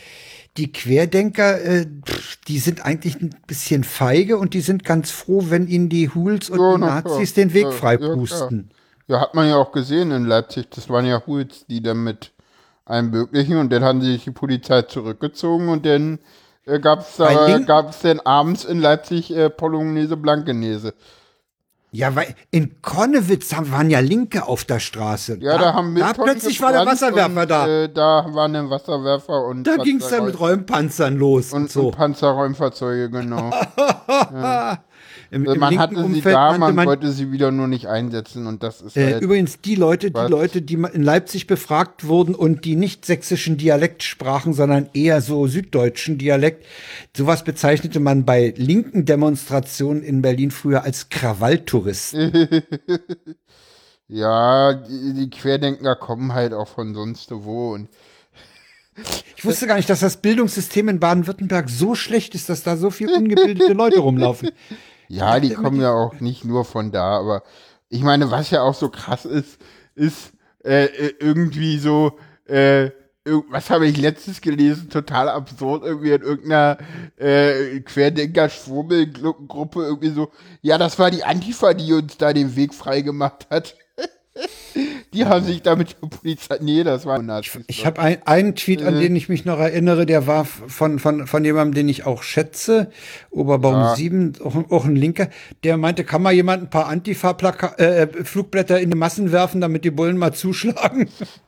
[0.58, 5.45] die Querdenker, äh, pff, die sind eigentlich ein bisschen feige und die sind ganz froh,
[5.49, 7.45] wenn ihnen die Huls und Ja, die na Nazis klar.
[7.45, 8.72] den Weg Ja, frei ja, pusten.
[9.08, 10.68] Ja, hat man ja auch gesehen in Leipzig.
[10.72, 12.32] Das waren ja Hools, die dann mit
[12.86, 16.20] allem Möglichen und dann haben sich die Polizei zurückgezogen und dann
[16.66, 20.93] äh, gab es da gab's dann abends in Leipzig äh, Polonaise Blankenese.
[21.92, 25.38] Ja, weil in Konnewitz haben- waren ja Linke auf der Straße.
[25.40, 27.68] Ja, da, haben da plötzlich war der Wasserwerfer und, da.
[27.68, 31.72] Äh, da waren dann Wasserwerfer und da ging es dann mit Räumpanzern los und, und,
[31.72, 31.88] so.
[31.88, 33.52] und Panzerräumfahrzeuge, genau.
[35.30, 37.88] Im, Also man hatte sie Umfeld da, nannte man, man, wollte sie wieder nur nicht
[37.88, 40.28] einsetzen und das ist Äh, halt, übrigens, die Leute, die?
[40.28, 45.47] Leute, die in Leipzig befragt wurden und die nicht sächsischen Dialekt sprachen, sondern eher so
[45.47, 46.65] süddeutschen Dialekt,
[47.15, 52.63] sowas bezeichnete man bei linken Demonstrationen in Berlin früher als Krawalltouristen.
[54.08, 57.89] ja, die, die Querdenker kommen halt auch von sonst wo und
[59.37, 62.89] Ich wusste gar nicht, dass das Bildungssystem in Baden-Württemberg so schlecht ist, dass da so
[62.89, 64.49] viele ungebildete Leute rumlaufen.
[65.08, 67.43] ja, die kommen ja auch nicht nur von da, aber
[67.89, 69.59] ich meine, was ja auch so krass ist,
[69.96, 70.32] ist
[70.63, 72.92] äh, äh, irgendwie so, äh,
[73.50, 76.78] was habe ich letztens gelesen, total absurd, irgendwie in irgendeiner
[77.17, 80.32] äh, Querdenker-Schwurbelgruppe irgendwie so,
[80.62, 83.75] ja, das war die Antifa, die uns da den Weg freigemacht hat.
[85.14, 86.58] Die haben sich da mit der Polizei.
[86.62, 87.64] Nee, das war Nazis.
[87.68, 88.86] Ich habe ein, einen Tweet, Äh.
[88.86, 92.22] an den ich mich noch erinnere, der war von, von, von jemandem, den ich auch
[92.24, 92.92] schätze,
[93.32, 93.96] Oberbaum Ja.
[93.96, 95.30] 7, auch, ein- auch ein Linker,
[95.64, 100.18] der meinte, kann mal jemand ein paar Antifa-Flugblätter in die Massen werfen, damit die Bullen
[100.18, 101.09] mal zuschlagen?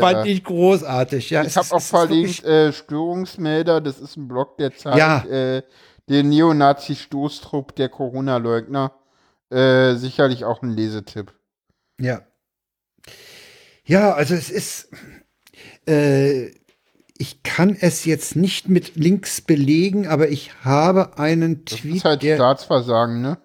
[0.00, 1.30] Fand ich großartig.
[1.30, 5.24] Ja, Ich habe auch verlinkt äh, Störungsmelder, das ist ein Blog, der zeigt Ja.
[5.24, 5.62] äh,
[6.08, 8.92] den Neonazi-Stoßtrupp der Corona-Leugner.
[9.50, 11.32] Äh, sicherlich auch ein Lesetipp.
[12.00, 12.22] Ja.
[13.84, 14.90] Ja, also es ist,
[15.88, 16.50] äh,
[17.16, 22.04] ich kann es jetzt nicht mit Links belegen, aber ich habe einen Das Tweet, ist
[22.04, 23.38] halt der Staatsversagen, ne?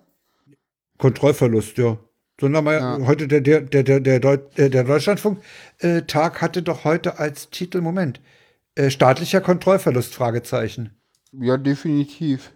[0.97, 1.97] Kontrollverlust, ja.
[2.39, 2.99] Sondern mal Ja.
[3.07, 5.41] heute der der der der Deut äh, der Deutschlandfunk
[5.79, 8.21] äh, hatte doch heute als Titel Moment
[8.75, 10.99] äh, staatlicher Kontrollverlust Fragezeichen.
[11.31, 12.51] Ja, definitiv.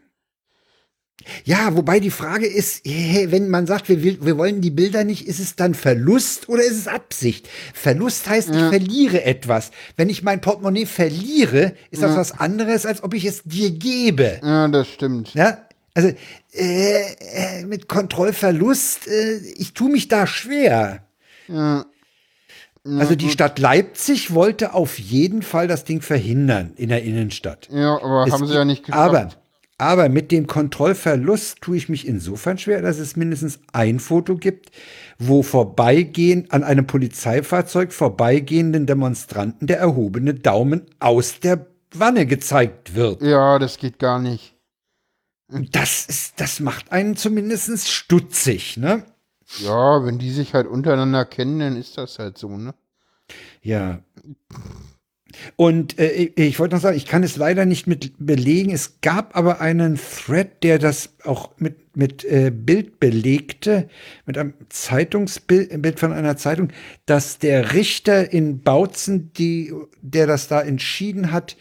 [1.44, 5.28] Ja, wobei die Frage ist, wenn man sagt, wir, will, wir wollen die Bilder nicht,
[5.28, 7.50] ist es dann Verlust oder ist es Absicht?
[7.74, 9.72] Verlust heißt, ich verliere etwas.
[9.96, 14.40] Wenn ich mein Portemonnaie verliere, ist das was anderes, als ob ich es dir gebe.
[14.44, 15.34] Ja, das stimmt.
[15.34, 16.10] Ja, also
[16.54, 21.04] äh, äh, mit Kontrollverlust, äh, ich tue mich da schwer.
[21.48, 21.86] Ja.
[22.86, 27.68] Also die Stadt Leipzig wollte auf jeden Fall das Ding verhindern in der Innenstadt.
[27.70, 29.10] Ja, aber Es haben sie ja nicht geschafft.
[29.10, 29.30] Aber,
[29.78, 34.72] aber mit dem Kontrollverlust tue ich mich insofern schwer, dass es mindestens ein Foto gibt,
[35.20, 43.22] wo vorbeigehen, an einem Polizeifahrzeug vorbeigehenden Demonstranten der erhobene Daumen aus der Wanne gezeigt wird.
[43.22, 44.56] ja, das geht gar nicht.
[45.50, 49.06] Das ist, das macht einen zumindest stutzig, ne?
[49.60, 52.74] Ja, wenn die sich halt untereinander kennen, dann ist das halt so, ne?
[53.62, 54.00] Ja.
[55.56, 58.72] Und äh, ich, wollte noch sagen, ich kann es leider nicht mit belegen.
[58.72, 63.90] Es gab aber einen Thread, der das auch mit, mit äh, Bild belegte,
[64.26, 66.70] mit einem Zeitungsbild ein Bild von einer Zeitung,
[67.06, 71.58] dass der Richter in Bautzen, die, der das da entschieden hat,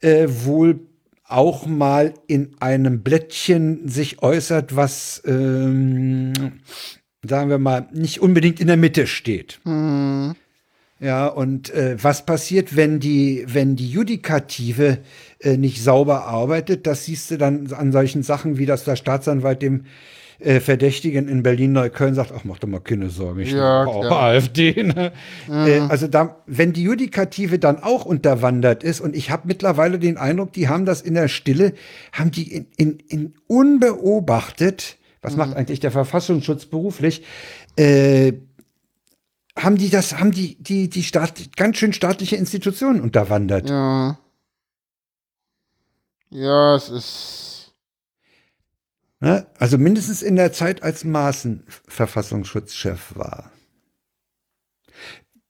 [0.00, 0.80] äh, wohl
[1.28, 6.32] auch mal in einem Blättchen sich äußert, was, ähm,
[7.26, 9.60] sagen wir mal, nicht unbedingt in der Mitte steht.
[10.98, 14.98] Ja, und äh, was passiert, wenn die, wenn die Judikative
[15.40, 16.86] äh, nicht sauber arbeitet?
[16.86, 19.84] Das siehst du dann an solchen Sachen, wie dass der Staatsanwalt dem
[20.38, 24.10] äh, Verdächtigen in Berlin-Neukölln sagt, ach, mach doch mal keine Sorgen, ich Ja, auch.
[24.10, 24.84] AfD.
[24.84, 25.12] Ne?
[25.50, 30.16] Äh, also da, wenn die Judikative dann auch unterwandert ist, und ich habe mittlerweile den
[30.16, 31.72] Eindruck, die haben das in der Stille,
[32.12, 37.22] haben die in, in, in unbeobachtet, was macht eigentlich der Verfassungsschutz beruflich,
[37.76, 38.32] äh,
[39.56, 43.68] haben die das, haben die, die, die Staat, ganz schön staatliche Institutionen unterwandert.
[43.68, 44.18] Ja.
[46.30, 47.74] Ja, es ist.
[49.20, 49.46] Ne?
[49.58, 53.50] Also mindestens in der Zeit, als Maaßen Verfassungsschutzchef war.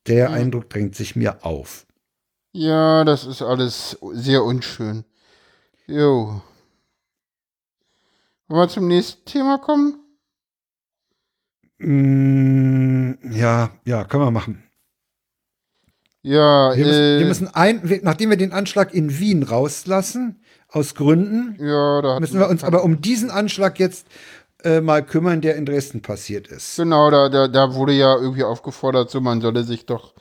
[0.06, 1.86] Der Eindruck drängt sich mir auf.
[2.52, 5.04] Ja, das ist alles sehr unschön.
[5.86, 6.40] Jo.
[8.48, 10.05] Wollen wir zum nächsten Thema kommen?
[11.78, 14.62] Mm, ja, ja, können wir machen.
[16.22, 20.94] Ja, Wir müssen, äh, wir müssen ein, nachdem wir den Anschlag in Wien rauslassen, aus
[20.96, 24.08] Gründen, ja, müssen wir uns aber um diesen Anschlag jetzt
[24.64, 26.76] äh, mal kümmern, der in Dresden passiert ist.
[26.76, 30.14] Genau, da, da, da wurde ja irgendwie aufgefordert, so man solle sich doch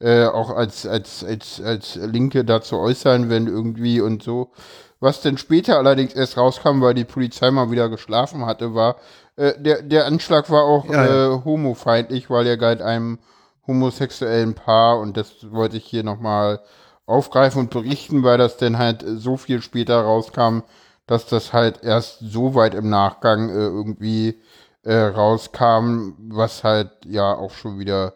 [0.00, 4.52] äh, auch als, als, als, als Linke dazu äußern, wenn irgendwie und so.
[5.00, 8.96] Was denn später allerdings erst rauskam, weil die Polizei mal wieder geschlafen hatte, war,
[9.40, 11.34] äh, der, der Anschlag war auch Ja, ja.
[11.34, 13.18] Äh, homofeindlich, weil er galt einem
[13.66, 16.60] homosexuellen Paar und das wollte ich hier nochmal
[17.06, 20.60] aufgreifen und berichten, weil das dann halt so viel später rauskam,
[21.06, 24.40] dass das halt erst so weit im Nachgang äh, irgendwie
[24.84, 28.14] äh, rauskam, was halt ja auch schon wieder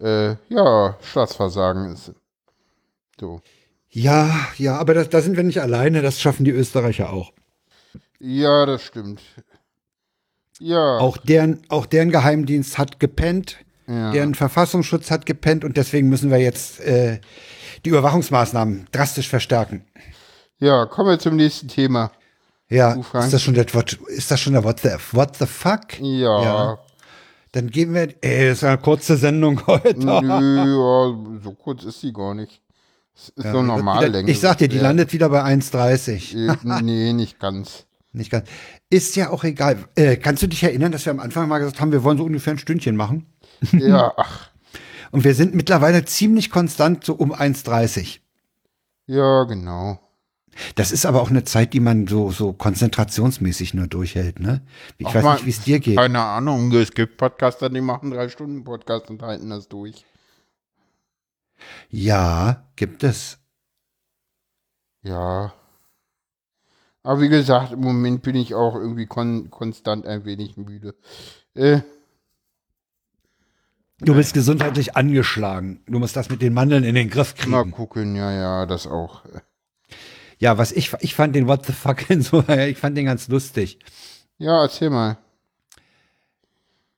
[0.00, 2.12] äh, ja Staatsversagen ist.
[3.20, 3.40] So.
[3.90, 7.32] Ja, ja, aber das, da sind wir nicht alleine, das schaffen die Österreicher auch.
[8.18, 9.20] Ja, das stimmt.
[10.66, 10.98] Ja.
[10.98, 14.12] Auch deren, auch deren Geheimdienst hat gepennt, Ja.
[14.12, 17.20] deren Verfassungsschutz hat gepennt und deswegen müssen wir jetzt äh,
[17.84, 19.84] die Überwachungsmaßnahmen drastisch verstärken.
[20.58, 22.10] Ja, kommen wir zum nächsten Thema.
[22.70, 26.00] Ja, ist das schon der What, ist das schon der What the, what the fuck?
[26.00, 26.42] Ja.
[26.42, 26.78] Ja.
[27.52, 29.98] Dann geben wir, ey, das ist eine kurze Sendung heute.
[29.98, 32.62] Nö, ja, so kurz ist sie gar nicht.
[33.14, 34.30] Es ist so Normallänge.
[34.30, 34.82] Ich sag dir, die Ja.
[34.84, 36.34] landet wieder bei 1,30.
[36.48, 37.84] Äh, nee, nicht ganz.
[38.14, 38.48] Nicht ganz.
[38.90, 39.84] Ist ja auch egal.
[39.96, 42.24] Äh, kannst du dich erinnern, dass wir am Anfang mal gesagt haben, wir wollen so
[42.24, 43.26] ungefähr ein Stündchen machen?
[43.72, 44.48] Ja, ach,
[45.10, 48.20] Und wir sind mittlerweile ziemlich konstant so um 1,30.
[49.06, 50.00] ja, genau.
[50.76, 54.60] Das ist aber auch eine Zeit, die man so, so konzentrationsmäßig nur durchhält, ne?
[54.98, 55.96] Ich Ach, weiß man- nicht, wie es dir geht.
[55.96, 60.04] Keine Ahnung, es gibt Podcaster, die machen drei Stunden Podcast und halten das durch.
[61.90, 63.38] Ja, gibt es.
[65.02, 65.52] Ja.
[67.04, 70.94] Aber wie gesagt, im Moment bin ich auch irgendwie kon konstant ein wenig müde.
[71.54, 71.80] Äh,
[74.00, 75.80] Du bist gesundheitlich angeschlagen.
[75.86, 77.70] Du musst das mit den Mandeln in den Griff mal kriegen.
[77.70, 79.22] gucken, ja, ja, das auch.
[80.38, 83.28] Ja, was ich, ich fand den What the fuck in so, ich fand den ganz
[83.28, 83.78] lustig.
[84.38, 85.18] Ja, erzähl mal.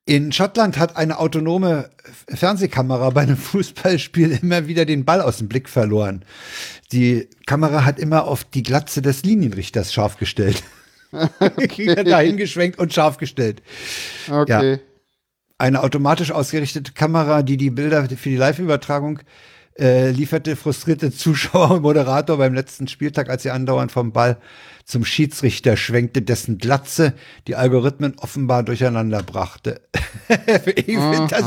[0.08, 1.90] In Schottland hat eine autonome
[2.28, 6.24] Fernsehkamera bei einem Fußballspiel immer wieder den Ball aus dem Blick verloren.
[6.92, 10.62] Die Kamera hat immer auf die Glatze des Linienrichters scharf gestellt.
[11.40, 12.04] Okay.
[12.04, 13.62] Dahingeschwenkt und scharf gestellt.
[14.28, 14.72] Okay.
[14.72, 14.78] Ja.
[15.58, 19.22] Eine automatisch ausgerichtete Kamera, die die Bilder für die Live-Übertragung äh,
[19.78, 24.38] lieferte frustrierte Zuschauer und Moderator beim letzten Spieltag, als sie andauernd vom Ball
[24.86, 27.12] zum Schiedsrichter schwenkte, dessen Glatze
[27.48, 29.80] die Algorithmen offenbar durcheinander brachte.
[30.28, 31.44] ich finde das,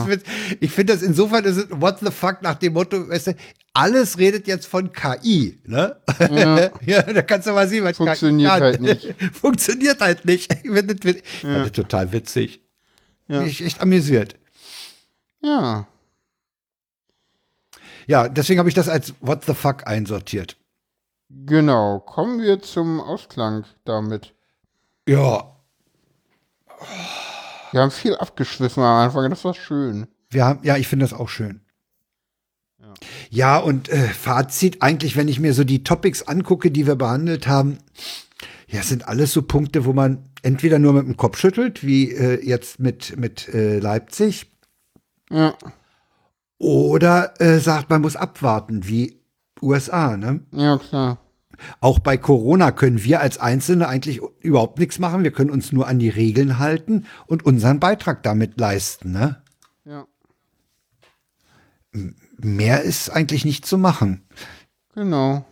[0.60, 3.36] ich find das insofern ist es what the fuck nach dem Motto, weißt du,
[3.74, 5.96] alles redet jetzt von KI, ne?
[6.20, 9.16] Ja, ja da kannst du mal sehen, was Funktioniert KI halt nicht.
[9.34, 10.54] Funktioniert halt nicht.
[10.54, 11.70] Ich finde das, ja.
[11.70, 12.62] total witzig.
[13.30, 13.42] Ja.
[13.42, 14.36] Mich echt amüsiert.
[15.42, 15.88] Ja.
[18.10, 20.58] Ja, deswegen habe ich das als What the fuck einsortiert.
[21.30, 24.34] Genau, kommen wir zum Ausklang damit.
[25.08, 25.56] Ja.
[27.72, 30.08] Wir haben viel abgeschwiffen am Anfang, das war schön.
[30.32, 31.62] Wir haben, ja, ich finde das auch schön.
[32.80, 32.94] Ja,
[33.30, 37.48] ja und äh, Fazit eigentlich, wenn ich mir so die Topics angucke, die wir behandelt
[37.48, 37.78] haben,
[38.66, 42.44] ja, sind alles so Punkte, wo man entweder nur mit dem Kopf schüttelt, wie äh,
[42.44, 44.48] jetzt mit, mit äh, Leipzig.
[45.30, 45.54] Ja.
[46.60, 49.22] Oder äh, sagt, man muss abwarten, wie
[49.62, 50.42] USA, ne?
[50.52, 51.18] Ja, klar.
[51.82, 55.24] Auch bei Corona können wir als Einzelne eigentlich überhaupt nichts machen.
[55.24, 59.42] Wir können uns nur an die Regeln halten und unseren Beitrag damit leisten, ne?
[59.86, 60.06] Ja.
[62.38, 64.22] Mehr ist eigentlich nicht zu machen.
[64.96, 65.46] Genau.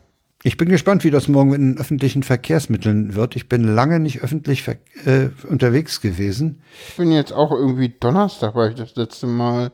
[0.43, 3.35] Ich bin gespannt, wie das morgen in öffentlichen Verkehrsmitteln wird.
[3.35, 4.65] Ich bin lange nicht öffentlich
[5.05, 6.61] äh, unterwegs gewesen.
[6.89, 9.71] Ich bin jetzt auch irgendwie Donnerstag, war ich das letzte Mal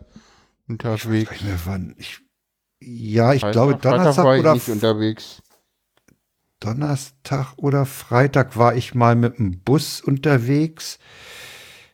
[0.68, 1.32] unterwegs.
[1.36, 1.96] Ich mehr, wann.
[1.98, 2.20] Ich,
[2.80, 5.42] ja, ich Freitag, glaube Donnerstag Freitag war ich oder nicht unterwegs.
[6.60, 11.00] Donnerstag oder Freitag war ich mal mit dem Bus unterwegs.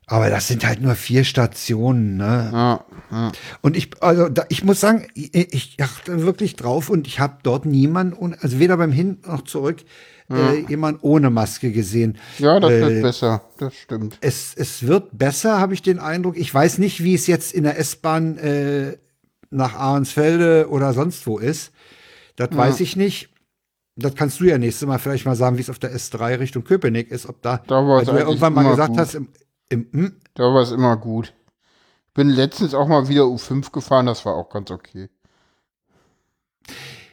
[0.05, 2.49] Aber das sind halt nur vier Stationen, ne?
[2.51, 3.31] Ja, ja.
[3.61, 7.37] Und ich, also da, ich muss sagen, ich, ich achte wirklich drauf und ich habe
[7.43, 9.83] dort niemanden, also weder beim Hin noch zurück,
[10.29, 10.53] ja.
[10.53, 12.17] äh, jemand ohne Maske gesehen.
[12.37, 14.17] Ja, das äh, wird besser, das stimmt.
[14.21, 16.37] Es, es wird besser, habe ich den Eindruck.
[16.37, 18.97] Ich weiß nicht, wie es jetzt in der S-Bahn äh,
[19.49, 21.71] nach Ahrensfelde oder sonst wo ist.
[22.35, 22.57] Das ja.
[22.57, 23.29] weiß ich nicht.
[23.95, 26.63] Das kannst du ja nächstes Mal vielleicht mal sagen, wie es auf der S3 Richtung
[26.63, 28.99] Köpenick ist, ob da, da weil du ja irgendwann mal gesagt gut.
[28.99, 29.27] hast, im,
[29.67, 30.15] im, hm?
[30.35, 31.33] da war es immer gut.
[32.13, 35.09] Bin letztens auch mal wieder U5 gefahren, das war auch ganz okay.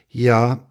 [0.07, 0.66] Ja,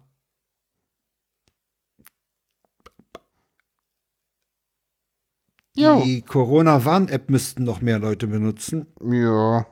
[5.77, 6.01] Jo.
[6.03, 8.87] Die Corona-Warn-App müssten noch mehr Leute benutzen.
[9.01, 9.67] Ja.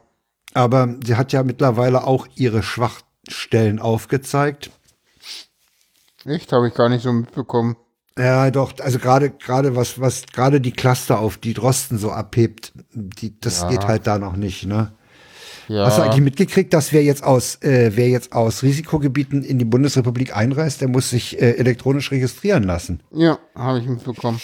[0.53, 4.69] Aber sie hat ja mittlerweile auch ihre Schwachstellen aufgezeigt.
[6.23, 6.53] Echt?
[6.53, 7.76] Habe ich gar nicht so mitbekommen.
[8.18, 12.72] Ja, doch, also gerade gerade was was gerade die Cluster auf die Drosten so abhebt,
[12.94, 13.69] die das ja.
[13.69, 14.94] geht halt da noch nicht, ne?
[15.68, 15.88] Ja.
[15.88, 19.65] Hast du eigentlich mitgekriegt, dass wer jetzt aus äh, wer jetzt aus Risikogebieten in die
[19.65, 23.02] Bundesrepublik einreist, der muss sich äh, elektronisch registrieren lassen?
[23.11, 24.40] Ja, habe ich mitbekommen.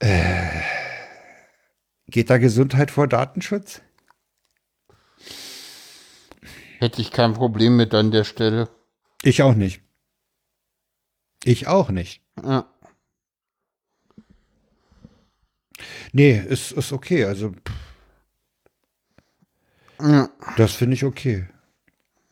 [0.00, 0.60] Äh,
[2.08, 3.82] geht da Gesundheit vor Datenschutz?
[6.78, 8.68] Hätte ich kein Problem mit an der Stelle.
[9.22, 9.82] Ich auch nicht.
[11.44, 12.22] Ich auch nicht.
[12.44, 12.66] Ja.
[16.12, 17.24] Nee, ist, ist okay.
[17.24, 17.52] Also.
[20.00, 20.28] Ja.
[20.56, 21.48] Das finde ich okay.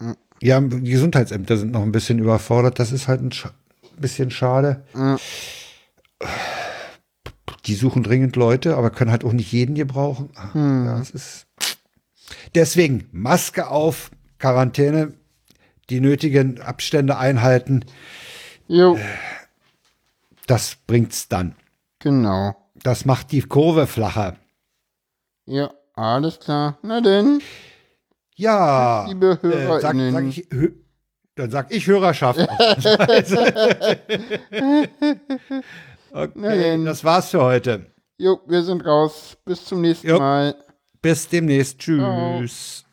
[0.01, 0.17] Ja.
[0.41, 2.79] ja, die Gesundheitsämter sind noch ein bisschen überfordert.
[2.79, 3.49] Das ist halt ein Sch
[3.99, 4.85] bisschen schade.
[4.95, 5.17] Ja
[7.67, 10.31] die suchen dringend Leute, aber können halt auch nicht jeden gebrauchen.
[10.53, 10.87] Hm.
[10.87, 11.47] Ja, ist
[12.55, 15.15] Deswegen Maske auf, Quarantäne,
[15.91, 17.85] die nötigen Abstände einhalten.
[18.69, 18.99] Jo.
[20.47, 21.55] Das bringt's dann.
[21.99, 22.57] Genau.
[22.75, 24.37] Das macht die Kurve flacher.
[25.47, 26.79] Ja, alles klar.
[26.83, 27.41] Na denn.
[28.35, 29.07] Ja.
[29.07, 30.49] Liebe Hörer, äh, sag, sag ich,
[31.37, 32.41] dann sag ich Hörerschaft.
[36.13, 37.87] Okay, das war's für heute.
[38.19, 39.37] Jo, wir sind raus.
[39.45, 40.19] Bis zum nächsten jo.
[40.19, 40.55] Mal.
[41.03, 41.79] Bis demnächst.
[41.79, 42.01] Tschüss.
[42.01, 42.86] Ciao.